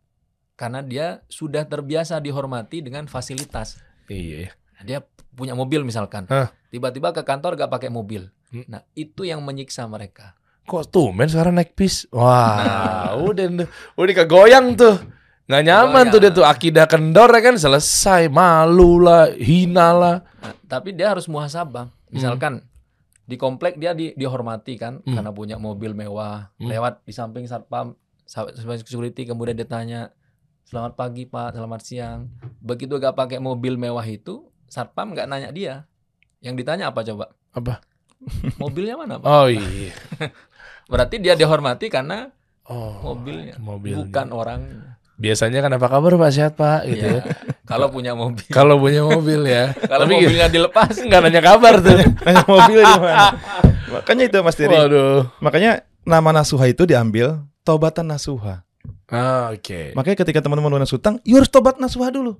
Karena 0.59 0.83
dia 0.83 1.23
sudah 1.31 1.65
terbiasa 1.65 2.19
dihormati 2.19 2.83
dengan 2.83 3.07
fasilitas. 3.07 3.79
Iya. 4.11 4.58
Dia 4.83 5.03
punya 5.33 5.55
mobil 5.55 5.83
misalkan, 5.83 6.27
tiba-tiba 6.69 7.15
ke 7.15 7.23
kantor 7.23 7.55
gak 7.55 7.71
pakai 7.71 7.89
mobil. 7.89 8.27
Hmm. 8.49 8.65
Nah 8.67 8.83
itu 8.93 9.23
yang 9.23 9.45
menyiksa 9.45 9.85
mereka. 9.85 10.35
Kok 10.65 10.85
tuh 10.89 11.09
men 11.13 11.29
sekarang 11.29 11.57
naik 11.57 11.73
bis? 11.73 12.05
Wah, 12.13 13.17
udah 13.29 13.47
udah 13.95 14.15
kegoyang 14.15 14.77
tuh. 14.77 15.01
Nggak 15.49 15.65
nyaman 15.65 16.05
tuh 16.13 16.21
dia 16.21 16.29
tuh 16.29 16.45
akidah 16.45 16.85
kendor 16.85 17.33
ya 17.33 17.41
kan 17.41 17.57
selesai 17.57 18.29
malu 18.29 19.01
lah, 19.01 19.33
hina 19.33 19.97
lah. 19.97 20.17
Nah, 20.45 20.53
tapi 20.69 20.93
dia 20.93 21.17
harus 21.17 21.25
muhasabah. 21.25 21.89
Misalkan 22.13 22.69
di 23.25 23.41
komplek 23.41 23.81
dia 23.81 23.97
di, 23.97 24.13
dihormati 24.13 24.77
kan 24.77 25.01
Hmm. 25.01 25.17
karena 25.17 25.33
punya 25.33 25.57
mobil 25.57 25.97
mewah, 25.97 26.53
Hmm. 26.61 26.69
lewat 26.69 27.01
di 27.05 27.17
samping 27.17 27.49
satpam, 27.49 27.97
sa- 28.29 28.53
security 28.53 29.25
kemudian 29.25 29.57
dia 29.57 29.65
tanya, 29.65 30.13
"Selamat 30.65 31.01
pagi, 31.01 31.25
Pak. 31.25 31.57
Selamat 31.57 31.81
siang." 31.81 32.29
Begitu 32.61 33.01
gak 33.01 33.17
pakai 33.17 33.41
mobil 33.41 33.81
mewah 33.81 34.05
itu, 34.05 34.45
satpam 34.69 35.13
nggak 35.13 35.27
nanya 35.27 35.51
dia. 35.51 35.75
Yang 36.39 36.63
ditanya 36.63 36.85
apa 36.89 37.03
coba? 37.03 37.35
Apa? 37.51 37.83
Mobilnya 38.57 38.95
mana, 38.95 39.19
Pak? 39.19 39.27
Oh 39.27 39.47
iya. 39.49 39.93
Berarti 40.91 41.19
dia 41.19 41.35
dihormati 41.35 41.89
karena 41.89 42.31
Oh, 42.69 43.01
mobilnya, 43.17 43.57
mobilnya. 43.57 44.05
bukan 44.05 44.27
orang. 44.29 44.61
Biasanya 45.17 45.65
kan 45.65 45.73
apa 45.73 45.89
kabar 45.89 46.15
Pak 46.15 46.31
sehat 46.31 46.53
Pak 46.55 46.85
gitu 46.85 47.01
Iya. 47.01 47.19
ya. 47.19 47.23
Kalau 47.65 47.89
punya 47.89 48.13
mobil. 48.13 48.45
Kalau 48.53 48.77
punya 48.77 49.03
mobil 49.03 49.41
ya. 49.43 49.73
Kalau 49.91 50.05
Tapi 50.05 50.15
mobilnya 50.21 50.47
dilepas, 50.47 50.93
nggak 51.09 51.21
nanya 51.25 51.41
kabar 51.41 51.81
tuh. 51.81 51.97
Nanya 52.23 52.45
mobil 52.45 52.79
di 52.79 52.95
mana. 53.01 53.27
Makanya 53.89 54.23
itu 54.29 54.39
Mas 54.45 54.55
Diri. 54.55 54.77
Waduh. 54.77 55.27
Makanya 55.41 55.71
nama 56.05 56.31
Nasuha 56.31 56.69
itu 56.69 56.85
diambil 56.85 57.41
taubatan 57.65 58.05
Nasuha. 58.05 58.61
Ah, 59.09 59.49
oke. 59.51 59.97
Makanya 59.97 60.17
ketika 60.21 60.45
teman-teman 60.45 60.77
lunas 60.77 60.93
utang, 60.93 61.17
you 61.25 61.41
harus 61.41 61.49
tobat 61.49 61.81
Nasuha 61.81 62.13
dulu. 62.13 62.37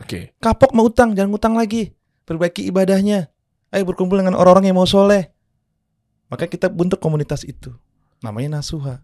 Oke. 0.00 0.34
Kapok 0.42 0.74
mau 0.74 0.86
utang, 0.86 1.14
jangan 1.14 1.30
utang 1.34 1.54
lagi. 1.54 1.94
Perbaiki 2.24 2.66
ibadahnya. 2.66 3.30
Ayo 3.70 3.84
berkumpul 3.86 4.18
dengan 4.18 4.38
orang-orang 4.38 4.70
yang 4.70 4.78
mau 4.78 4.88
soleh. 4.88 5.30
Maka 6.30 6.50
kita 6.50 6.70
bentuk 6.70 6.98
komunitas 6.98 7.46
itu. 7.46 7.74
Namanya 8.22 8.58
Nasuha. 8.58 9.02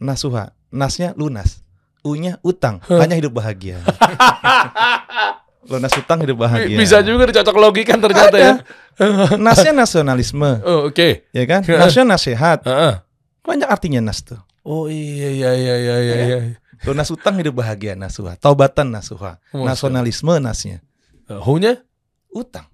Nasuha. 0.00 0.54
Nasnya 0.74 1.14
lunas. 1.14 1.62
U-nya 2.02 2.42
utang. 2.42 2.82
Hanya 2.90 3.16
hidup 3.16 3.38
bahagia. 3.38 3.80
lunas 5.70 5.92
utang 5.96 6.20
hidup 6.20 6.44
bahagia. 6.44 6.76
Bisa 6.76 7.00
juga 7.00 7.24
dicocok 7.30 7.56
logikan 7.56 7.96
ternyata 8.02 8.36
ya. 8.36 8.54
Nasnya 9.44 9.72
nasionalisme. 9.72 10.60
Oh, 10.60 10.92
oke. 10.92 11.30
Ya 11.32 11.44
kan? 11.48 11.64
Nasnya 11.64 12.04
nasihat. 12.04 12.60
Heeh. 12.66 13.00
Banyak 13.44 13.68
artinya 13.68 14.00
nas 14.00 14.24
tuh. 14.24 14.40
Oh 14.64 14.88
iya 14.88 15.28
iya 15.28 15.50
iya 15.52 15.74
iya 15.76 15.96
iya. 16.00 16.14
iya. 16.24 16.38
Lunas 16.84 17.08
utang 17.08 17.40
hidup 17.40 17.56
bahagia 17.64 17.96
Nasuha. 17.96 18.36
Taubatan 18.36 18.92
Nasuha. 18.92 19.40
Masya 19.56 19.64
Nasionalisme 19.64 20.36
nasnya. 20.36 20.84
Uh, 21.24 21.40
Hu-nya? 21.40 21.80
Utang. 22.28 22.68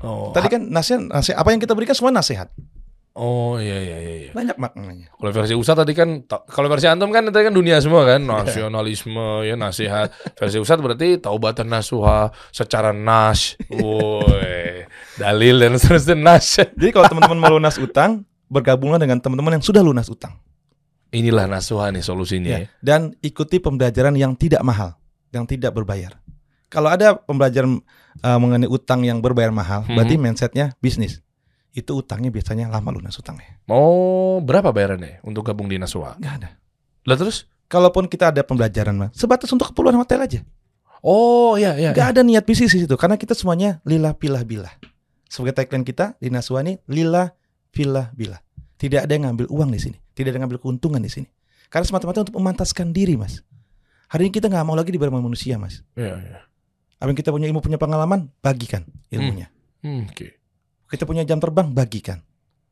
Oh. 0.00 0.32
Tadi 0.32 0.48
kan 0.48 0.62
nasihat, 0.64 1.02
nasihat 1.04 1.36
apa 1.36 1.52
yang 1.52 1.60
kita 1.60 1.76
berikan 1.76 1.92
semua 1.92 2.14
nasihat. 2.14 2.48
Oh 3.10 3.58
iya 3.58 3.76
iya 3.82 3.98
iya. 4.00 4.14
iya. 4.16 4.32
Banyak 4.32 4.56
maknanya. 4.56 5.10
Kalau 5.18 5.34
versi 5.34 5.52
Ustadz 5.58 5.82
tadi 5.82 5.92
kan, 5.98 6.24
kalau 6.30 6.70
versi 6.70 6.86
Antum 6.86 7.10
kan 7.10 7.26
tadi 7.28 7.42
kan 7.42 7.52
dunia 7.52 7.82
semua 7.82 8.06
kan, 8.06 8.22
nasionalisme 8.22 9.44
ya 9.44 9.58
nasihat. 9.58 10.14
Versi 10.38 10.62
Ustadz 10.62 10.80
berarti 10.80 11.18
taubatan 11.18 11.68
nasuha 11.68 12.30
secara 12.54 12.94
nas. 12.94 13.58
Woi, 13.66 14.86
dalil 15.18 15.58
dan 15.58 15.74
seterusnya 15.74 16.16
nas. 16.16 16.54
Jadi 16.54 16.90
kalau 16.94 17.10
teman-teman 17.10 17.38
mau 17.42 17.50
lunas 17.58 17.76
utang, 17.82 18.22
bergabunglah 18.46 19.02
dengan 19.02 19.18
teman-teman 19.18 19.58
yang 19.58 19.64
sudah 19.66 19.82
lunas 19.82 20.06
utang. 20.06 20.38
Inilah 21.10 21.50
nasuha 21.50 21.90
nih 21.90 22.02
solusinya. 22.02 22.50
Ya. 22.54 22.58
Ya. 22.64 22.68
Dan 22.78 23.14
ikuti 23.20 23.58
pembelajaran 23.58 24.14
yang 24.14 24.38
tidak 24.38 24.62
mahal, 24.62 24.94
yang 25.34 25.44
tidak 25.44 25.74
berbayar. 25.74 26.18
Kalau 26.70 26.86
ada 26.86 27.18
pembelajaran 27.18 27.82
uh, 28.22 28.38
mengenai 28.38 28.70
utang 28.70 29.02
yang 29.02 29.18
berbayar 29.18 29.50
mahal, 29.50 29.82
Hmm. 29.86 29.98
berarti 29.98 30.14
mindsetnya 30.14 30.78
bisnis. 30.78 31.18
Itu 31.74 31.98
utangnya 31.98 32.30
biasanya 32.30 32.70
lama 32.70 32.90
lunas 32.94 33.14
utangnya. 33.18 33.58
Mau 33.66 34.38
berapa 34.38 34.70
bayarannya 34.70 35.22
untuk 35.26 35.46
gabung 35.46 35.66
di 35.66 35.78
nasuha? 35.78 36.14
Nggak 36.18 36.34
ada. 36.42 36.48
Lah 37.06 37.16
terus? 37.18 37.46
Kalaupun 37.70 38.10
kita 38.10 38.34
ada 38.34 38.42
pembelajaran 38.42 38.94
mah, 38.98 39.10
sebatas 39.14 39.46
untuk 39.54 39.70
keperluan 39.70 39.94
hotel 39.98 40.18
aja. 40.26 40.40
Oh 41.02 41.54
iya 41.54 41.78
iya. 41.78 41.90
Nggak 41.94 42.08
ada 42.18 42.20
niat 42.26 42.42
bisnis 42.42 42.74
di 42.74 42.82
situ 42.86 42.94
karena 42.98 43.14
kita 43.14 43.32
semuanya 43.38 43.78
lillah 43.86 44.14
pilah 44.18 44.42
bilah. 44.42 44.74
Sebagai 45.30 45.62
tagline 45.62 45.86
kita 45.86 46.18
di 46.18 46.26
Naswa 46.28 46.58
ini 46.66 46.82
lillah 46.90 47.30
filah 47.70 48.10
bilah. 48.14 48.42
Tidak 48.74 49.06
ada 49.06 49.12
yang 49.14 49.30
ngambil 49.30 49.46
uang 49.52 49.70
di 49.70 49.78
sini, 49.78 49.98
tidak 50.20 50.36
ada 50.36 50.44
ngambil 50.44 50.60
keuntungan 50.60 51.00
di 51.00 51.08
sini. 51.08 51.28
Karena 51.70 51.86
semata-mata 51.86 52.22
untuk 52.22 52.36
memantaskan 52.36 52.92
diri, 52.92 53.14
Mas. 53.16 53.40
Hari 54.10 54.26
ini 54.26 54.32
kita 54.34 54.50
nggak 54.50 54.66
mau 54.66 54.74
lagi 54.74 54.90
dibayar 54.90 55.14
manusia, 55.14 55.54
Mas. 55.56 55.80
Iya 55.94 56.18
iya. 56.18 56.38
Apa 57.00 57.08
yang 57.08 57.16
kita 57.16 57.30
punya 57.30 57.46
ilmu, 57.48 57.64
punya 57.64 57.78
pengalaman, 57.80 58.28
bagikan 58.44 58.84
ilmunya. 59.08 59.48
Hmm, 59.80 60.04
Oke. 60.10 60.36
Kita 60.90 61.06
punya 61.06 61.24
jam 61.24 61.40
terbang, 61.40 61.70
bagikan. 61.70 62.20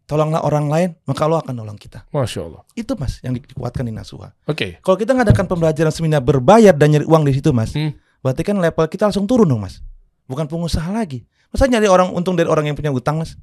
Tolonglah 0.04 0.40
orang 0.40 0.66
lain, 0.68 0.88
maka 1.04 1.28
Allah 1.28 1.40
akan 1.44 1.52
nolong 1.54 1.76
kita. 1.76 2.04
Masya 2.10 2.40
Allah. 2.44 2.64
Itu 2.72 2.96
Mas 2.96 3.20
yang 3.20 3.36
dikuatkan 3.36 3.84
di 3.84 3.92
Nasuha. 3.92 4.32
Oke. 4.44 4.80
Kalau 4.80 4.96
kita 4.96 5.12
ngadakan 5.12 5.44
pembelajaran 5.46 5.92
seminar 5.92 6.20
berbayar 6.20 6.72
dan 6.72 6.92
nyari 6.92 7.04
uang 7.04 7.28
di 7.28 7.36
situ, 7.36 7.52
Mas, 7.52 7.72
Hmm. 7.72 7.92
berarti 8.18 8.42
kan 8.42 8.56
level 8.56 8.84
kita 8.88 9.08
langsung 9.08 9.28
turun 9.28 9.46
dong, 9.46 9.60
Mas. 9.62 9.84
Bukan 10.24 10.48
pengusaha 10.48 10.88
lagi. 10.90 11.24
Masa 11.48 11.64
nyari 11.64 11.88
orang 11.88 12.12
untung 12.12 12.36
dari 12.36 12.48
orang 12.48 12.68
yang 12.68 12.76
punya 12.76 12.88
utang, 12.92 13.20
Mas? 13.20 13.36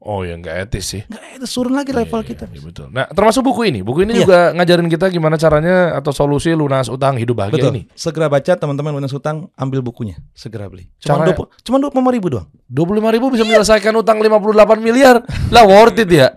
Oh 0.00 0.24
ya 0.24 0.32
nggak 0.32 0.56
etis 0.64 0.96
sih. 0.96 1.02
Nggak, 1.04 1.36
itu 1.36 1.46
turun 1.46 1.76
lagi 1.76 1.92
level 1.92 2.24
Iya, 2.24 2.28
kita. 2.32 2.44
iya, 2.48 2.60
betul. 2.64 2.88
Nah, 2.88 3.04
termasuk 3.12 3.44
buku 3.44 3.68
ini. 3.68 3.84
Buku 3.84 4.08
ini 4.08 4.16
Iya. 4.16 4.20
juga 4.24 4.38
ngajarin 4.56 4.88
kita 4.88 5.12
gimana 5.12 5.36
caranya 5.36 5.92
atau 5.92 6.08
solusi 6.08 6.56
lunas 6.56 6.88
utang 6.88 7.20
hidup 7.20 7.36
bahagia 7.36 7.68
Betul. 7.68 7.72
ini. 7.76 7.82
Segera 7.92 8.32
baca 8.32 8.52
teman-teman 8.56 8.96
lunas 8.96 9.12
utang, 9.12 9.52
ambil 9.60 9.84
bukunya, 9.84 10.16
segera 10.32 10.72
beli. 10.72 10.88
Cuma 10.98 11.20
dua 11.28 11.36
cuma 11.60 11.76
dua 11.76 11.92
puluh 11.92 12.16
ribu 12.16 12.32
doang. 12.32 12.48
25 12.64 13.12
ribu 13.12 13.28
bisa 13.28 13.44
menyelesaikan 13.44 13.92
utang 13.92 14.16
58 14.24 14.80
miliar. 14.80 15.20
Lah 15.52 15.68
worth 15.68 16.00
it 16.00 16.08
ya. 16.08 16.32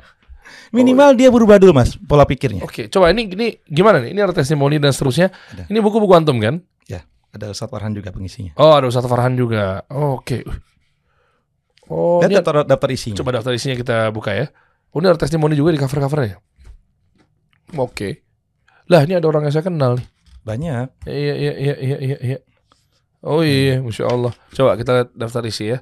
Minimal 0.73 1.13
dia 1.15 1.29
berubah 1.29 1.55
dulu 1.55 1.71
mas 1.71 1.95
pola 1.95 2.25
pikirnya. 2.25 2.65
Oke, 2.67 2.89
coba 2.89 3.13
ini 3.13 3.29
ini 3.29 3.61
gimana 3.63 4.01
nih? 4.01 4.11
Ini 4.11 4.25
ada 4.25 4.33
testimoni 4.33 4.75
dan 4.75 4.89
seterusnya. 4.89 5.29
Ada. 5.53 5.69
Ini 5.69 5.79
buku-buku 5.79 6.11
antum 6.17 6.35
kan? 6.41 6.59
Ya, 6.83 7.05
ada 7.29 7.47
Ustadz 7.47 7.69
Farhan 7.71 7.93
juga 7.93 8.09
pengisinya. 8.09 8.51
Oh, 8.57 8.73
ada 8.73 8.89
Ustaz 8.89 9.05
Farhan 9.05 9.37
juga. 9.37 9.85
Oh, 9.87 10.19
Oke. 10.19 10.41
Oh, 11.91 12.23
ini 12.23 12.39
daftar, 12.39 12.63
daftar 12.63 12.89
isinya. 12.95 13.17
coba 13.19 13.39
daftar 13.39 13.51
isinya 13.55 13.75
kita 13.75 13.97
buka 14.15 14.31
ya. 14.31 14.45
Oh, 14.95 15.01
ini 15.03 15.11
ada 15.11 15.19
testimoni 15.19 15.57
juga 15.57 15.75
di 15.75 15.79
cover-covernya. 15.81 16.39
Oke. 17.75 18.23
Lah, 18.87 19.03
ini 19.03 19.17
ada 19.17 19.25
orang 19.27 19.47
yang 19.47 19.53
saya 19.55 19.65
kenal 19.65 19.97
nih. 19.99 20.07
Banyak. 20.43 21.07
Iya, 21.07 21.33
iya, 21.35 21.53
iya, 21.55 21.75
iya, 21.79 21.97
iya, 21.99 22.17
iya. 22.19 22.37
Oh 23.23 23.39
iya, 23.39 23.79
masya 23.79 24.11
Allah. 24.11 24.35
Coba 24.51 24.75
kita 24.75 24.91
lihat 24.91 25.09
daftar 25.15 25.43
isi 25.47 25.71
ya. 25.71 25.79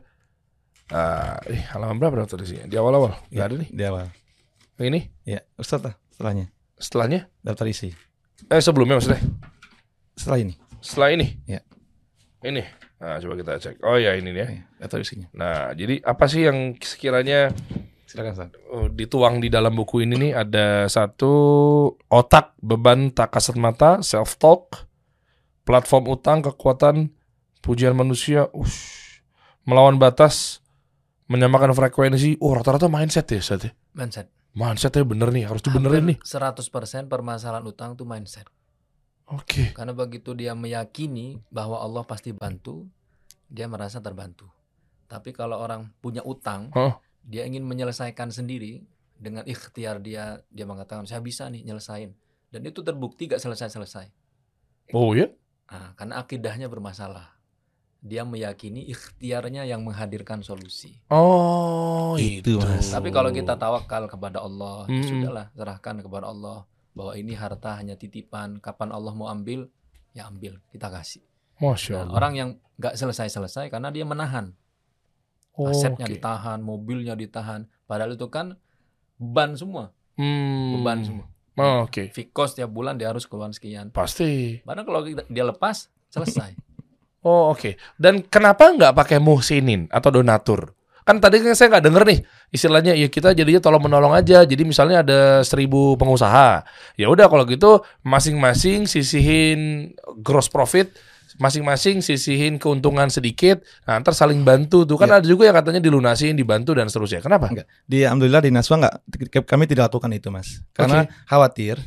Ah, 0.93 1.41
ih, 1.49 1.61
halaman 1.73 1.97
berapa 1.97 2.23
daftar 2.25 2.41
isinya? 2.45 2.65
Di 2.69 2.77
awal-awal. 2.77 3.17
Gak 3.29 3.33
Ya, 3.33 3.43
ada 3.49 3.55
nih. 3.57 3.69
Di 3.73 3.83
awal. 3.85 4.05
Yang 4.77 4.87
ini. 4.93 5.01
Ya, 5.25 5.39
Ustadz 5.57 5.85
lah 5.89 5.93
setelahnya. 6.13 6.45
Setelahnya. 6.77 7.19
Daftar 7.41 7.65
isi. 7.69 7.89
Eh 8.49 8.61
sebelumnya 8.61 8.97
maksudnya. 9.01 9.21
Setelah 10.13 10.39
ini. 10.41 10.53
Setelah 10.81 11.09
ini. 11.17 11.27
Ya. 11.49 11.61
Ini. 12.45 12.61
Nah, 13.01 13.17
coba 13.17 13.33
kita 13.33 13.51
cek. 13.57 13.81
Oh 13.81 13.97
ya 13.97 14.13
ini 14.13 14.29
nih 14.29 14.41
ya. 14.45 14.47
Ya, 14.53 14.61
daftar 14.85 15.01
isinya. 15.01 15.27
Nah, 15.33 15.73
jadi 15.73 16.05
apa 16.05 16.29
sih 16.29 16.45
yang 16.45 16.77
sekiranya 16.77 17.49
Silakan 18.05 18.35
Ustadz. 18.35 18.59
oh, 18.75 18.91
dituang 18.91 19.39
di 19.39 19.47
dalam 19.47 19.71
buku 19.71 20.03
ini 20.03 20.19
nih 20.19 20.31
ada 20.35 20.83
satu 20.91 21.31
otak 22.11 22.59
beban 22.59 23.07
tak 23.15 23.31
kasat 23.31 23.55
mata 23.55 24.03
self 24.03 24.35
talk 24.35 24.83
platform 25.63 26.11
utang 26.11 26.43
kekuatan 26.43 27.15
pujian 27.63 27.95
manusia 27.95 28.51
ush, 28.51 29.23
melawan 29.63 29.95
batas 29.95 30.59
menyamakan 31.31 31.71
frekuensi 31.71 32.35
oh 32.43 32.51
rata-rata 32.51 32.91
mindset 32.91 33.31
ya 33.31 33.39
Ustaz 33.39 33.63
ya 33.63 33.71
mindset. 33.95 34.27
mindsetnya 34.59 35.07
bener 35.07 35.31
nih 35.31 35.47
harus 35.47 35.63
dibenerin 35.63 36.11
nih 36.11 36.17
100% 36.19 37.07
permasalahan 37.07 37.63
utang 37.63 37.95
itu 37.95 38.03
mindset. 38.03 38.43
Oke 39.31 39.71
Karena 39.71 39.91
begitu 39.91 40.31
dia 40.31 40.51
meyakini 40.51 41.39
bahwa 41.47 41.79
Allah 41.79 42.03
pasti 42.03 42.31
bantu, 42.31 42.85
dia 43.47 43.65
merasa 43.65 43.99
terbantu. 43.99 44.47
Tapi 45.07 45.31
kalau 45.31 45.59
orang 45.59 45.91
punya 45.99 46.23
utang, 46.23 46.71
Oh. 46.71 46.95
dia 47.21 47.43
ingin 47.43 47.63
menyelesaikan 47.63 48.31
sendiri 48.31 48.83
dengan 49.15 49.43
ikhtiar 49.43 49.99
dia, 49.99 50.39
dia 50.47 50.65
mengatakan 50.65 51.03
saya 51.03 51.19
bisa 51.19 51.45
nih 51.47 51.61
nyelesain. 51.61 52.15
Dan 52.47 52.61
itu 52.63 52.79
terbukti 52.81 53.27
gak 53.27 53.39
selesai-selesai. 53.39 54.07
Oh 54.91 55.11
ya? 55.11 55.27
Nah, 55.67 55.95
karena 55.95 56.19
akidahnya 56.19 56.67
bermasalah. 56.67 57.39
Dia 58.01 58.25
meyakini 58.25 58.89
ikhtiarnya 58.89 59.63
yang 59.63 59.85
menghadirkan 59.85 60.41
solusi. 60.41 60.97
Oh 61.07 62.17
Itu, 62.17 62.57
itu. 62.57 62.59
Mas. 62.59 62.89
Tapi 62.89 63.13
kalau 63.13 63.29
kita 63.29 63.55
tawakal 63.55 64.09
kepada 64.09 64.41
Allah, 64.41 64.89
ya 64.89 64.99
Hmm. 64.99 65.05
sudahlah, 65.05 65.45
serahkan 65.53 65.95
kepada 66.01 66.27
Allah 66.27 66.65
bahwa 66.91 67.15
ini 67.15 67.33
harta 67.33 67.75
hanya 67.75 67.95
titipan. 67.95 68.59
Kapan 68.59 68.91
Allah 68.91 69.13
mau 69.13 69.27
ambil, 69.27 69.67
ya 70.11 70.27
ambil, 70.27 70.59
kita 70.69 70.87
kasih. 70.87 71.23
Masya 71.57 71.91
Nah, 71.93 72.01
Allah. 72.03 72.13
orang 72.17 72.33
yang 72.33 72.49
nggak 72.75 72.97
selesai-selesai 72.97 73.69
karena 73.69 73.93
dia 73.93 74.01
menahan, 74.01 74.51
asetnya 75.53 76.07
Oke. 76.07 76.17
ditahan, 76.17 76.59
mobilnya 76.59 77.13
ditahan. 77.13 77.69
Padahal 77.85 78.15
itu 78.15 78.27
kan 78.27 78.57
beban 79.15 79.53
semua, 79.53 79.93
Hmm. 80.17 80.79
beban 80.79 80.99
semua. 81.05 81.27
Oh, 81.59 81.85
Oke. 81.85 82.09
Fikos 82.09 82.55
tiap 82.55 82.71
bulan 82.71 82.97
dia 82.97 83.11
harus 83.11 83.27
keluar 83.27 83.51
sekian. 83.51 83.91
Pasti. 83.91 84.63
Padahal 84.63 84.87
kalau 84.87 85.01
dia 85.05 85.45
lepas, 85.45 85.87
selesai. 86.09 86.55
Oh 87.21 87.53
oke. 87.53 87.77
Dan 88.01 88.25
kenapa 88.25 88.73
nggak 88.73 88.97
pakai 88.97 89.21
muhsinin 89.21 89.85
atau 89.93 90.09
donatur? 90.09 90.73
Kan 91.01 91.17
tadi 91.17 91.41
kan 91.41 91.57
saya 91.57 91.73
nggak 91.73 91.85
denger 91.89 92.03
nih 92.05 92.19
istilahnya 92.53 92.93
ya 92.93 93.07
kita 93.09 93.33
jadinya 93.33 93.57
tolong 93.57 93.81
menolong 93.81 94.13
aja. 94.13 94.45
Jadi 94.45 94.61
misalnya 94.61 95.01
ada 95.01 95.41
seribu 95.41 95.97
pengusaha, 95.97 96.61
ya 96.95 97.07
udah 97.09 97.25
kalau 97.25 97.43
gitu 97.45 97.81
masing-masing 98.01 98.85
sisihin 98.85 99.91
gross 100.21 100.45
profit, 100.45 100.93
masing-masing 101.37 102.05
sisihin 102.05 102.61
keuntungan 102.61 103.09
sedikit. 103.09 103.65
Nah 103.89 103.97
ntar 103.97 104.13
saling 104.13 104.45
bantu 104.45 104.85
tuh 104.85 104.95
kan 104.95 105.09
Ya. 105.09 105.17
ada 105.17 105.25
juga 105.25 105.49
yang 105.49 105.57
katanya 105.57 105.81
dilunasin, 105.81 106.37
dibantu 106.37 106.77
dan 106.77 106.85
seterusnya. 106.85 107.25
Kenapa? 107.25 107.49
Enggak. 107.49 107.67
Di 107.89 108.05
alhamdulillah 108.05 108.41
di 108.45 108.51
Naswa 108.53 108.75
nggak 108.85 108.95
kami 109.49 109.65
tidak 109.65 109.89
lakukan 109.89 110.11
itu 110.13 110.29
mas 110.29 110.61
karena 110.71 111.09
khawatir 111.25 111.81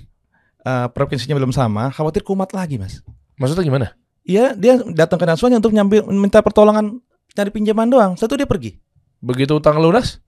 eh, 0.60 0.86
provinsinya 0.90 1.38
belum 1.38 1.54
sama 1.54 1.92
khawatir 1.92 2.26
kumat 2.26 2.50
lagi 2.50 2.82
mas 2.82 2.98
Maksudnya 3.34 3.66
gimana? 3.66 3.86
Iya 4.24 4.54
dia 4.56 4.80
datang 4.94 5.20
ke 5.20 5.26
Naswa 5.28 5.52
untuk 5.52 5.70
nyambil 5.70 6.06
minta 6.08 6.40
pertolongan 6.40 6.98
cari 7.34 7.50
pinjaman 7.50 7.90
doang 7.90 8.14
itu 8.14 8.34
dia 8.34 8.46
pergi 8.46 8.78
Begitu 9.24 9.56
utang 9.56 9.80
lunas? 9.80 10.20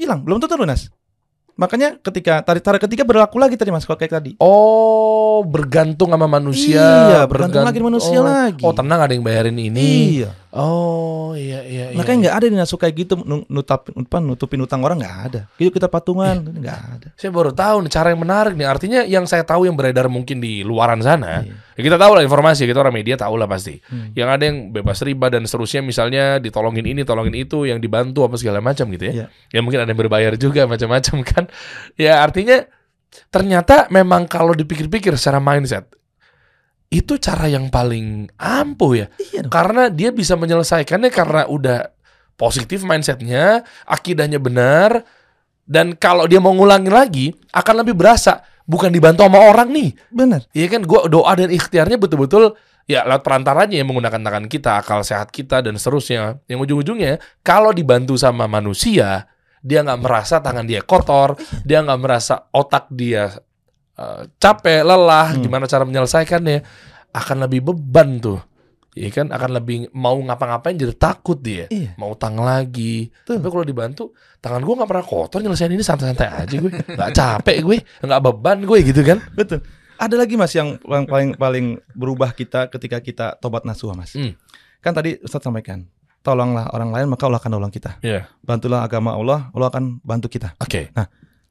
hilang 0.00 0.24
belum 0.24 0.40
tentu 0.40 0.56
lunas 0.56 0.88
makanya 1.60 2.00
ketika 2.00 2.40
tarik 2.40 2.64
tarik 2.64 2.80
ketiga 2.88 3.04
berlaku 3.04 3.36
lagi 3.36 3.60
tadi 3.60 3.68
mas 3.68 3.84
kalau 3.84 4.00
kayak 4.00 4.16
tadi 4.16 4.32
Oh 4.40 5.44
bergantung 5.44 6.12
sama 6.12 6.28
manusia. 6.28 6.84
Iya, 6.84 7.20
bergantung 7.24 7.64
lagi 7.64 7.80
manusia 7.80 8.20
oh. 8.20 8.28
lagi. 8.28 8.60
Oh 8.60 8.76
tenang 8.76 9.00
ada 9.00 9.16
yang 9.16 9.24
bayarin 9.24 9.56
ini. 9.56 10.20
iya 10.20 10.36
Oh 10.50 11.30
iya 11.38 11.62
iya. 11.62 11.94
iya, 11.94 11.94
makanya 11.94 12.10
iya. 12.10 12.22
nggak 12.26 12.36
ada 12.42 12.46
di 12.50 12.56
Naswa 12.58 12.78
kayak 12.82 12.94
gitu 12.98 13.14
nu- 13.22 13.46
nutapin 13.46 13.94
apa, 14.02 14.18
nutupin 14.18 14.58
utang 14.58 14.82
orang 14.82 14.98
nggak 14.98 15.16
ada 15.30 15.40
yuk 15.62 15.70
kita 15.70 15.86
patungan 15.86 16.42
nggak 16.42 16.78
ada 16.98 17.08
Saya 17.14 17.30
baru 17.30 17.54
tahu 17.54 17.86
nih 17.86 17.92
cara 17.94 18.10
yang 18.10 18.20
menarik 18.26 18.54
nih. 18.58 18.66
Artinya 18.66 19.00
yang 19.06 19.30
saya 19.30 19.46
tahu 19.46 19.70
yang 19.70 19.78
beredar 19.78 20.10
mungkin 20.10 20.42
di 20.42 20.66
luaran 20.66 20.98
sana, 20.98 21.46
Iya. 21.46 21.54
ya 21.78 21.80
kita 21.86 21.96
tahu 22.02 22.18
lah 22.18 22.22
informasi, 22.26 22.66
kita 22.66 22.82
orang 22.82 22.98
media 22.98 23.14
tahu 23.14 23.38
lah 23.38 23.46
pasti. 23.46 23.78
Hmm. 23.86 24.10
Yang 24.18 24.28
ada 24.34 24.42
yang 24.50 24.56
bebas 24.74 24.98
riba 25.06 25.26
dan 25.30 25.46
seterusnya 25.46 25.86
misalnya 25.86 26.42
ditolongin 26.42 26.82
ini, 26.82 27.06
tolongin 27.06 27.36
itu, 27.38 27.68
yang 27.70 27.78
dibantu 27.78 28.26
apa 28.26 28.34
segala 28.34 28.58
macam 28.58 28.90
gitu 28.90 29.04
ya. 29.06 29.12
Iya. 29.14 29.26
Ya 29.54 29.60
mungkin 29.62 29.84
ada 29.84 29.90
yang 29.92 30.00
berbayar 30.00 30.34
juga 30.34 30.66
macam-macam 30.72 31.16
kan. 31.22 31.44
Ya 31.94 32.18
artinya 32.24 32.66
ternyata 33.30 33.86
memang 33.90 34.26
kalau 34.26 34.54
dipikir-pikir 34.54 35.14
secara 35.14 35.38
mindset 35.38 35.86
itu 36.90 37.16
cara 37.22 37.46
yang 37.46 37.70
paling 37.70 38.26
ampuh 38.34 38.92
ya. 38.98 39.06
iya 39.30 39.46
dong 39.46 39.54
Karena 39.54 39.86
dia 39.86 40.10
bisa 40.10 40.34
menyelesaikannya 40.34 41.10
karena 41.14 41.46
udah 41.46 41.94
positif 42.34 42.82
mindsetnya, 42.82 43.62
akidahnya 43.86 44.42
benar, 44.42 45.06
dan 45.70 45.94
kalau 45.94 46.26
dia 46.26 46.42
mau 46.42 46.50
ngulangin 46.50 46.90
lagi 46.90 47.26
akan 47.54 47.86
lebih 47.86 47.94
berasa. 47.94 48.42
Bukan 48.70 48.94
dibantu 48.94 49.26
sama 49.26 49.42
orang 49.50 49.66
nih, 49.74 49.90
benar 50.14 50.46
Iya 50.54 50.70
kan? 50.70 50.86
Gua 50.86 51.10
doa 51.10 51.34
dan 51.34 51.50
ikhtiarnya 51.50 51.98
betul-betul 51.98 52.54
ya 52.86 53.02
lewat 53.02 53.26
perantaranya 53.26 53.82
yang 53.82 53.90
menggunakan 53.90 54.22
tangan 54.22 54.46
kita, 54.46 54.78
akal 54.78 55.02
sehat 55.02 55.34
kita 55.34 55.58
dan 55.58 55.74
seterusnya. 55.74 56.38
Yang 56.46 56.70
ujung-ujungnya 56.70 57.18
kalau 57.42 57.74
dibantu 57.74 58.14
sama 58.14 58.46
manusia, 58.46 59.26
dia 59.58 59.82
nggak 59.82 60.00
merasa 60.02 60.38
tangan 60.38 60.70
dia 60.70 60.86
kotor, 60.86 61.34
dia 61.66 61.82
nggak 61.82 61.98
merasa 61.98 62.46
otak 62.54 62.86
dia 62.94 63.42
eh, 63.94 64.22
capek, 64.36 64.82
lelah, 64.82 65.32
Hmm. 65.32 65.42
gimana 65.42 65.64
cara 65.64 65.82
menyelesaikannya, 65.82 66.58
akan 67.10 67.36
lebih 67.40 67.60
beban 67.64 68.18
tuh. 68.18 68.38
Iya 68.90 69.08
kan? 69.12 69.30
Akan 69.30 69.50
lebih 69.52 69.86
mau 69.92 70.18
ngapa-ngapain 70.18 70.74
jadi 70.74 70.90
takut 70.92 71.38
dia. 71.38 71.66
iya 71.68 71.94
Mau 71.94 72.10
utang 72.10 72.34
lagi. 72.36 73.06
Tuh. 73.22 73.38
Tapi 73.38 73.46
kalau 73.46 73.62
dibantu, 73.62 74.10
tangan 74.38 74.58
gua 74.60 74.74
nggak 74.76 74.90
pernah 74.90 75.04
kotor 75.04 75.38
nyelesain 75.38 75.68
ini 75.68 75.78
santai-santai 75.80 76.26
aja 76.26 76.54
gue. 76.56 76.72
Nggak 76.90 77.10
capek 77.12 77.56
gue, 77.62 77.76
nggak 78.00 78.20
beban 78.20 78.58
gue 78.60 78.78
gitu 78.82 79.02
kan. 79.02 79.22
betul 79.30 79.62
ada 79.94 80.16
lagi 80.16 80.32
mas 80.32 80.48
yang 80.50 80.80
paling 80.80 81.36
paling 81.36 81.66
berubah 81.92 82.32
kita 82.32 82.66
ketika 82.68 82.98
kita 82.98 83.26
tobat 83.36 83.62
nasuha 83.62 83.92
mas 83.92 84.16
Hmm. 84.16 84.32
kan 84.80 84.90
tadi 84.90 85.20
Ustadz 85.20 85.44
sampaikan 85.44 85.84
tolonglah 86.20 86.72
orang 86.72 86.88
lain 86.88 87.04
maka 87.06 87.28
Allah 87.28 87.36
akan 87.36 87.52
tolong 87.52 87.68
kita 87.68 88.00
Iya. 88.00 88.24
bantulah 88.40 88.80
agama 88.80 89.12
Allah 89.12 89.52
Allah 89.52 89.68
akan 89.68 90.00
bantu 90.00 90.32
kita 90.32 90.56
Oke. 90.56 90.88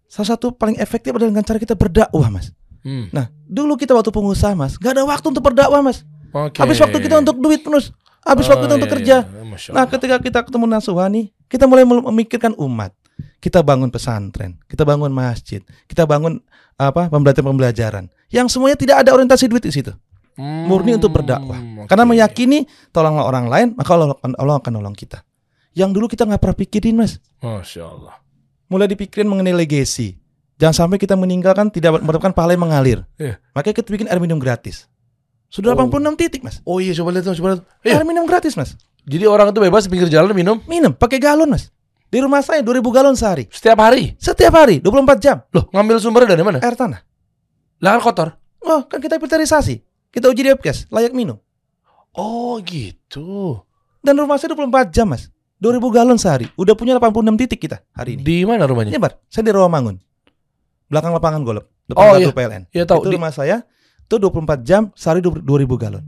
Salah 0.10 0.34
satu 0.34 0.50
paling 0.50 0.76
efektif 0.76 1.14
adalah 1.14 1.30
dengan 1.30 1.46
cara 1.46 1.56
kita 1.56 1.74
berdakwah 1.74 2.28
mas 2.28 2.50
Hmm. 2.80 3.12
nah 3.12 3.28
dulu 3.44 3.76
kita 3.76 3.92
waktu 3.92 4.08
pengusaha 4.08 4.56
mas 4.56 4.76
gak 4.76 4.96
ada 4.96 5.04
waktu 5.04 5.28
untuk 5.28 5.44
berdakwah 5.44 5.80
mas 5.80 6.08
Oke. 6.32 6.58
habis 6.58 6.80
waktu 6.80 6.96
kita 6.98 7.20
untuk 7.20 7.36
duit 7.38 7.60
terus 7.60 7.92
habis 8.24 8.48
waktu 8.48 8.66
kita 8.66 8.74
Oh, 8.74 8.80
untuk 8.80 8.88
iya, 8.88 8.96
kerja 8.96 9.16
iya. 9.28 9.72
Nah 9.72 9.84
ketika 9.84 10.16
kita 10.18 10.40
ketemu 10.42 10.66
nasuha 10.66 11.12
nih 11.12 11.28
kita 11.46 11.68
mulai 11.68 11.84
mem- 11.84 12.08
memikirkan 12.08 12.56
umat 12.56 12.96
kita 13.38 13.60
bangun 13.60 13.92
pesantren 13.92 14.56
kita 14.64 14.88
bangun 14.88 15.12
masjid 15.12 15.60
kita 15.86 16.08
bangun 16.08 16.40
apa 16.74 17.12
pembelajaran-pembelajaran 17.12 18.08
yang 18.32 18.48
semuanya 18.48 18.80
tidak 18.80 19.04
ada 19.04 19.12
orientasi 19.12 19.46
duit 19.46 19.60
di 19.62 19.76
situ 19.76 19.92
murni 20.40 20.96
untuk 20.96 21.12
berdakwah. 21.12 21.60
Hmm, 21.60 21.84
Karena 21.84 22.08
meyakini 22.08 22.64
tolonglah 22.90 23.28
orang 23.28 23.52
lain, 23.52 23.68
maka 23.76 23.92
Allah 23.92 24.16
akan, 24.16 24.32
Allah 24.40 24.56
akan 24.56 24.72
nolong 24.72 24.96
kita. 24.96 25.20
Yang 25.76 25.90
dulu 25.92 26.06
kita 26.08 26.24
nggak 26.24 26.40
pernah 26.40 26.56
pikirin 26.56 26.96
mas, 26.96 27.20
Masya 27.44 27.84
Allah. 27.84 28.16
Mulai 28.70 28.88
dipikirin 28.88 29.28
mengenai 29.28 29.52
legacy. 29.52 30.16
Jangan 30.60 30.86
sampai 30.86 31.02
kita 31.02 31.18
meninggalkan 31.18 31.72
tidak 31.74 32.00
merupakan 32.04 32.32
pahala 32.32 32.54
yang 32.54 32.64
mengalir. 32.64 33.00
Iya. 33.18 33.40
Makanya 33.56 33.76
kita 33.82 33.90
bikin 33.90 34.08
air 34.08 34.20
minum 34.22 34.38
gratis. 34.38 34.86
Sudah 35.50 35.74
Oh. 35.74 35.90
86 35.90 36.14
titik 36.14 36.46
mas, 36.46 36.62
Oh 36.62 36.78
iya 36.78 36.94
coba 36.94 37.10
lihat 37.10 37.26
coba 37.26 37.58
lihat. 37.58 37.62
Iya. 37.82 37.98
air 37.98 38.06
minum 38.06 38.24
gratis 38.30 38.54
mas. 38.54 38.78
Jadi 39.10 39.26
orang 39.26 39.50
itu 39.50 39.58
bebas 39.58 39.88
di 39.88 39.90
pinggir 39.90 40.12
jalan 40.12 40.30
minum 40.38 40.62
Minum 40.70 40.94
pakai 40.94 41.18
galon 41.18 41.50
mas. 41.50 41.74
Di 42.10 42.22
rumah 42.22 42.46
saya 42.46 42.62
2000 42.62 42.86
galon 42.94 43.18
sehari. 43.18 43.50
setiap 43.50 43.82
hari. 43.82 44.14
Setiap 44.22 44.54
hari 44.54 44.78
24 44.78 45.18
jam 45.18 45.42
Loh, 45.50 45.66
ngambil 45.74 45.98
sumbernya 45.98 46.38
dari 46.38 46.46
mana? 46.46 46.60
air 46.62 46.78
tanah. 46.78 47.02
Lah 47.82 47.98
kan 47.98 48.02
kotor. 48.06 48.30
Oh 48.62 48.86
kan 48.86 49.02
kita 49.02 49.18
filterisasi. 49.18 49.82
Kita 50.14 50.30
uji 50.30 50.42
di 50.44 50.52
layak 50.92 51.16
minum. 51.16 51.40
Oh 52.14 52.60
gitu. 52.62 53.64
Dan 54.04 54.20
rumah 54.20 54.36
saya 54.36 54.54
24 54.54 54.92
jam 54.92 55.08
mas. 55.08 55.32
2000 55.60 55.96
galon 55.96 56.16
sehari. 56.16 56.48
Udah 56.56 56.74
punya 56.74 56.96
86 56.96 57.36
titik 57.46 57.60
kita 57.68 57.84
hari 57.92 58.16
ini. 58.16 58.24
Di 58.24 58.38
mana 58.48 58.64
rumahnya? 58.64 58.96
Nyebar. 58.96 59.20
Saya 59.28 59.44
di 59.44 59.52
Rawamangun. 59.52 60.00
Belakang 60.88 61.12
lapangan 61.12 61.42
golf. 61.44 61.68
Depan 61.86 62.00
Oh, 62.00 62.16
iya. 62.16 62.32
PLN. 62.32 62.64
Ya 62.72 62.84
tahu. 62.88 63.04
itu 63.04 63.10
Di, 63.12 63.16
rumah 63.20 63.32
saya 63.36 63.68
itu 64.00 64.16
24 64.18 64.64
jam 64.66 64.90
sehari 64.96 65.20
2000 65.22 65.44
galon. 65.76 66.04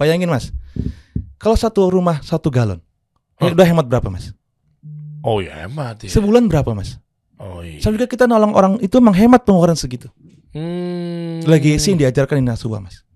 Bayangin 0.00 0.30
Mas. 0.32 0.50
Kalau 1.38 1.54
satu 1.54 1.86
rumah 1.86 2.18
satu 2.24 2.48
galon. 2.50 2.80
Udah 3.38 3.66
hemat 3.68 3.86
berapa 3.86 4.08
Mas? 4.10 4.34
oh 5.22 5.42
ya 5.42 5.66
hemat 5.66 6.06
ya. 6.06 6.10
Sebulan 6.10 6.48
berapa 6.48 6.72
Mas? 6.72 6.96
Oh 7.38 7.62
iya. 7.62 7.78
Sama 7.78 7.94
juga 7.94 8.10
kita 8.10 8.26
nolong 8.26 8.54
orang 8.54 8.72
itu 8.82 8.98
menghemat 8.98 9.46
pengeluaran 9.46 9.78
segitu. 9.78 10.10
Hmm. 10.50 11.44
Lagi 11.46 11.76
yang 11.78 11.98
diajarkan 12.00 12.40
di 12.40 12.44
Nasuha 12.46 12.82
Mas. 12.82 13.06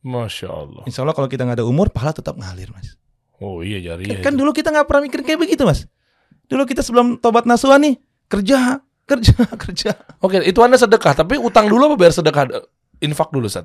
Masya 0.00 0.48
Allah. 0.48 0.82
Insya 0.88 1.04
Allah 1.04 1.16
kalau 1.16 1.28
kita 1.28 1.44
nggak 1.44 1.60
ada 1.60 1.66
umur, 1.68 1.92
pahala 1.92 2.12
tetap 2.16 2.36
ngalir 2.36 2.72
Mas. 2.72 2.96
Oh 3.40 3.64
iya 3.64 3.80
jari. 3.80 4.04
kan 4.20 4.36
dulu 4.36 4.52
kita 4.52 4.68
nggak 4.68 4.84
pernah 4.84 5.02
mikir 5.04 5.24
kayak 5.24 5.40
begitu 5.40 5.64
Mas. 5.64 5.88
Dulu 6.46 6.62
kita 6.64 6.84
sebelum 6.84 7.16
tobat 7.16 7.48
Nasuha 7.48 7.80
nih 7.80 7.96
kerja, 8.28 8.78
kerja, 9.10 9.34
kerja. 9.56 9.90
Oke, 10.20 10.38
itu 10.42 10.60
anda 10.60 10.76
sedekah, 10.76 11.16
tapi 11.16 11.40
utang 11.40 11.66
dulu 11.66 11.88
apa 11.88 11.96
biar 11.96 12.12
sedekah? 12.12 12.46
Infak 13.00 13.32
dulu, 13.32 13.48
Sat. 13.48 13.64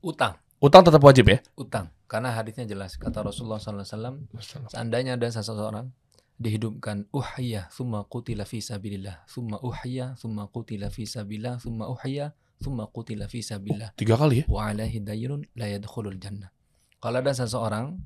Utang, 0.00 0.38
Utang 0.62 0.86
tetap 0.86 1.02
wajib 1.02 1.26
ya? 1.26 1.42
utang. 1.58 1.90
Karena 2.06 2.30
hadisnya 2.30 2.62
jelas 2.62 2.94
kata 2.94 3.24
Rasulullah 3.24 3.58
SAW, 3.58 4.22
seandainya 4.68 5.16
ada 5.16 5.26
seseorang 5.26 5.90
dihidupkan 6.36 7.06
uhya 7.10 7.70
thumma 7.70 8.04
qutila 8.04 8.42
fi 8.42 8.58
sabilillah 8.58 9.24
thumma 9.26 9.58
uhya 9.62 10.14
thumma 10.14 10.46
qutila 10.46 10.90
fi 10.90 11.06
sabilillah 11.06 11.58
thumma 11.58 11.86
uhya 11.88 12.34
thumma 12.58 12.86
qutila 12.86 13.26
fi 13.26 13.40
sabilillah 13.40 13.94
Tiga 13.94 14.14
kali 14.14 14.42
ya? 14.42 14.44
wa 14.50 14.68
alaihi 14.68 15.00
dayrun 15.00 15.42
la 15.54 15.66
yadkhulul 15.66 16.18
jannah. 16.18 16.50
Kalau 16.98 17.18
ada 17.18 17.32
seseorang 17.32 17.98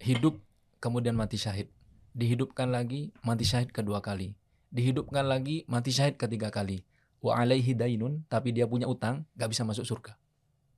hidup 0.00 0.40
kemudian 0.78 1.16
mati 1.16 1.40
syahid, 1.40 1.72
dihidupkan 2.16 2.72
lagi 2.72 3.12
mati 3.24 3.44
syahid 3.44 3.72
kedua 3.72 4.00
kali, 4.00 4.36
dihidupkan 4.72 5.24
lagi 5.24 5.64
mati 5.68 5.92
syahid 5.92 6.16
ketiga 6.20 6.52
kali. 6.52 6.84
Wa 7.20 7.42
alaihi 7.42 7.72
daynun 7.72 8.28
tapi 8.28 8.52
dia 8.52 8.68
punya 8.68 8.86
utang 8.86 9.24
gak 9.34 9.50
bisa 9.50 9.64
masuk 9.64 9.88
surga. 9.88 10.14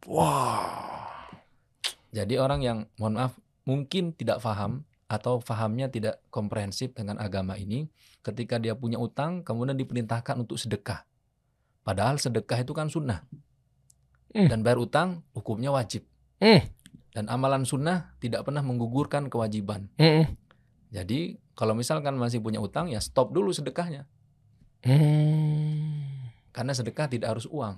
Wah. 0.07 1.29
Jadi 2.15 2.41
orang 2.41 2.61
yang 2.65 2.79
mohon 2.97 3.21
maaf 3.21 3.37
mungkin 3.69 4.17
tidak 4.17 4.41
paham 4.41 4.89
atau 5.09 5.41
fahamnya 5.41 5.93
tidak 5.93 6.21
komprehensif 6.33 6.93
dengan 6.97 7.21
agama 7.21 7.57
ini 7.57 7.89
ketika 8.25 8.57
dia 8.61 8.77
punya 8.77 9.01
utang 9.01 9.45
kemudian 9.45 9.77
diperintahkan 9.77 10.37
untuk 10.41 10.57
sedekah. 10.57 11.05
Padahal 11.85 12.21
sedekah 12.21 12.61
itu 12.61 12.73
kan 12.77 12.93
sunnah. 12.93 13.25
Hmm. 14.33 14.49
Dan 14.49 14.61
bayar 14.61 14.77
utang 14.77 15.25
hukumnya 15.33 15.73
wajib. 15.73 16.05
Hmm. 16.37 16.61
Dan 17.19 17.27
amalan 17.27 17.67
sunnah 17.67 18.15
tidak 18.23 18.47
pernah 18.47 18.63
menggugurkan 18.63 19.27
kewajiban. 19.27 19.91
Mm-mm. 19.99 20.39
Jadi 20.95 21.35
kalau 21.59 21.75
misalkan 21.75 22.15
masih 22.15 22.39
punya 22.39 22.63
utang 22.63 22.87
ya 22.87 23.03
stop 23.03 23.35
dulu 23.35 23.51
sedekahnya. 23.51 24.07
Hmm. 24.87 26.31
Karena 26.55 26.71
sedekah 26.79 27.11
tidak 27.11 27.35
harus 27.35 27.51
uang. 27.51 27.75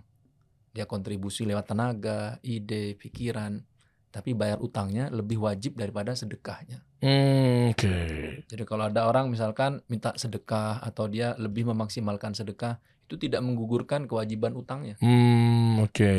Dia 0.77 0.85
kontribusi 0.85 1.49
lewat 1.49 1.73
tenaga, 1.73 2.37
ide, 2.45 3.01
pikiran. 3.01 3.65
Tapi 4.13 4.37
bayar 4.37 4.61
utangnya 4.61 5.09
lebih 5.09 5.41
wajib 5.41 5.81
daripada 5.81 6.13
sedekahnya. 6.13 6.85
Hmm, 7.01 7.73
Oke. 7.73 7.97
Jadi 8.45 8.69
kalau 8.69 8.93
ada 8.93 9.09
orang 9.09 9.33
misalkan 9.33 9.81
minta 9.89 10.13
sedekah 10.21 10.85
atau 10.85 11.09
dia 11.09 11.33
lebih 11.41 11.65
memaksimalkan 11.65 12.37
sedekah, 12.37 12.77
itu 13.09 13.17
tidak 13.17 13.41
menggugurkan 13.41 14.05
kewajiban 14.05 14.53
utangnya. 14.53 15.01
Hmm, 15.01 15.81
oke. 15.81 16.13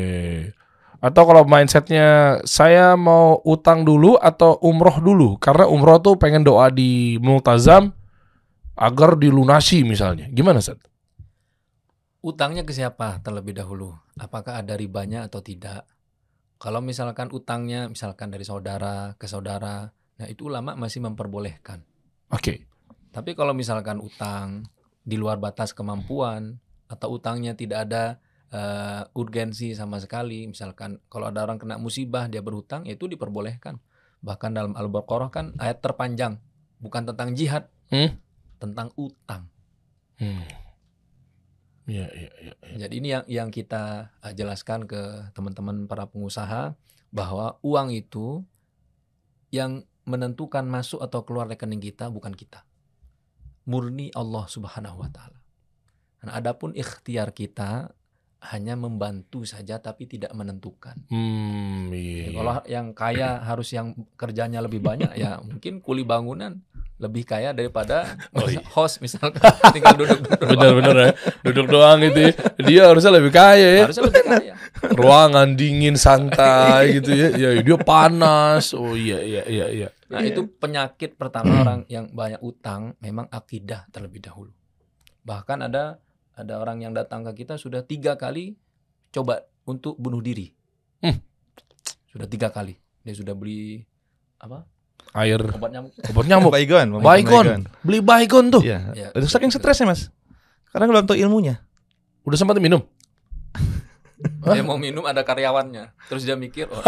Atau 1.02 1.26
kalau 1.26 1.42
mindsetnya 1.42 2.38
saya 2.46 2.94
mau 2.94 3.42
utang 3.42 3.82
dulu 3.82 4.14
atau 4.22 4.54
umroh 4.62 5.02
dulu, 5.02 5.34
karena 5.42 5.66
umroh 5.66 5.98
tuh 5.98 6.14
pengen 6.14 6.46
doa 6.46 6.70
di 6.70 7.18
multazam 7.18 7.90
agar 8.78 9.18
dilunasi 9.18 9.82
misalnya. 9.82 10.30
Gimana 10.30 10.62
Seth? 10.62 10.78
Utangnya 12.22 12.62
ke 12.62 12.70
siapa 12.70 13.18
terlebih 13.18 13.50
dahulu? 13.50 13.98
Apakah 14.14 14.62
ada 14.62 14.78
ribanya 14.78 15.26
atau 15.26 15.42
tidak? 15.42 15.90
Kalau 16.62 16.78
misalkan 16.78 17.34
utangnya 17.34 17.90
misalkan 17.90 18.30
dari 18.30 18.46
saudara 18.46 19.18
ke 19.18 19.26
saudara, 19.26 19.90
nah 19.90 20.26
itu 20.30 20.46
ulama 20.46 20.78
masih 20.78 21.02
memperbolehkan. 21.02 21.82
Oke. 22.30 22.70
Tapi 23.10 23.34
kalau 23.34 23.50
misalkan 23.58 23.98
utang 23.98 24.70
di 25.02 25.18
luar 25.18 25.42
batas 25.42 25.74
kemampuan 25.74 26.62
atau 26.86 27.18
utangnya 27.18 27.58
tidak 27.58 27.90
ada 27.90 28.22
eh, 28.52 29.02
urgensi 29.16 29.72
sama 29.72 29.98
sekali, 29.98 30.44
misalkan 30.46 31.00
kalau 31.08 31.32
ada 31.32 31.42
orang 31.42 31.56
kena 31.56 31.80
musibah 31.80 32.28
dia 32.28 32.44
berhutang, 32.44 32.84
ya 32.84 32.94
itu 32.94 33.08
diperbolehkan. 33.08 33.80
Bahkan 34.22 34.50
dalam 34.54 34.72
Al-Baqarah 34.78 35.32
kan 35.32 35.56
ayat 35.58 35.82
terpanjang, 35.82 36.38
bukan 36.78 37.08
tentang 37.08 37.34
jihad, 37.34 37.66
Hmm? 37.92 38.16
tentang 38.56 38.88
utang. 38.96 39.52
Hmm. 40.16 40.48
Iya, 41.84 42.08
iya, 42.14 42.30
iya. 42.40 42.54
iya. 42.56 42.76
Jadi 42.86 42.94
ini 43.02 43.08
yang 43.10 43.24
yang 43.26 43.48
kita 43.50 44.14
eh, 44.22 44.32
jelaskan 44.32 44.86
ke 44.86 45.34
teman-teman 45.34 45.90
para 45.90 46.06
pengusaha 46.06 46.78
bahwa 47.12 47.58
uang 47.60 47.92
itu 47.92 48.40
yang 49.52 49.84
menentukan 50.08 50.64
masuk 50.64 51.04
atau 51.04 51.22
keluar 51.26 51.46
rekening 51.50 51.82
kita 51.82 52.08
bukan 52.08 52.32
kita. 52.32 52.64
Murni 53.68 54.10
Allah 54.16 54.48
Subhanahu 54.48 55.04
wa 55.04 55.10
taala. 55.12 55.38
Nah, 56.22 56.38
adapun 56.38 56.74
ikhtiar 56.74 57.34
kita 57.34 57.94
hanya 58.42 58.74
membantu 58.74 59.46
saja 59.46 59.78
tapi 59.78 60.10
tidak 60.10 60.34
menentukan. 60.34 60.98
Hmm, 61.06 61.94
Ya, 61.94 62.26
iya. 62.26 62.34
Kalau 62.34 62.54
yang 62.66 62.86
kaya 62.90 63.38
harus 63.38 63.70
yang 63.70 63.94
kerjanya 64.18 64.58
lebih 64.58 64.82
banyak 64.82 65.14
ya 65.14 65.38
mungkin 65.46 65.78
kuli 65.78 66.02
bangunan 66.02 66.58
lebih 66.98 67.22
kaya 67.22 67.50
daripada 67.50 68.18
Oh, 68.34 68.46
iya. 68.46 68.62
host 68.74 68.98
misalkan 68.98 69.42
tinggal 69.70 69.94
duduk-duduk. 69.94 70.38
Bener-bener 70.42 70.96
ya. 70.96 71.10
Duduk 71.42 71.66
doang 71.70 71.98
gitu 72.02 72.18
ya. 72.18 72.32
Dia 72.62 72.82
harusnya 72.90 73.12
lebih 73.14 73.30
kaya 73.30 73.68
ya. 73.78 73.82
Harusnya 73.86 74.04
lebih 74.10 74.24
kaya. 74.26 74.54
Ruangan 74.82 75.48
dingin 75.54 75.94
santai 75.94 76.98
gitu 76.98 77.10
ya. 77.14 77.28
Ya 77.34 77.48
dia 77.58 77.78
panas. 77.78 78.74
Oh 78.74 78.94
iya 78.94 79.18
iya 79.22 79.42
iya 79.46 79.66
iya. 79.70 79.88
Nah, 80.10 80.20
itu 80.20 80.44
penyakit 80.44 81.16
pertama 81.16 81.62
orang 81.62 81.80
yang 81.88 82.10
banyak 82.12 82.42
utang 82.44 82.92
memang 83.00 83.26
akidah 83.30 83.88
terlebih 83.88 84.20
dahulu. 84.20 84.52
Bahkan 85.22 85.58
ada 85.70 85.96
ada 86.32 86.56
orang 86.56 86.80
yang 86.80 86.92
datang 86.96 87.22
ke 87.28 87.44
kita 87.44 87.60
sudah 87.60 87.84
tiga 87.84 88.16
kali 88.16 88.56
coba 89.12 89.44
untuk 89.68 89.94
bunuh 90.00 90.24
diri. 90.24 90.48
Hmm. 91.04 91.20
Sudah 92.08 92.26
tiga 92.28 92.48
kali. 92.48 92.76
Dia 93.04 93.14
sudah 93.14 93.36
beli 93.36 93.84
apa? 94.38 94.64
Air 95.12 95.44
Obat 95.44 95.70
nyamuk. 95.76 95.92
obat 95.92 96.24
nyamuk. 96.24 96.50
Baygon, 96.56 96.88
Baygon. 97.04 97.46
Beli 97.84 98.00
baygon 98.00 98.48
tuh. 98.48 98.62
Iya. 98.64 98.80
Ya. 98.96 99.08
Itu 99.12 99.28
saking 99.28 99.52
stresnya 99.52 99.92
mas. 99.92 100.08
Karena 100.72 100.88
belum 100.88 101.04
tahu 101.04 101.20
ilmunya. 101.20 101.60
Udah 102.24 102.38
sempat 102.40 102.56
minum? 102.56 102.80
Dia 104.46 104.64
mau 104.64 104.80
minum 104.80 105.04
ada 105.04 105.20
karyawannya. 105.26 105.92
Terus 106.06 106.22
dia 106.22 106.38
mikir, 106.38 106.70
oh, 106.70 106.78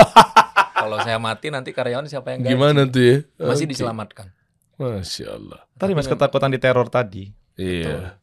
kalau 0.72 1.02
saya 1.02 1.18
mati 1.18 1.50
nanti 1.50 1.74
karyawan 1.74 2.06
siapa 2.06 2.30
yang 2.30 2.46
gaji? 2.46 2.52
Gimana 2.54 2.80
tuh 2.86 3.02
ya? 3.02 3.16
Masih 3.42 3.66
Oke. 3.66 3.72
diselamatkan. 3.74 4.30
Masya 4.78 5.26
Allah. 5.34 5.60
Tadi 5.74 5.92
mas 5.98 6.06
ketakutan 6.06 6.54
di 6.54 6.62
teror 6.62 6.86
tadi, 6.86 7.34
Iya. 7.58 8.14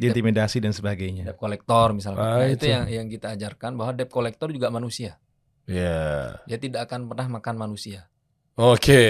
Diintimidasi 0.00 0.64
dan 0.64 0.72
sebagainya. 0.72 1.28
Debt 1.28 1.36
collector 1.36 1.92
misalnya. 1.92 2.18
Ah, 2.18 2.40
Nah, 2.40 2.48
itu. 2.48 2.64
itu 2.64 2.66
yang 2.72 2.84
yang 2.88 3.06
kita 3.06 3.36
ajarkan 3.36 3.76
bahwa 3.76 3.92
debt 3.92 4.08
collector 4.08 4.48
juga 4.48 4.72
manusia. 4.72 5.20
Iya. 5.68 6.40
Dia 6.48 6.58
tidak 6.58 6.88
akan 6.88 7.06
pernah 7.06 7.28
makan 7.36 7.54
manusia. 7.60 8.08
Oke. 8.56 9.00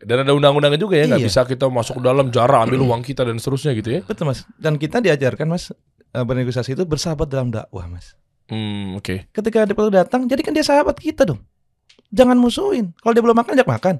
Dan 0.00 0.22
ada 0.22 0.32
undang-undangnya 0.32 0.78
juga 0.78 0.96
ya, 0.96 1.04
nggak 1.08 1.20
Iya. 1.20 1.28
bisa 1.28 1.40
kita 1.44 1.66
masuk 1.66 1.98
ke 1.98 2.02
dalam 2.04 2.28
jarak 2.28 2.68
ambil 2.68 2.80
uang 2.84 3.02
kita 3.02 3.24
dan 3.24 3.36
seterusnya 3.36 3.72
gitu 3.74 3.88
ya? 3.90 4.00
Betul 4.04 4.28
mas. 4.28 4.44
Dan 4.54 4.76
kita 4.76 5.00
diajarkan 5.00 5.48
mas 5.48 5.72
eh, 6.14 6.22
bernegosiasi 6.22 6.72
itu 6.72 6.84
bersahabat 6.84 7.26
dalam 7.26 7.50
dakwah 7.50 7.88
mas. 7.88 8.14
Hmm, 8.46 8.94
oke. 8.94 9.32
Ketika 9.32 9.64
debt 9.64 9.74
collector 9.74 10.04
datang, 10.04 10.28
jadikan 10.28 10.52
dia 10.52 10.62
sahabat 10.62 10.96
kita 10.96 11.24
dong. 11.24 11.40
Jangan 12.14 12.38
musuhin. 12.38 12.92
Kalau 13.00 13.12
dia 13.12 13.24
belum 13.24 13.34
makan, 13.34 13.52
ajak 13.58 13.66
makan. 13.66 13.94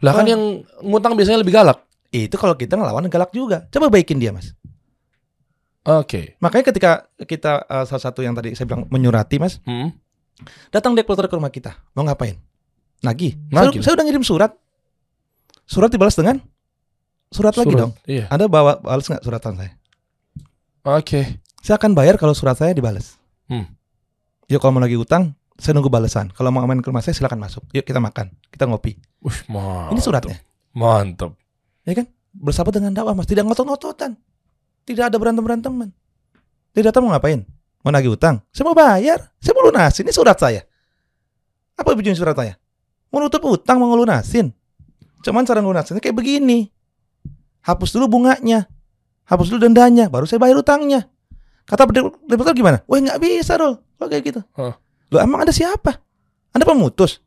Lah 0.00 0.12
kan 0.12 0.26
yang 0.28 0.42
ngutang 0.80 1.16
biasanya 1.16 1.40
lebih 1.40 1.50
galak. 1.52 1.82
Itu 2.08 2.38
kalau 2.38 2.54
kita 2.54 2.78
ngelawan 2.78 3.08
galak 3.08 3.34
juga. 3.34 3.66
Coba 3.68 3.90
baikin 3.90 4.22
dia 4.22 4.30
mas. 4.30 4.54
Oke. 5.84 6.40
Makanya 6.40 6.64
ketika 6.72 6.90
kita 7.20 7.64
eh, 7.64 7.84
salah 7.84 8.02
satu 8.02 8.24
yang 8.24 8.32
tadi 8.32 8.56
saya 8.56 8.64
bilang 8.64 8.88
menyurati 8.88 9.36
mas, 9.36 9.60
Hmm. 9.64 9.92
datang 10.72 10.96
collector 10.96 11.28
ke 11.28 11.36
rumah 11.36 11.52
kita, 11.52 11.76
mau 11.92 12.02
ngapain? 12.02 12.40
Nagih. 13.04 13.36
Nagih. 13.52 13.84
Saya, 13.84 13.92
saya 13.92 13.94
udah 14.00 14.06
ngirim 14.08 14.24
surat. 14.24 14.52
Surat 15.64 15.92
dibalas 15.92 16.16
dengan 16.16 16.40
surat, 17.28 17.52
lagi 17.56 17.68
Surat. 17.68 17.80
dong. 17.84 17.92
Iya. 18.08 18.24
Anda 18.32 18.48
bawa 18.48 18.80
balas 18.80 19.08
nggak 19.08 19.24
suratan 19.24 19.54
saya? 19.56 19.72
Oke. 20.84 21.40
Saya 21.64 21.76
akan 21.80 21.96
bayar 21.96 22.16
kalau 22.16 22.36
surat 22.36 22.56
saya 22.56 22.72
dibalas. 22.72 23.16
Hmm. 23.48 23.68
Yuk 24.48 24.60
kalau 24.60 24.76
mau 24.76 24.84
lagi 24.84 24.96
utang, 24.96 25.32
saya 25.56 25.72
nunggu 25.72 25.88
balasan. 25.88 26.28
Kalau 26.32 26.52
mau 26.52 26.64
main 26.64 26.80
ke 26.80 26.88
rumah 26.88 27.00
saya 27.00 27.16
silakan 27.16 27.40
masuk. 27.40 27.64
Yuk 27.72 27.84
kita 27.84 28.00
makan, 28.00 28.32
kita 28.52 28.68
ngopi. 28.68 29.00
Wih, 29.24 29.38
mantap. 29.48 29.92
Ini 29.92 30.00
suratnya. 30.00 30.36
Mantap. 30.76 31.32
Ya 31.88 31.92
kan? 31.96 32.06
Bersahabat 32.34 32.76
dengan 32.76 32.92
dakwah 32.92 33.16
mas, 33.16 33.24
tidak 33.24 33.48
ngotot-ngototan. 33.48 34.16
Tidak 34.84 35.04
ada 35.08 35.16
berantem-beranteman. 35.16 35.88
Dia 36.76 36.92
datang 36.92 37.08
mau 37.08 37.16
ngapain? 37.16 37.44
Mau 37.84 37.92
nagih 37.92 38.16
utang? 38.16 38.40
Saya 38.52 38.64
mau 38.68 38.76
bayar. 38.76 39.32
Saya 39.40 39.52
mau 39.56 39.64
lunasin. 39.68 40.04
Ini 40.04 40.12
surat 40.12 40.36
saya. 40.36 40.64
Apa 41.76 41.96
tujuan 41.96 42.16
surat 42.16 42.36
saya? 42.36 42.56
Mau 43.08 43.20
nutup 43.20 43.44
utang, 43.48 43.80
mau 43.80 43.88
ngelunasin. 43.92 44.52
Cuman 45.24 45.48
cara 45.48 45.64
ngelunasinnya 45.64 46.04
kayak 46.04 46.16
begini. 46.16 46.68
Hapus 47.64 47.96
dulu 47.96 48.20
bunganya. 48.20 48.68
Hapus 49.24 49.48
dulu 49.52 49.68
dendanya. 49.68 50.12
Baru 50.12 50.28
saya 50.28 50.40
bayar 50.40 50.60
utangnya. 50.60 51.08
Kata 51.64 51.88
debitur 52.28 52.52
gimana? 52.52 52.84
Wah 52.84 53.00
nggak 53.00 53.20
bisa 53.20 53.56
Rol. 53.56 53.80
Kalau 53.96 54.08
kayak 54.12 54.24
gitu. 54.28 54.40
Hah. 54.52 54.76
Loh 55.08 55.20
emang 55.20 55.48
ada 55.48 55.52
siapa? 55.52 55.96
Anda 56.52 56.68
pemutus. 56.68 57.24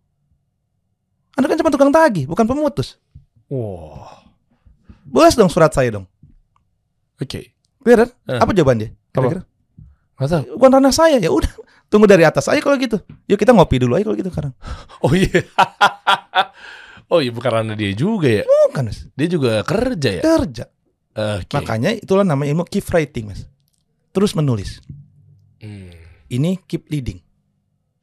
Anda 1.33 1.49
kan 1.49 1.57
cuma 1.57 1.73
tukang 1.73 1.89
tagih, 1.93 2.29
bukan 2.29 2.45
pemutus. 2.45 3.01
Wah. 3.49 4.29
Balas 5.09 5.33
dong 5.33 5.49
surat 5.49 5.73
saya 5.73 5.89
dong. 5.89 6.05
Oke. 7.17 7.57
Clear 7.81 7.97
kan? 8.05 8.09
Eh. 8.29 8.39
Apa 8.41 8.51
jawaban 8.53 8.77
dia? 8.81 8.89
Kira-kira? 9.13 9.41
Tahu. 10.17 10.57
Bukan 10.57 10.69
ranah 10.73 10.93
saya. 10.93 11.21
Ya 11.21 11.29
udah, 11.29 11.49
tunggu 11.89 12.09
dari 12.09 12.25
atas 12.25 12.49
aja 12.49 12.57
kalau 12.61 12.77
gitu. 12.81 12.97
Yuk 13.29 13.37
kita 13.37 13.53
ngopi 13.53 13.77
dulu 13.81 13.97
aja 13.97 14.05
kalau 14.09 14.17
gitu 14.17 14.29
sekarang. 14.33 14.53
Oh 15.05 15.13
iya. 15.13 15.45
oh 17.13 17.19
iya 17.21 17.29
bukan 17.29 17.51
karena 17.53 17.73
dia 17.77 17.93
juga 17.93 18.27
ya. 18.29 18.43
Bukan, 18.45 18.89
Mas. 18.89 19.05
Dia 19.13 19.27
juga 19.29 19.61
kerja 19.61 20.09
ya. 20.19 20.23
Kerja. 20.25 20.65
Oke. 21.17 21.53
Makanya 21.53 21.97
itulah 21.97 22.25
namanya 22.25 22.53
ilmu 22.53 22.65
keep 22.65 22.85
writing, 22.89 23.29
Mas. 23.29 23.45
Terus 24.13 24.33
menulis. 24.33 24.81
Hmm. 25.61 25.93
Ini 26.29 26.61
keep 26.65 26.89
leading. 26.89 27.21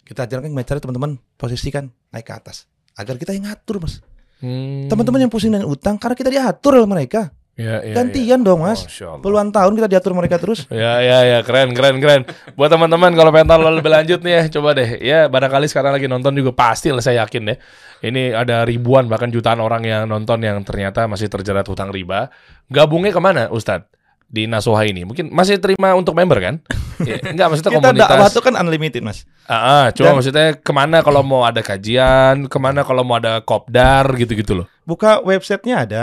Kita 0.06 0.26
ajarkan 0.26 0.50
gimana 0.50 0.66
cara 0.66 0.78
teman-teman 0.78 1.18
posisikan 1.38 1.90
naik 2.14 2.26
ke 2.26 2.34
atas. 2.34 2.70
Agar 2.94 3.18
kita 3.18 3.34
yang 3.34 3.50
ngatur, 3.50 3.82
Mas. 3.82 4.02
Hmm. 4.38 4.86
Teman-teman 4.86 5.26
yang 5.26 5.32
pusing 5.32 5.50
dengan 5.54 5.66
utang 5.66 5.98
karena 5.98 6.14
kita 6.14 6.30
diatur 6.30 6.78
oleh 6.78 6.86
mereka. 6.90 7.30
Ya, 7.54 7.78
ya, 7.80 7.94
Gantian 7.94 8.42
dong, 8.42 8.66
Mas. 8.66 8.82
Allah. 8.98 9.22
Puluhan 9.22 9.54
tahun 9.54 9.78
kita 9.78 9.86
diatur 9.86 10.10
mereka 10.10 10.42
terus. 10.42 10.66
Ya 10.74 10.98
ya 10.98 11.22
ya 11.22 11.38
keren 11.40 11.70
keren 11.70 12.02
keren. 12.02 12.26
Buat 12.54 12.74
teman-teman 12.74 13.14
kalau 13.14 13.30
pengen 13.30 13.46
tahu 13.46 13.62
lebih 13.62 13.92
lanjut 13.92 14.20
nih 14.26 14.32
ya 14.32 14.42
coba 14.50 14.74
deh 14.74 14.88
ya 14.98 15.30
barangkali 15.30 15.70
sekarang 15.70 15.94
lagi 15.94 16.10
nonton 16.10 16.34
juga 16.34 16.50
pasti 16.50 16.90
lah 16.90 16.98
saya 16.98 17.22
yakin 17.22 17.54
deh. 17.54 17.58
Ini 18.02 18.34
ada 18.34 18.66
ribuan 18.66 19.06
bahkan 19.06 19.30
jutaan 19.30 19.62
orang 19.62 19.86
yang 19.86 20.02
nonton 20.04 20.42
yang 20.42 20.58
ternyata 20.60 21.06
masih 21.06 21.30
terjerat 21.30 21.62
hutang 21.64 21.94
riba. 21.94 22.26
Gabungnya 22.66 23.14
ke 23.14 23.22
mana 23.22 23.46
Ustadz? 23.48 23.86
Di 24.24 24.50
Nasoha 24.50 24.82
ini 24.82 25.06
mungkin 25.06 25.30
masih 25.30 25.62
terima 25.62 25.94
untuk 25.94 26.18
member 26.18 26.42
kan? 26.42 26.58
Ya, 26.94 27.18
enggak 27.26 27.50
maksudnya 27.50 27.74
Kita 27.74 27.90
dakwah 27.90 28.06
komunitas. 28.06 28.30
itu 28.30 28.40
kan 28.40 28.54
unlimited, 28.54 29.02
Mas. 29.02 29.18
Ah, 29.44 29.54
ah, 29.58 29.86
cuma 29.90 30.10
Dan- 30.10 30.16
maksudnya 30.16 30.46
ke 30.54 30.72
mana 30.72 31.02
kalau 31.02 31.26
mau 31.26 31.42
ada 31.42 31.58
kajian, 31.58 32.46
ke 32.46 32.54
mana 32.56 32.86
kalau 32.86 33.02
mau 33.02 33.18
ada 33.18 33.42
kopdar 33.42 34.06
gitu-gitu 34.14 34.62
loh. 34.62 34.66
Buka 34.86 35.18
websitenya 35.18 35.82
ada, 35.82 36.02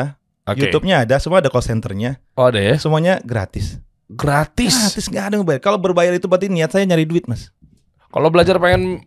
Oke. 0.53 0.67
YouTube-nya 0.67 1.03
ada, 1.03 1.15
semua 1.17 1.39
ada 1.39 1.49
call 1.49 1.63
centernya, 1.63 2.19
Oh 2.35 2.47
ada 2.47 2.59
ya? 2.59 2.75
semuanya 2.77 3.19
gratis. 3.23 3.79
Gratis. 4.11 4.75
Gratis 4.75 5.05
nggak 5.07 5.23
ada 5.23 5.33
yang 5.39 5.45
bayar. 5.47 5.61
Kalau 5.63 5.79
berbayar 5.79 6.11
itu 6.11 6.27
berarti 6.27 6.51
niat 6.51 6.71
saya 6.71 6.83
nyari 6.83 7.07
duit, 7.07 7.25
Mas. 7.25 7.49
Kalau 8.11 8.27
belajar 8.27 8.59
pengen 8.59 8.99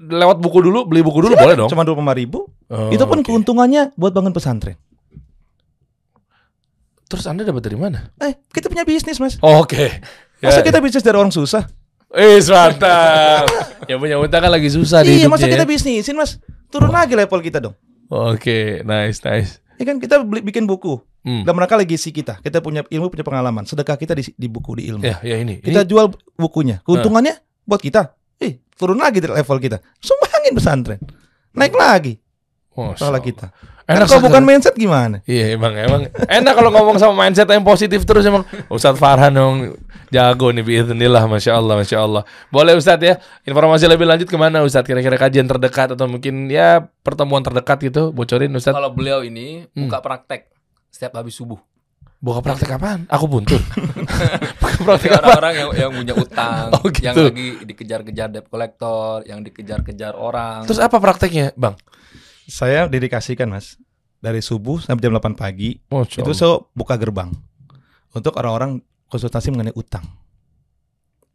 lewat 0.00 0.40
buku 0.40 0.64
dulu, 0.64 0.88
beli 0.88 1.04
buku 1.04 1.28
dulu 1.28 1.36
boleh 1.36 1.56
dong. 1.56 1.68
Cuma 1.68 1.84
dua 1.84 1.96
ribu. 2.16 2.48
Oh, 2.72 2.88
itu 2.88 3.04
pun 3.04 3.20
oke. 3.20 3.28
keuntungannya 3.28 3.92
buat 3.96 4.16
bangun 4.16 4.32
pesantren. 4.32 4.80
Terus 7.04 7.24
Anda 7.28 7.44
dapat 7.44 7.62
dari 7.68 7.76
mana? 7.76 8.10
Eh, 8.18 8.32
kita 8.48 8.72
punya 8.72 8.82
bisnis, 8.82 9.20
Mas. 9.20 9.36
Oh, 9.44 9.62
Oke. 9.62 10.00
Masa 10.40 10.60
Ya. 10.60 10.66
kita 10.66 10.80
bisnis 10.80 11.04
dari 11.04 11.16
orang 11.20 11.32
susah? 11.32 11.68
Eh, 12.14 12.40
mantap. 12.48 13.44
Yang 13.90 13.98
punya 14.00 14.16
utang 14.18 14.40
kan 14.40 14.50
lagi 14.52 14.70
susah 14.70 15.02
di 15.02 15.18
iya, 15.20 15.28
masa 15.28 15.44
hidupnya 15.44 15.62
kita 15.62 15.64
ya. 15.66 15.70
bisnisin, 15.70 16.16
Mas? 16.16 16.40
Turun 16.70 16.90
lagi 16.90 17.12
level 17.12 17.40
kita 17.42 17.58
dong. 17.60 17.76
Oke, 18.08 18.80
nice, 18.84 19.20
nice. 19.24 19.58
Ya 19.80 19.84
kan 19.88 19.96
kita 19.98 20.22
beli, 20.22 20.40
bikin 20.44 20.64
buku. 20.68 21.02
Hmm. 21.24 21.42
Dalam 21.42 21.56
rangka 21.60 21.80
legasi 21.80 22.12
kita. 22.12 22.38
Kita 22.44 22.60
punya 22.60 22.84
ilmu, 22.86 23.08
punya 23.08 23.24
pengalaman. 23.24 23.64
Sedekah 23.64 23.96
kita 23.96 24.12
di, 24.12 24.24
di 24.36 24.46
buku, 24.46 24.78
di 24.78 24.92
ilmu. 24.92 25.02
Ya, 25.02 25.18
ya 25.24 25.40
ini. 25.40 25.58
Kita 25.58 25.82
Ini 25.82 25.88
jual 25.88 26.12
bukunya. 26.36 26.84
Keuntungannya 26.84 27.40
buat 27.64 27.80
kita. 27.80 28.12
Eh, 28.38 28.60
turun 28.76 29.00
lagi 29.00 29.24
di 29.24 29.28
level 29.30 29.58
kita. 29.58 29.80
Sumbangin 29.98 30.52
pesantren. 30.52 31.00
Naik 31.54 31.74
lagi 31.78 32.24
salah 32.98 33.22
kita. 33.22 33.54
Enak 33.84 34.06
kalau 34.06 34.22
bukan 34.22 34.42
mindset 34.42 34.72
gimana? 34.74 35.20
Iya 35.24 35.54
emang 35.54 35.72
emang. 35.72 36.08
Enak 36.08 36.52
kalau 36.52 36.70
ngomong 36.70 36.96
sama 36.96 37.12
mindset 37.14 37.44
yang 37.46 37.60
positif 37.60 38.02
terus 38.02 38.24
emang. 38.24 38.40
Ustadz 38.66 38.96
Farhan 38.96 39.28
dong 39.30 39.76
jago 40.08 40.48
nih 40.48 40.62
biiznillah 40.62 41.24
masya 41.24 41.52
Allah 41.54 41.76
masya 41.76 42.00
Allah. 42.00 42.22
Boleh 42.48 42.72
Ustadz 42.72 43.04
ya? 43.04 43.14
Informasi 43.42 43.84
lebih 43.84 44.04
lanjut 44.04 44.24
ke 44.24 44.36
mana 44.36 44.60
Ustadz? 44.60 44.84
Kira-kira 44.84 45.18
kajian 45.18 45.44
terdekat 45.44 45.92
atau 45.92 46.06
mungkin 46.06 46.48
ya 46.48 46.80
pertemuan 47.00 47.40
terdekat 47.40 47.76
gitu? 47.82 48.08
Bocorin 48.08 48.52
Ustadz. 48.52 48.72
Kalau 48.72 48.88
beliau 48.88 49.20
ini 49.20 49.68
Hmm. 49.68 49.84
buka 49.84 50.00
praktek 50.00 50.48
setiap 50.88 51.16
habis 51.16 51.34
subuh. 51.34 51.60
buka 52.16 52.40
praktek 52.40 52.72
apaan? 52.72 53.04
Aku 53.12 53.28
buntur 53.28 53.60
buka 54.64 54.80
praktek 54.80 55.12
orang-orang 55.12 55.54
yang, 55.54 55.70
yang 55.76 55.90
punya 55.92 56.14
utang, 56.16 56.72
Oh, 56.74 56.88
gitu. 56.88 57.04
yang 57.04 57.14
lagi 57.20 57.48
dikejar-kejar 57.62 58.28
debt 58.32 58.48
collector, 58.48 59.20
yang 59.24 59.44
dikejar-kejar 59.44 60.16
orang. 60.16 60.64
terus 60.64 60.80
apa 60.80 60.96
prakteknya 60.96 61.52
bang 61.52 61.76
Saya 62.48 62.86
dedikasikan, 62.88 63.48
Mas. 63.48 63.80
Dari 64.24 64.40
subuh 64.40 64.80
sampai 64.80 65.04
jam 65.04 65.12
8 65.12 65.36
pagi 65.36 65.76
Masya 65.92 66.24
itu 66.24 66.32
saya 66.32 66.56
buka 66.72 66.96
gerbang 66.96 67.28
untuk 68.16 68.32
orang-orang 68.40 68.80
konsultasi 69.12 69.52
mengenai 69.52 69.76
utang. 69.76 70.00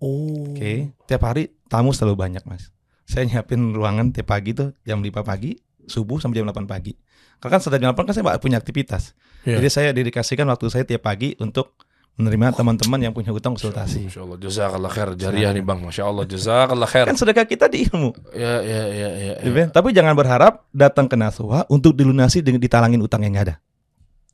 oh 0.01 0.49
Oke, 0.49 0.89
tiap 1.05 1.21
hari 1.21 1.53
tamu 1.69 1.93
selalu 1.93 2.17
banyak, 2.17 2.43
Mas. 2.49 2.73
Saya 3.05 3.29
nyiapin 3.29 3.77
ruangan 3.77 4.09
tiap 4.09 4.33
pagi 4.33 4.57
tuh 4.57 4.73
jam 4.81 5.05
5 5.05 5.21
pagi, 5.21 5.53
subuh 5.85 6.17
sampai 6.17 6.41
jam 6.41 6.49
8 6.49 6.65
pagi. 6.65 6.97
Karena 7.37 7.51
kan 7.57 7.61
setelah 7.61 7.79
jam 7.81 7.89
8 7.93 8.09
kan 8.09 8.13
saya 8.17 8.41
punya 8.41 8.57
aktivitas. 8.57 9.13
Iya. 9.45 9.61
Jadi 9.61 9.69
saya 9.69 9.89
dedikasikan 9.93 10.49
waktu 10.49 10.65
saya 10.73 10.83
tiap 10.83 11.05
pagi 11.05 11.37
untuk 11.37 11.77
menerima 12.19 12.51
teman-teman 12.51 12.99
yang 12.99 13.13
punya 13.15 13.31
hutang 13.31 13.55
konsultasi. 13.55 14.11
Masya 14.11 14.21
Allah 14.27 14.37
jazakallah 14.37 14.91
khair 14.91 15.09
jariah 15.15 15.55
nih 15.55 15.63
bang 15.63 15.79
Masya 15.79 16.03
Allah 16.03 16.27
jazakallah 16.27 16.87
khair 16.91 17.07
Kan 17.07 17.15
sedekah 17.15 17.47
kita 17.47 17.71
di 17.71 17.87
ilmu. 17.87 18.11
ya 18.35 18.59
ya 18.59 18.81
ya 18.91 19.09
ya, 19.15 19.33
ya. 19.39 19.65
Tapi 19.71 19.95
jangan 19.95 20.11
berharap 20.19 20.67
datang 20.75 21.07
ke 21.07 21.15
Nasuha 21.15 21.63
untuk 21.71 21.95
dilunasi 21.95 22.43
dengan 22.43 22.59
ditalangin 22.59 22.99
utang 22.99 23.23
yang 23.23 23.39
ada. 23.39 23.63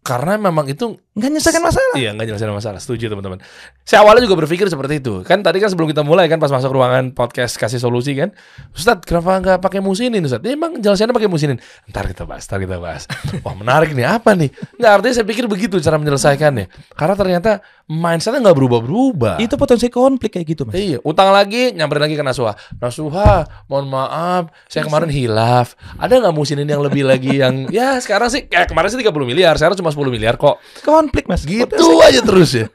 Karena 0.05 0.37
memang 0.37 0.69
itu 0.69 1.01
Nggak 1.15 1.31
nyelesaikan 1.31 1.63
masalah. 1.63 1.95
Iya 1.95 2.11
nggak 2.11 2.27
nyelesain 2.27 2.51
masalah. 2.51 2.79
Setuju 2.83 3.07
teman-teman. 3.07 3.39
Saya 3.87 4.03
awalnya 4.03 4.27
juga 4.27 4.35
berpikir 4.35 4.67
seperti 4.67 4.99
itu. 4.99 5.23
Kan 5.23 5.47
tadi 5.47 5.63
kan 5.63 5.71
sebelum 5.71 5.87
kita 5.87 6.03
mulai 6.03 6.27
kan 6.27 6.43
Pas 6.43 6.51
masuk 6.51 6.75
ruangan 6.75 7.15
podcast 7.15 7.55
Kasih 7.55 7.79
solusi 7.79 8.19
kan. 8.19 8.35
Ustadz 8.75 9.07
kenapa 9.07 9.39
nggak 9.39 9.57
pakai 9.63 9.79
musinin 9.79 10.19
Ustadz? 10.27 10.43
Ya, 10.43 10.59
Emang 10.59 10.75
jelasannya 10.83 11.15
pakai 11.15 11.31
musinin. 11.31 11.55
Ntar 11.87 12.11
kita 12.11 12.27
bahas 12.27 12.43
Ntar 12.51 12.59
kita 12.59 12.83
bahas. 12.83 13.07
Wah 13.47 13.55
menarik 13.55 13.95
nih. 13.95 14.03
Apa 14.03 14.35
nih? 14.35 14.51
Nggak 14.75 14.91
artinya 14.91 15.13
saya 15.15 15.23
pikir 15.31 15.47
begitu 15.47 15.79
Cara 15.79 15.95
menyelesaikannya. 15.95 16.67
Karena 16.99 17.15
ternyata 17.15 17.63
Mindsetnya 17.85 18.41
nggak 18.41 18.57
berubah-berubah. 18.57 19.37
Itu 19.37 19.61
potensi 19.61 19.93
konflik 19.93 20.33
kayak 20.33 20.47
gitu, 20.49 20.65
Mas. 20.65 20.73
Iya, 20.73 20.97
utang 21.05 21.29
lagi, 21.29 21.69
nyamperin 21.69 22.09
lagi 22.09 22.17
ke 22.17 22.25
Nasuha. 22.25 22.57
Nasuha, 22.81 23.45
mohon 23.69 23.93
maaf, 23.93 24.49
saya 24.65 24.89
kemarin 24.89 25.13
hilaf. 25.13 25.77
Ada 26.01 26.17
nggak 26.17 26.33
musinin 26.33 26.65
yang 26.65 26.81
lebih 26.81 27.05
lagi 27.05 27.45
yang 27.45 27.69
ya 27.69 28.01
sekarang 28.01 28.33
sih, 28.33 28.49
kayak 28.49 28.73
kemarin 28.73 28.89
sih 28.89 28.97
30 28.97 29.13
miliar, 29.29 29.53
sekarang 29.61 29.77
cuma 29.77 29.93
10 29.95 30.11
miliar 30.11 30.35
kok. 30.35 30.59
Konflik, 30.83 31.25
Mas. 31.25 31.41
Gitu 31.41 31.63
Potensi- 31.65 32.03
aja 32.03 32.21
terus 32.21 32.51
ya. 32.51 32.67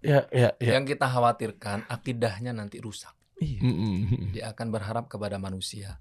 Ya, 0.00 0.20
ya, 0.30 0.48
ya. 0.56 0.78
Yang 0.78 0.94
kita 0.94 1.06
khawatirkan 1.06 1.82
akidahnya 1.86 2.54
nanti 2.54 2.78
rusak. 2.78 3.10
Iya. 3.36 3.60
Dia 4.30 4.44
akan 4.54 4.70
berharap 4.70 5.10
kepada 5.10 5.36
manusia. 5.36 5.98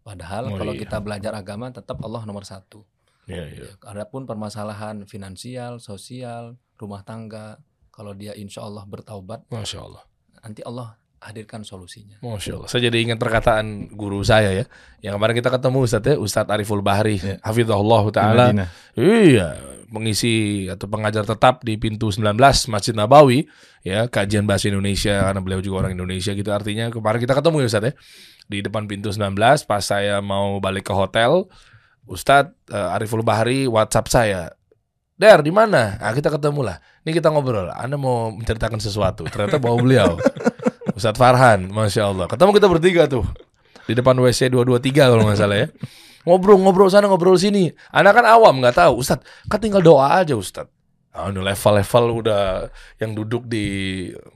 Padahal 0.00 0.50
Oh, 0.50 0.56
kalau 0.56 0.72
iya. 0.72 0.80
kita 0.80 0.98
belajar 0.98 1.36
agama 1.36 1.68
tetap 1.68 2.00
Allah 2.00 2.24
nomor 2.24 2.42
satu. 2.42 2.86
Ya, 3.26 3.44
ya. 3.44 3.66
Adapun 3.84 4.22
permasalahan 4.22 5.04
finansial, 5.04 5.78
sosial, 5.78 6.56
rumah 6.74 7.02
tangga, 7.02 7.58
kalau 7.90 8.14
dia 8.14 8.32
insya 8.32 8.62
Allah 8.62 8.84
bertaubat, 8.84 9.44
Masya 9.48 9.78
Allah. 9.80 10.04
nanti 10.40 10.62
Allah 10.62 10.94
hadirkan 11.20 11.64
solusinya. 11.64 12.20
Masya 12.20 12.60
Allah. 12.60 12.68
Saya 12.68 12.92
jadi 12.92 12.98
ingat 13.02 13.18
perkataan 13.18 13.92
guru 13.92 14.20
saya 14.22 14.52
ya. 14.52 14.64
Yang 15.00 15.12
kemarin 15.16 15.34
kita 15.36 15.50
ketemu 15.50 15.78
Ustadz 15.82 16.08
ya, 16.12 16.14
Ustadz 16.20 16.52
Ariful 16.52 16.84
Bahri. 16.84 17.16
Ya. 17.18 17.36
Hafizahullah 17.40 18.04
Ta'ala. 18.12 18.46
Iya, 18.94 19.56
mengisi 19.88 20.66
atau 20.68 20.86
pengajar 20.86 21.24
tetap 21.24 21.64
di 21.64 21.78
pintu 21.80 22.12
19 22.12 22.36
Masjid 22.68 22.94
Nabawi 22.94 23.46
ya, 23.86 24.06
kajian 24.10 24.44
bahasa 24.44 24.68
Indonesia 24.68 25.30
karena 25.30 25.40
beliau 25.40 25.60
juga 25.62 25.86
orang 25.86 25.96
Indonesia 25.96 26.34
gitu 26.34 26.50
artinya 26.50 26.90
kemarin 26.90 27.22
kita 27.22 27.34
ketemu 27.34 27.56
ya 27.64 27.66
Ustaz 27.66 27.84
ya. 27.86 27.92
Di 28.46 28.58
depan 28.62 28.86
pintu 28.86 29.10
19 29.10 29.34
pas 29.66 29.82
saya 29.82 30.22
mau 30.22 30.62
balik 30.62 30.86
ke 30.86 30.94
hotel, 30.94 31.50
Ustadz 32.06 32.54
eh, 32.70 32.94
Ariful 32.94 33.26
Bahri 33.26 33.66
WhatsApp 33.66 34.06
saya. 34.06 34.42
Der, 35.16 35.40
di 35.40 35.48
mana? 35.48 35.96
Nah, 35.96 36.12
kita 36.12 36.28
ketemu 36.28 36.60
lah. 36.60 36.76
Ini 37.00 37.16
kita 37.16 37.32
ngobrol. 37.32 37.72
Anda 37.72 37.96
mau 37.96 38.28
menceritakan 38.36 38.76
sesuatu. 38.84 39.24
Ternyata 39.24 39.56
bawa 39.56 39.80
beliau. 39.80 40.20
Ustadz 40.96 41.20
Farhan, 41.20 41.68
Masya 41.68 42.08
Allah. 42.08 42.24
Ketemu 42.24 42.50
kita 42.56 42.66
bertiga 42.72 43.02
tuh. 43.04 43.28
Di 43.84 43.92
depan 43.92 44.16
WC 44.16 44.48
223 44.48 45.12
kalau 45.12 45.28
nggak 45.28 45.38
salah 45.38 45.58
ya. 45.60 45.68
Ngobrol-ngobrol 46.26 46.88
sana, 46.88 47.06
ngobrol 47.06 47.36
sini. 47.36 47.70
Anak 47.92 48.18
kan 48.18 48.24
awam 48.26 48.64
nggak 48.64 48.80
tahu. 48.80 49.04
Ustadz, 49.04 49.28
kan 49.46 49.60
tinggal 49.60 49.84
doa 49.84 50.16
aja 50.16 50.32
Ustadz. 50.32 50.72
Udah 51.16 51.52
level-level 51.52 52.04
udah 52.24 52.42
yang 53.00 53.16
duduk 53.16 53.48
di 53.48 53.64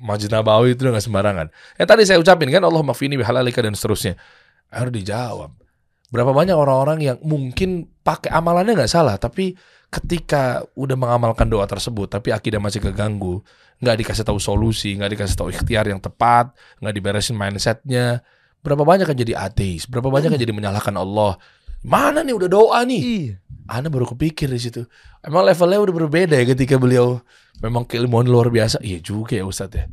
Masjid 0.00 0.28
Nabawi 0.28 0.76
itu 0.76 0.84
udah 0.84 1.00
nggak 1.00 1.06
sembarangan. 1.08 1.46
Yang 1.80 1.88
tadi 1.88 2.02
saya 2.04 2.18
ucapin 2.20 2.48
kan 2.52 2.62
Allah 2.64 2.84
mafini 2.84 3.16
bihalalika 3.16 3.64
dan 3.64 3.72
seterusnya. 3.72 4.20
Harus 4.68 4.92
dijawab. 4.92 5.56
Berapa 6.12 6.32
banyak 6.32 6.56
orang-orang 6.56 6.98
yang 7.00 7.16
mungkin 7.24 7.88
pakai 8.04 8.32
amalannya 8.32 8.84
nggak 8.84 8.92
salah, 8.92 9.16
tapi 9.16 9.56
ketika 9.90 10.62
udah 10.78 10.94
mengamalkan 10.94 11.50
doa 11.50 11.66
tersebut, 11.66 12.06
tapi 12.06 12.30
akidah 12.30 12.62
masih 12.62 12.78
keganggu, 12.78 13.42
nggak 13.82 14.06
dikasih 14.06 14.22
tahu 14.22 14.38
solusi, 14.38 14.94
nggak 14.94 15.18
dikasih 15.18 15.34
tahu 15.34 15.50
ikhtiar 15.50 15.90
yang 15.90 15.98
tepat, 15.98 16.54
nggak 16.78 16.94
diberesin 16.94 17.34
mindsetnya, 17.34 18.22
berapa 18.62 18.86
banyak 18.86 19.10
yang 19.10 19.18
jadi 19.18 19.34
ateis, 19.50 19.90
berapa 19.90 20.06
banyak 20.06 20.30
yang 20.36 20.40
jadi 20.40 20.54
menyalahkan 20.54 20.94
Allah. 20.94 21.36
Mana 21.82 22.22
nih 22.22 22.36
udah 22.36 22.48
doa 22.48 22.78
nih? 22.86 23.02
Iya. 23.02 23.34
Anda 23.70 23.88
baru 23.88 24.06
kepikir 24.14 24.50
di 24.50 24.60
situ. 24.60 24.82
Emang 25.24 25.46
levelnya 25.46 25.80
udah 25.80 25.94
berbeda 25.94 26.34
ya 26.36 26.44
ketika 26.52 26.76
beliau 26.76 27.22
memang 27.62 27.86
keilmuan 27.88 28.28
luar 28.28 28.52
biasa. 28.52 28.82
Iya 28.84 29.00
juga 29.00 29.38
ya 29.38 29.46
Ustadz 29.46 29.78
ya. 29.78 29.84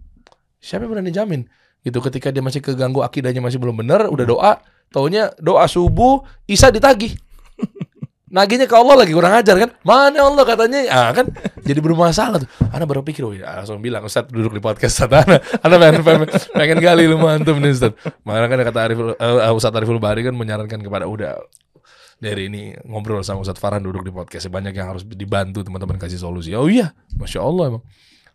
Siapa 0.59 0.83
yang 0.83 0.91
berani 0.97 1.13
jamin? 1.13 1.41
Gitu 1.85 1.95
ketika 2.03 2.33
dia 2.33 2.43
masih 2.43 2.59
keganggu 2.59 3.05
akidahnya 3.05 3.39
masih 3.39 3.61
belum 3.61 3.79
benar, 3.79 4.11
udah 4.11 4.25
doa, 4.27 4.53
taunya 4.91 5.31
doa 5.39 5.63
subuh, 5.69 6.27
Isa 6.43 6.67
ditagih. 6.73 7.15
Nagihnya 8.27 8.67
ke 8.67 8.75
Allah 8.75 8.95
lagi 8.99 9.15
kurang 9.15 9.39
ajar 9.39 9.55
kan? 9.55 9.69
Mana 9.87 10.27
Allah 10.27 10.43
katanya? 10.43 10.79
Ah 10.91 11.15
kan 11.15 11.31
jadi 11.63 11.79
bermasalah 11.79 12.43
tuh. 12.43 12.49
Anda 12.75 12.83
baru 12.83 12.99
pikir, 12.99 13.23
oh 13.23 13.31
ya, 13.31 13.63
langsung 13.63 13.79
bilang 13.79 14.03
Ustadz 14.03 14.27
duduk 14.27 14.51
di 14.51 14.59
podcast 14.59 14.99
Ustadz 14.99 15.15
Anda. 15.23 15.37
Anda 15.63 15.75
pengen, 15.79 16.01
pengen, 16.03 16.27
pengen 16.51 16.77
gali 16.83 17.07
lu 17.07 17.15
mantum 17.15 17.55
nih 17.63 17.71
Ustadz. 17.71 17.95
Makanya 18.27 18.47
kan 18.51 18.59
kata 18.67 18.79
Ariful, 18.83 19.07
uh, 19.15 19.55
Ustadz 19.55 19.79
Ariful 19.79 20.03
Bahri 20.03 20.27
kan 20.27 20.35
menyarankan 20.35 20.83
kepada 20.83 21.07
udah 21.07 21.39
dari 22.19 22.51
ini 22.51 22.75
ngobrol 22.83 23.23
sama 23.23 23.47
Ustadz 23.47 23.63
Farhan 23.63 23.79
duduk 23.79 24.03
di 24.03 24.11
podcast 24.11 24.51
banyak 24.51 24.75
yang 24.75 24.91
harus 24.91 25.07
dibantu 25.07 25.63
teman-teman 25.63 25.95
kasih 25.95 26.19
solusi. 26.19 26.51
Oh 26.51 26.67
iya, 26.67 26.91
masya 27.15 27.39
Allah 27.39 27.63
emang. 27.79 27.83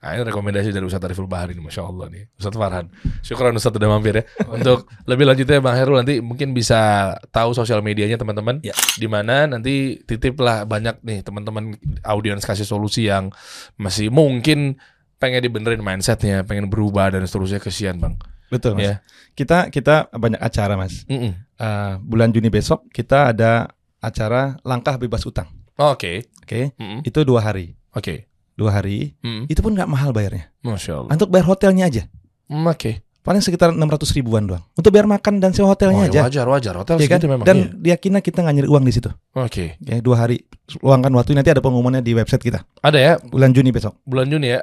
Nah, 0.03 0.19
ini 0.19 0.27
rekomendasi 0.27 0.75
dari 0.75 0.83
Ustadz 0.83 1.07
Ariful 1.07 1.31
Bahari 1.31 1.55
nih, 1.55 1.63
Masya 1.63 1.87
Allah 1.87 2.11
nih 2.11 2.27
Ustadz 2.35 2.59
Farhan 2.59 2.91
Syukuran 3.23 3.55
Ustadz 3.55 3.79
udah 3.79 3.87
mampir 3.87 4.19
ya 4.19 4.25
Untuk 4.51 4.91
lebih 5.07 5.31
lanjutnya 5.31 5.63
Bang 5.63 5.79
Herul 5.79 6.03
nanti 6.03 6.19
mungkin 6.19 6.51
bisa 6.51 7.15
tahu 7.31 7.55
sosial 7.55 7.87
medianya 7.87 8.19
teman-teman 8.19 8.59
Ya. 8.67 8.75
di 8.99 9.07
mana 9.07 9.47
nanti 9.47 10.03
titiplah 10.03 10.67
banyak 10.67 10.99
nih 11.07 11.23
teman-teman 11.23 11.79
audiens 12.03 12.43
kasih 12.43 12.67
solusi 12.67 13.07
yang 13.07 13.31
masih 13.79 14.11
mungkin 14.11 14.75
pengen 15.23 15.39
dibenerin 15.39 15.79
mindsetnya, 15.79 16.43
pengen 16.43 16.67
berubah 16.67 17.15
dan 17.15 17.23
seterusnya 17.23 17.63
kesian 17.63 18.03
Bang 18.03 18.19
Betul, 18.51 18.75
Mas. 18.77 18.83
Ya. 18.85 18.95
Kita 19.39 19.71
kita 19.73 20.11
banyak 20.13 20.37
acara, 20.37 20.77
Mas. 20.77 21.07
Mm-mm. 21.09 21.33
Eh, 21.57 21.93
bulan 22.03 22.35
Juni 22.35 22.51
besok 22.51 22.85
kita 22.91 23.31
ada 23.33 23.71
acara 23.97 24.59
langkah 24.67 24.99
bebas 24.99 25.23
utang. 25.25 25.47
Oke 25.79 26.27
Oke, 26.43 26.75
Mm-mm. 26.77 27.01
itu 27.07 27.23
dua 27.23 27.39
hari. 27.47 27.79
Oke 27.95 28.32
Dua 28.63 28.71
hari. 28.73 29.19
Mm-mm. 29.21 29.51
Itu 29.51 29.59
pun 29.59 29.75
nggak 29.75 29.87
mahal 29.87 30.15
bayarnya. 30.15 30.55
Masya 30.63 30.93
Allah 30.97 31.11
Untuk 31.11 31.29
bayar 31.29 31.47
hotelnya 31.47 31.91
aja. 31.91 32.03
Mm, 32.47 32.67
Oke 32.69 33.03
Paling 33.23 33.39
sekitar 33.39 33.71
600 33.71 34.19
ribuan 34.19 34.47
doang. 34.47 34.63
Untuk 34.75 34.91
bayar 34.91 35.07
makan 35.07 35.39
dan 35.39 35.55
sewa 35.55 35.71
hotelnya 35.71 36.07
ya 36.07 36.11
aja. 36.11 36.21
wajar 36.27 36.47
wajar 36.49 36.75
hotel 36.75 36.99
Iya 36.99 37.07
kan? 37.09 37.19
memang 37.23 37.47
Dan 37.47 37.57
iya. 37.79 37.95
kita 37.95 38.43
nggak 38.43 38.55
nyari 38.59 38.67
uang 38.67 38.83
di 38.83 38.91
situ. 38.91 39.11
Oke 39.35 39.79
Ya, 39.79 40.03
dua 40.03 40.17
hari 40.19 40.43
luangkan 40.79 41.15
waktu 41.15 41.31
nanti 41.33 41.51
ada 41.51 41.63
pengumumannya 41.63 42.01
di 42.01 42.15
website 42.15 42.43
kita 42.43 42.67
Ada 42.79 42.99
ya 42.99 43.13
bulan 43.19 43.55
Juni 43.55 43.71
besok. 43.71 43.95
bulan 44.03 44.27
Juni 44.27 44.51
ya. 44.51 44.59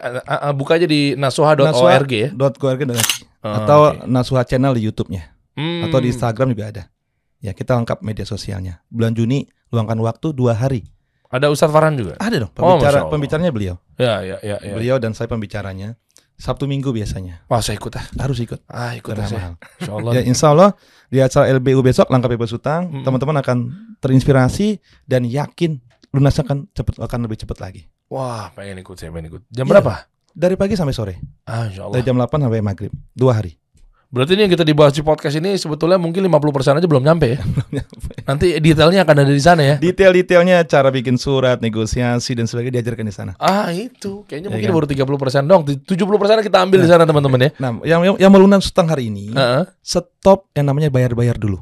Buka 0.51 0.75
aja 0.75 0.83
di 0.83 1.15
nasoha.org 1.15 2.11
ya. 2.11 2.27
Naswa.org 2.31 2.79
dan 2.83 2.99
Oh, 3.39 3.55
atau 3.55 3.79
oke. 3.95 4.03
Nasuha 4.03 4.43
Channel 4.43 4.75
di 4.75 4.83
YouTube-nya 4.83 5.23
Hmm. 5.55 5.87
atau 5.87 5.99
di 5.99 6.11
Instagram 6.11 6.51
juga 6.51 6.67
ada. 6.67 6.83
Ya 7.39 7.55
kita 7.55 7.79
lengkap 7.79 8.03
media 8.03 8.27
sosialnya. 8.27 8.83
Bulan 8.91 9.15
Juni 9.15 9.47
luangkan 9.71 9.95
waktu 9.99 10.35
dua 10.35 10.51
hari. 10.51 10.83
Ada 11.29 11.47
Ustadz 11.47 11.69
Farhan 11.69 11.93
juga. 11.93 12.17
Ada 12.17 12.41
dong 12.41 12.51
Oh, 12.57 12.75
pembicara 12.75 12.97
Allah. 12.99 13.11
pembicaranya 13.13 13.51
beliau. 13.51 13.75
Ya, 13.95 14.25
ya, 14.25 14.37
ya, 14.41 14.57
ya. 14.59 14.73
Beliau 14.73 14.97
dan 14.97 15.13
saya 15.13 15.25
pembicaranya 15.25 15.93
Sabtu 16.35 16.65
Minggu 16.65 16.89
biasanya. 16.89 17.45
Wah, 17.45 17.59
saya 17.59 17.77
ikut 17.77 17.93
ah. 17.93 18.05
Harus 18.17 18.39
ikut. 18.39 18.63
Ah, 18.65 18.95
ikut 18.95 19.11
Karena 19.11 19.23
ah 19.23 19.29
saya. 19.29 19.39
mahal. 19.39 19.53
Insya 19.77 19.91
Allah. 19.93 20.11
Ya 20.11 20.21
insya 20.23 20.47
Allah 20.49 20.69
di 21.05 21.19
acara 21.19 21.45
LBU 21.51 21.79
besok 21.81 22.07
langkah 22.07 22.27
bebas 22.27 22.49
utang, 22.49 22.87
Mm-mm. 22.87 23.03
teman-teman 23.03 23.37
akan 23.37 23.57
terinspirasi 23.99 24.79
dan 25.03 25.21
yakin 25.21 25.77
lunasnya 26.09 26.41
akan 26.41 26.57
cepat 26.71 26.95
akan 26.97 27.19
lebih 27.21 27.37
cepat 27.37 27.57
lagi. 27.59 27.81
Wah, 28.07 28.49
pengen 28.51 28.79
ikut 28.79 28.95
saya 28.95 29.11
pengen 29.11 29.29
ikut. 29.29 29.41
Jam 29.47 29.63
Iya. 29.63 29.71
berapa? 29.75 29.93
Dari 30.31 30.55
pagi 30.55 30.73
sampai 30.73 30.95
sore, 30.95 31.13
Ah, 31.43 31.67
insya 31.67 31.85
Allah. 31.85 31.99
dari 31.99 32.03
jam 32.03 32.15
8 32.15 32.39
sampai 32.39 32.63
maghrib, 32.63 32.89
dua 33.11 33.35
hari. 33.35 33.58
Berarti 34.09 34.33
ini 34.33 34.49
yang 34.49 34.53
kita 34.57 34.65
dibahas 34.65 34.89
di 34.89 35.05
podcast 35.05 35.37
ini 35.37 35.53
sebetulnya 35.53 36.01
mungkin 36.01 36.25
50% 36.25 36.81
aja 36.81 36.87
belum 36.89 37.05
nyampe 37.05 37.29
ya. 37.29 37.39
Nanti 38.29 38.57
detailnya 38.57 39.05
akan 39.05 39.15
ada 39.21 39.29
di 39.29 39.37
sana 39.37 39.61
ya. 39.61 39.75
Detail-detailnya 39.77 40.65
cara 40.65 40.89
bikin 40.89 41.13
surat, 41.21 41.61
negosiasi 41.61 42.33
dan 42.33 42.49
sebagainya 42.49 42.81
diajarkan 42.81 43.05
di 43.05 43.13
sana. 43.13 43.31
Ah, 43.37 43.69
itu. 43.69 44.25
Kayaknya 44.25 44.49
Ya 44.49 44.53
mungkin 44.57 44.69
kan? 44.73 44.77
baru 44.81 44.85
30% 44.89 45.45
dong. 45.45 45.61
70% 45.85 46.41
kita 46.41 46.57
ambil 46.57 46.79
di 46.81 46.89
sana 46.89 47.05
teman-teman 47.05 47.37
ya. 47.37 47.49
Nah, 47.61 47.71
yang 47.85 48.01
yang, 48.01 48.15
yang 48.17 48.31
melunas 48.33 48.65
utang 48.65 48.89
hari 48.89 49.13
ini, 49.13 49.29
Heeh. 49.29 49.69
stop 49.85 50.49
yang 50.57 50.65
namanya 50.65 50.89
bayar-bayar 50.89 51.37
dulu. 51.37 51.61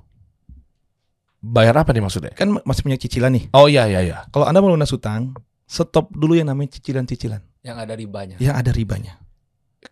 Bayar 1.44 1.84
apa 1.84 1.92
nih 1.92 2.00
maksudnya? 2.00 2.32
Kan 2.32 2.64
masih 2.64 2.80
punya 2.80 2.96
cicilan 2.96 3.36
nih. 3.36 3.52
Oh 3.52 3.68
iya 3.68 3.92
iya 3.92 4.00
iya. 4.00 4.18
Kalau 4.32 4.48
Anda 4.48 4.64
melunas 4.64 4.88
utang, 4.96 5.36
stop 5.68 6.16
dulu 6.16 6.32
yang 6.40 6.48
namanya 6.48 6.80
cicilan-cicilan 6.80 7.44
yang 7.60 7.76
ada 7.76 7.92
ribanya. 7.92 8.40
yang 8.40 8.56
ada 8.56 8.72
ribanya. 8.72 9.20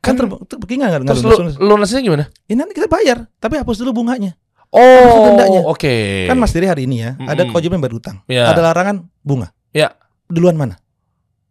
Kan 0.03 0.15
Kan 0.15 0.25
ter, 0.25 0.25
nggak 0.27 0.89
nggak 1.01 1.01
terus 1.07 1.23
lunas, 1.23 1.55
lu, 1.55 1.65
lunasnya 1.71 1.99
gimana? 2.01 2.25
Ya, 2.45 2.53
nanti 2.55 2.73
kita 2.73 2.87
bayar, 2.87 3.25
tapi 3.37 3.57
hapus 3.57 3.81
dulu 3.81 4.03
bunganya. 4.03 4.35
Oh, 4.69 5.71
oke. 5.71 6.27
Kan 6.27 6.35
Mas 6.35 6.51
Diri 6.51 6.67
hari 6.67 6.83
ini 6.83 6.99
ya, 6.99 7.15
ada 7.17 7.43
Mm-mm. 7.43 7.51
kewajiban 7.51 7.79
bayar 7.79 7.95
utang. 7.95 8.15
Ya. 8.27 8.51
Ada 8.51 8.59
larangan 8.59 9.07
bunga. 9.21 9.55
Ya. 9.71 9.95
Duluan 10.27 10.57
mana? 10.57 10.75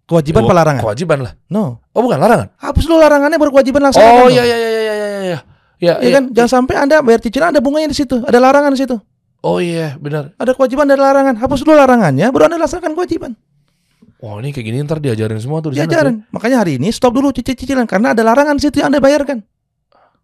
Kewajiban 0.05 0.45
Kewa- 0.45 0.53
apa 0.53 0.61
larangan? 0.61 0.83
Kewajiban 0.85 1.19
lah. 1.25 1.33
No. 1.49 1.81
Oh, 1.97 2.05
bukan 2.05 2.21
larangan. 2.21 2.53
Hapus 2.61 2.85
dulu 2.85 3.01
larangannya 3.01 3.41
baru 3.41 3.51
kewajiban 3.51 3.81
laksanakan. 3.89 4.21
Oh 4.21 4.29
iya 4.29 4.45
iya 4.45 4.57
iya 4.57 4.69
iya 4.71 4.81
iya 4.83 4.95
iya. 4.95 5.19
Ya, 5.25 5.39
Iya 5.81 5.93
iya. 6.01 6.11
kan? 6.13 6.25
Jangan 6.31 6.51
sampai 6.61 6.75
Anda 6.77 7.01
bayar 7.01 7.21
cicilan 7.25 7.49
ada 7.51 7.61
bunganya 7.65 7.89
di 7.89 7.97
situ, 7.97 8.21
ada 8.21 8.39
larangan 8.39 8.73
di 8.73 8.81
situ. 8.85 8.97
Oh 9.41 9.61
iya, 9.61 9.97
benar. 9.97 10.37
Ada 10.37 10.53
kewajiban 10.53 10.85
ada 10.85 11.01
larangan. 11.01 11.37
Hapus 11.37 11.65
dulu 11.65 11.77
larangannya, 11.77 12.29
baru 12.29 12.53
Anda 12.53 12.61
laksanakan 12.61 12.93
kewajiban. 12.93 13.33
Wah, 14.25 14.41
ini 14.41 14.57
kayak 14.57 14.65
gini 14.65 14.77
ntar 14.89 15.05
diajarin 15.05 15.37
semua 15.37 15.61
tuh 15.61 15.77
di 15.77 15.77
sana. 15.77 15.85
Diajarin. 15.85 16.25
Makanya 16.33 16.65
hari 16.65 16.81
ini 16.81 16.89
stop 16.89 17.13
dulu 17.13 17.29
cicil-cicilan 17.29 17.85
karena 17.85 18.17
ada 18.17 18.25
larangan 18.25 18.57
situ 18.57 18.81
yang 18.81 18.89
Anda 18.89 19.05
bayarkan. 19.05 19.45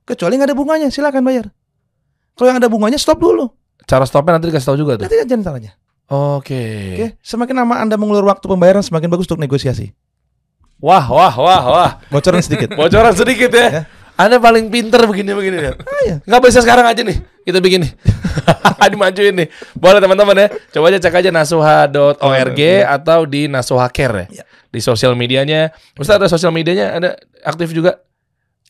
Kecuali 0.09 0.41
nggak 0.41 0.49
ada 0.49 0.57
bunganya, 0.57 0.89
silakan 0.89 1.21
bayar. 1.21 1.53
Kalau 2.33 2.49
yang 2.49 2.57
ada 2.65 2.73
bunganya 2.73 2.97
stop 2.97 3.21
dulu. 3.21 3.53
tuh. 3.53 3.85
Cara 3.85 4.09
stopnya 4.09 4.41
nanti 4.41 4.49
dikasih 4.49 4.73
tahu 4.73 4.79
juga 4.81 4.97
tuh. 4.97 5.05
Nanti 5.05 5.21
jangan 5.29 5.45
salahnya. 5.45 5.77
Oke. 6.09 6.65
Oke, 6.97 7.07
semakin 7.21 7.55
lama 7.61 7.77
Anda 7.77 8.01
mengulur 8.01 8.25
waktu 8.25 8.49
pembayaran 8.49 8.81
semakin 8.81 9.13
bagus 9.13 9.29
untuk 9.29 9.45
negosiasi. 9.45 9.93
Wah, 10.81 11.05
wah, 11.13 11.35
wah, 11.37 11.63
wah. 11.69 11.91
Bocoran 12.09 12.41
sedikit. 12.41 12.73
Bocoran 12.81 13.13
sedikit 13.13 13.53
ya. 13.53 13.69
Ya. 13.69 13.83
Anda 14.21 14.37
paling 14.37 14.69
pinter 14.69 15.01
begini-begini 15.09 15.57
ya. 15.57 15.73
iya. 16.05 16.17
Nggak 16.29 16.41
bisa 16.45 16.61
sekarang 16.61 16.85
aja 16.85 17.01
nih. 17.01 17.17
Kita 17.41 17.57
bikin 17.65 17.89
nih. 17.89 17.93
Dimajuin 18.93 19.33
nih. 19.33 19.49
Boleh 19.73 19.97
teman-teman 19.97 20.37
ya. 20.37 20.47
Coba 20.77 20.93
aja 20.93 21.01
cek 21.01 21.25
aja 21.25 21.31
nasuha.org 21.33 22.61
atau 22.85 23.25
di 23.25 23.49
Nasuha 23.49 23.89
Care 23.89 24.29
ya. 24.29 24.43
Ya. 24.43 24.45
Di 24.69 24.81
sosial 24.85 25.17
medianya. 25.17 25.73
Ustaz 25.97 26.21
ada 26.21 26.29
sosial 26.29 26.53
medianya 26.53 27.01
ada 27.01 27.11
aktif 27.49 27.73
juga. 27.73 28.05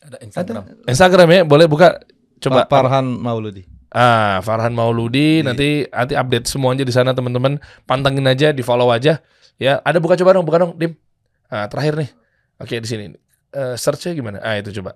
Ada 0.01 0.23
Instagram. 0.23 0.63
Instagram 0.87 1.27
ya, 1.29 1.41
boleh 1.43 1.67
buka. 1.67 1.99
Coba. 2.39 2.63
Pak 2.65 2.71
Farhan 2.71 3.05
Mauludi. 3.05 3.67
Ah, 3.91 4.39
Farhan 4.39 4.71
Mauludi 4.71 5.43
nanti 5.43 5.83
nanti 5.91 6.15
update 6.15 6.47
semuanya 6.47 6.87
di 6.87 6.95
sana 6.95 7.11
teman-teman. 7.11 7.59
Pantengin 7.83 8.23
aja, 8.23 8.55
di 8.55 8.63
follow 8.63 8.87
aja. 8.87 9.19
Ya, 9.59 9.83
ada 9.83 9.99
buka 9.99 10.15
coba 10.15 10.33
dong, 10.39 10.47
buka 10.47 10.57
dong, 10.63 10.73
Dim. 10.79 10.95
Ah, 11.51 11.67
terakhir 11.67 11.99
nih. 11.99 12.09
Oke, 12.57 12.79
di 12.79 12.87
sini. 12.87 13.11
Eh 13.51 13.75
search-nya 13.75 14.15
gimana? 14.15 14.39
Ah, 14.41 14.57
itu 14.57 14.71
coba. 14.79 14.95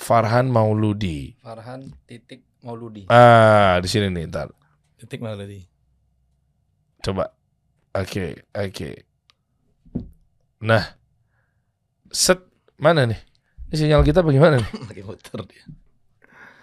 Farhan 0.00 0.48
Mauludi. 0.48 1.36
Farhan 1.44 1.92
titik 2.08 2.40
Mauludi. 2.64 3.04
Ah, 3.12 3.76
di 3.78 3.88
sini 3.88 4.08
nih, 4.08 4.24
ntar. 4.32 4.48
Titik 4.96 5.20
Mauludi. 5.20 5.60
Coba. 7.04 7.28
Oke, 7.92 8.48
oke. 8.50 8.90
Nah. 10.60 10.84
Set 12.10 12.40
mana 12.74 13.06
nih? 13.06 13.20
Ini 13.70 13.76
sinyal 13.76 14.02
kita 14.02 14.24
bagaimana 14.24 14.58
nih? 14.58 14.70
Lagi 14.90 15.02
muter 15.04 15.40
dia. 15.46 15.64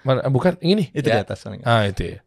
Mana? 0.04 0.26
ah, 0.26 0.32
Bukan, 0.34 0.60
ini 0.60 0.84
nih. 0.84 0.88
Itu 0.92 1.08
Ya. 1.08 1.22
di 1.22 1.24
atas. 1.24 1.40
soalnya. 1.40 1.64
Ah 1.64 1.88
itu 1.88 2.18
ya. 2.18 2.20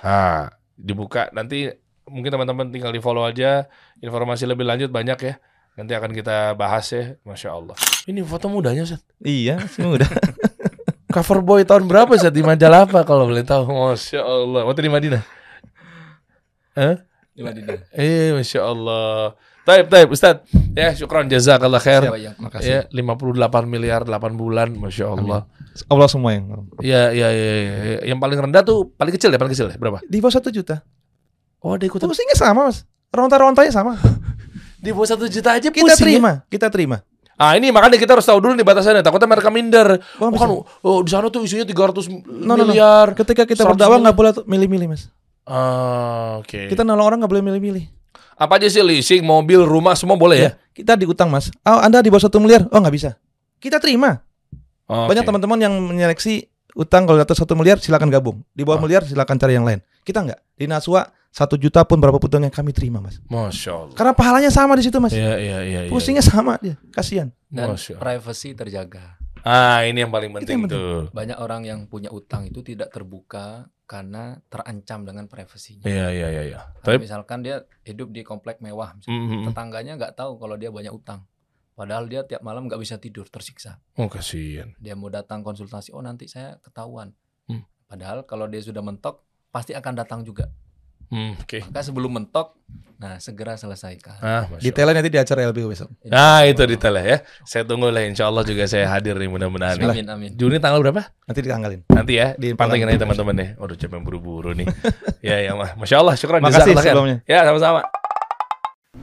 Ah 0.00 0.50
dibuka 0.76 1.32
nanti 1.32 1.72
mungkin 2.04 2.28
teman-teman 2.28 2.68
tinggal 2.68 2.92
di 2.92 3.00
follow 3.00 3.24
aja 3.24 3.64
informasi 3.98 4.44
lebih 4.44 4.66
lanjut 4.66 4.90
banyak 4.90 5.18
ya. 5.20 5.34
Nanti 5.76 5.92
akan 5.92 6.10
kita 6.16 6.56
bahas 6.56 6.88
ya, 6.88 7.20
masya 7.20 7.52
Allah. 7.52 7.76
Ini 8.08 8.24
foto 8.24 8.48
mudanya 8.48 8.88
Seth. 8.88 9.04
Iya, 9.20 9.60
sih 9.68 9.84
udah. 9.84 10.08
Cover 11.14 11.44
boy 11.44 11.68
tahun 11.68 11.84
berapa 11.84 12.16
Seth 12.16 12.32
di 12.32 12.40
majalah 12.40 12.88
apa 12.88 13.04
kalau 13.04 13.28
boleh 13.28 13.44
tahu? 13.44 13.68
Masya 13.68 14.24
Allah. 14.24 14.64
Waktu 14.64 14.88
di 14.88 14.92
Madinah. 14.92 15.22
Hah? 16.76 16.96
Di 17.36 17.44
Madinah. 17.44 17.92
Eh, 17.92 18.32
masya 18.32 18.64
Allah. 18.64 19.36
Taib, 19.66 19.90
taib, 19.92 20.08
Ustaz. 20.14 20.46
Ya, 20.72 20.94
syukran 20.94 21.26
jazakallah 21.28 21.82
khair. 21.82 22.06
Siapa 22.06 22.16
yang 22.16 22.38
Ya, 22.38 22.40
Makasih. 22.40 22.86
58 22.94 23.66
miliar 23.68 24.06
8 24.06 24.32
bulan, 24.38 24.72
masya 24.72 25.12
Allah. 25.12 25.44
Allah 25.92 26.08
semua 26.08 26.32
yang 26.32 26.70
Ya, 26.80 27.10
ya, 27.12 27.28
ya, 27.28 27.52
ya. 27.60 27.96
Yang 28.06 28.18
paling 28.22 28.38
rendah 28.48 28.62
tuh 28.64 28.94
paling 28.96 29.12
kecil 29.12 29.28
ya, 29.28 29.36
paling 29.36 29.52
kecil 29.52 29.68
ya. 29.68 29.76
Berapa? 29.76 30.00
di 30.06 30.22
bawah 30.22 30.32
satu 30.38 30.48
juta. 30.48 30.80
Oh, 31.60 31.74
ada 31.76 31.84
ikutan. 31.84 32.06
Pusingnya 32.08 32.38
sama 32.38 32.70
mas. 32.70 32.86
Ronta-rontanya 33.10 33.74
sama. 33.74 33.98
Di 34.86 34.94
bawah 34.94 35.08
satu 35.08 35.26
juta 35.26 35.50
aja 35.52 35.66
Kita 35.66 35.82
pusing 35.82 35.98
ya. 35.98 35.98
terima, 35.98 36.32
kita 36.46 36.66
terima. 36.70 37.02
Ah 37.34 37.52
ini 37.52 37.68
makanya 37.68 37.98
kita 37.98 38.14
harus 38.14 38.24
tahu 38.24 38.38
dulu 38.38 38.54
nih 38.54 38.62
batasannya. 38.62 39.02
Takutnya 39.02 39.26
mereka 39.26 39.50
minder. 39.50 39.98
Oh, 40.16 40.30
Bukan, 40.30 40.48
oh 40.80 40.98
di 41.02 41.10
sana 41.10 41.26
tuh 41.26 41.42
isunya 41.42 41.66
300 41.66 42.08
No, 42.24 42.54
no, 42.54 42.62
no. 42.62 42.64
miliar. 42.64 43.12
Ketika 43.12 43.44
kita 43.44 43.60
100 43.62 43.74
berdakwah 43.74 43.98
miliar. 43.98 44.04
nggak 44.06 44.16
boleh 44.16 44.30
tuh 44.32 44.44
milih-milih 44.46 44.86
mas. 44.88 45.10
Ah, 45.44 46.40
oke. 46.40 46.66
Kita 46.66 46.80
nolong 46.80 47.04
orang 47.04 47.18
nggak 47.20 47.30
boleh 47.30 47.44
milih-milih. 47.44 47.84
Apa 48.36 48.56
aja 48.56 48.68
sih 48.68 48.80
leasing, 48.80 49.20
mobil, 49.20 49.62
rumah 49.62 49.92
semua 49.92 50.14
boleh 50.14 50.38
ya? 50.38 50.50
Kita 50.70 50.92
diutang 50.94 51.28
mas. 51.28 51.48
Oh 51.60 51.76
anda 51.76 52.00
di 52.00 52.08
bawah 52.08 52.24
satu 52.24 52.36
miliar, 52.38 52.64
oh 52.68 52.78
nggak 52.78 52.94
bisa. 52.94 53.16
Kita 53.56 53.80
terima. 53.80 54.16
Oke. 54.86 55.12
Banyak 55.12 55.24
teman-teman 55.24 55.58
yang 55.58 55.74
menyeleksi 55.76 56.46
utang 56.72 57.04
kalau 57.04 57.16
di 57.16 57.24
atas 57.24 57.36
satu 57.36 57.52
miliar 57.52 57.80
silakan 57.80 58.08
gabung. 58.08 58.40
Di 58.52 58.64
bawah 58.64 58.78
Ah. 58.78 58.84
miliar 58.84 59.02
silakan 59.02 59.36
cari 59.36 59.56
yang 59.56 59.64
lain. 59.64 59.80
Kita 60.04 60.20
nggak. 60.20 60.40
Di 60.56 60.64
Naswa 60.64 61.04
satu 61.36 61.60
juta 61.60 61.84
pun 61.84 62.00
berapa 62.00 62.16
pun 62.16 62.40
yang 62.40 62.48
kami 62.48 62.72
terima 62.72 62.96
mas. 62.96 63.20
Masya 63.28 63.70
Allah. 63.76 63.92
Karena 63.92 64.12
pahalanya 64.16 64.48
sama 64.48 64.72
di 64.72 64.88
situ 64.88 64.96
mas. 64.96 65.12
Iya, 65.12 65.36
iya, 65.36 65.58
iya. 65.60 65.80
iya. 65.84 65.92
Pusingnya 65.92 66.24
sama 66.24 66.56
dia. 66.64 66.80
Kasihan. 66.88 67.28
Dan 67.52 67.76
Masya 67.76 68.00
Allah. 68.00 68.16
privacy 68.16 68.56
terjaga. 68.56 69.20
Ah 69.44 69.84
ini 69.84 70.00
yang 70.00 70.08
paling 70.08 70.32
penting 70.32 70.56
yang 70.56 70.64
penting. 70.64 70.80
tuh. 70.80 71.12
Banyak 71.12 71.36
orang 71.36 71.68
yang 71.68 71.84
punya 71.92 72.08
utang 72.08 72.48
itu 72.48 72.64
tidak 72.64 72.88
terbuka 72.88 73.68
karena 73.84 74.40
terancam 74.48 75.04
dengan 75.04 75.28
privasinya. 75.28 75.84
Iya, 75.84 76.08
iya, 76.08 76.28
iya. 76.32 76.42
iya. 76.48 76.60
Atau 76.80 76.96
Tapi, 76.96 77.04
misalkan 77.04 77.44
dia 77.44 77.68
hidup 77.84 78.16
di 78.16 78.24
komplek 78.24 78.64
mewah, 78.64 78.96
misalkan. 78.96 79.44
Mhm. 79.44 79.44
tetangganya 79.52 79.92
nggak 80.00 80.16
tahu 80.16 80.40
kalau 80.40 80.56
dia 80.56 80.72
banyak 80.72 80.90
utang. 80.90 81.28
Padahal 81.76 82.08
dia 82.08 82.24
tiap 82.24 82.40
malam 82.40 82.64
nggak 82.64 82.80
bisa 82.80 82.96
tidur, 82.96 83.28
tersiksa. 83.28 83.76
oh 84.00 84.08
kasihan. 84.08 84.72
Dia 84.80 84.96
mau 84.96 85.12
datang 85.12 85.44
konsultasi, 85.44 85.92
oh 85.92 86.00
nanti 86.00 86.24
saya 86.24 86.56
ketahuan. 86.64 87.12
Hmm. 87.44 87.68
Padahal 87.84 88.24
kalau 88.24 88.48
dia 88.48 88.64
sudah 88.64 88.80
mentok, 88.80 89.20
pasti 89.52 89.76
akan 89.76 89.92
datang 89.92 90.24
juga. 90.24 90.48
Hmm, 91.06 91.38
Oke. 91.38 91.62
Maka 91.62 91.86
sebelum 91.86 92.10
mentok, 92.18 92.58
nah 92.98 93.22
segera 93.22 93.54
selesaikan. 93.54 94.18
Ah. 94.18 94.50
Detailnya 94.58 94.98
nanti 94.98 95.10
di 95.12 95.20
acara 95.22 95.46
LBU 95.46 95.70
besok. 95.70 95.88
Nah 96.02 96.42
itu 96.42 96.58
detailnya 96.66 97.04
ya. 97.06 97.18
Saya 97.46 97.62
tunggu 97.62 97.94
lah. 97.94 98.02
Insya 98.02 98.26
Allah 98.26 98.42
juga 98.42 98.66
saya 98.66 98.90
hadir 98.90 99.14
nih 99.14 99.30
mudah-mudahan. 99.30 99.78
Amin, 99.78 100.06
amin. 100.10 100.30
Juni 100.34 100.58
tanggal 100.58 100.82
berapa? 100.82 101.06
Nanti 101.30 101.40
ditanggalin. 101.46 101.80
Nanti 101.86 102.12
ya, 102.18 102.34
Di 102.34 102.58
pantengin 102.58 102.90
aja 102.90 103.06
teman-teman 103.06 103.34
nih. 103.38 103.48
Waduh, 103.54 103.76
capek 103.78 104.02
buru-buru 104.02 104.50
nih. 104.58 104.66
ya, 105.26 105.46
ya, 105.46 105.54
Mas. 105.54 105.78
Masya 105.78 105.96
Allah, 106.02 106.14
syukur. 106.18 106.42
Makasih 106.42 106.74
sebelumnya. 106.74 107.22
Ya, 107.30 107.46
sama-sama. 107.46 107.86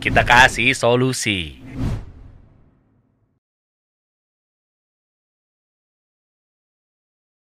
Kita 0.03 0.27
kasih 0.27 0.75
solusi. 0.75 1.62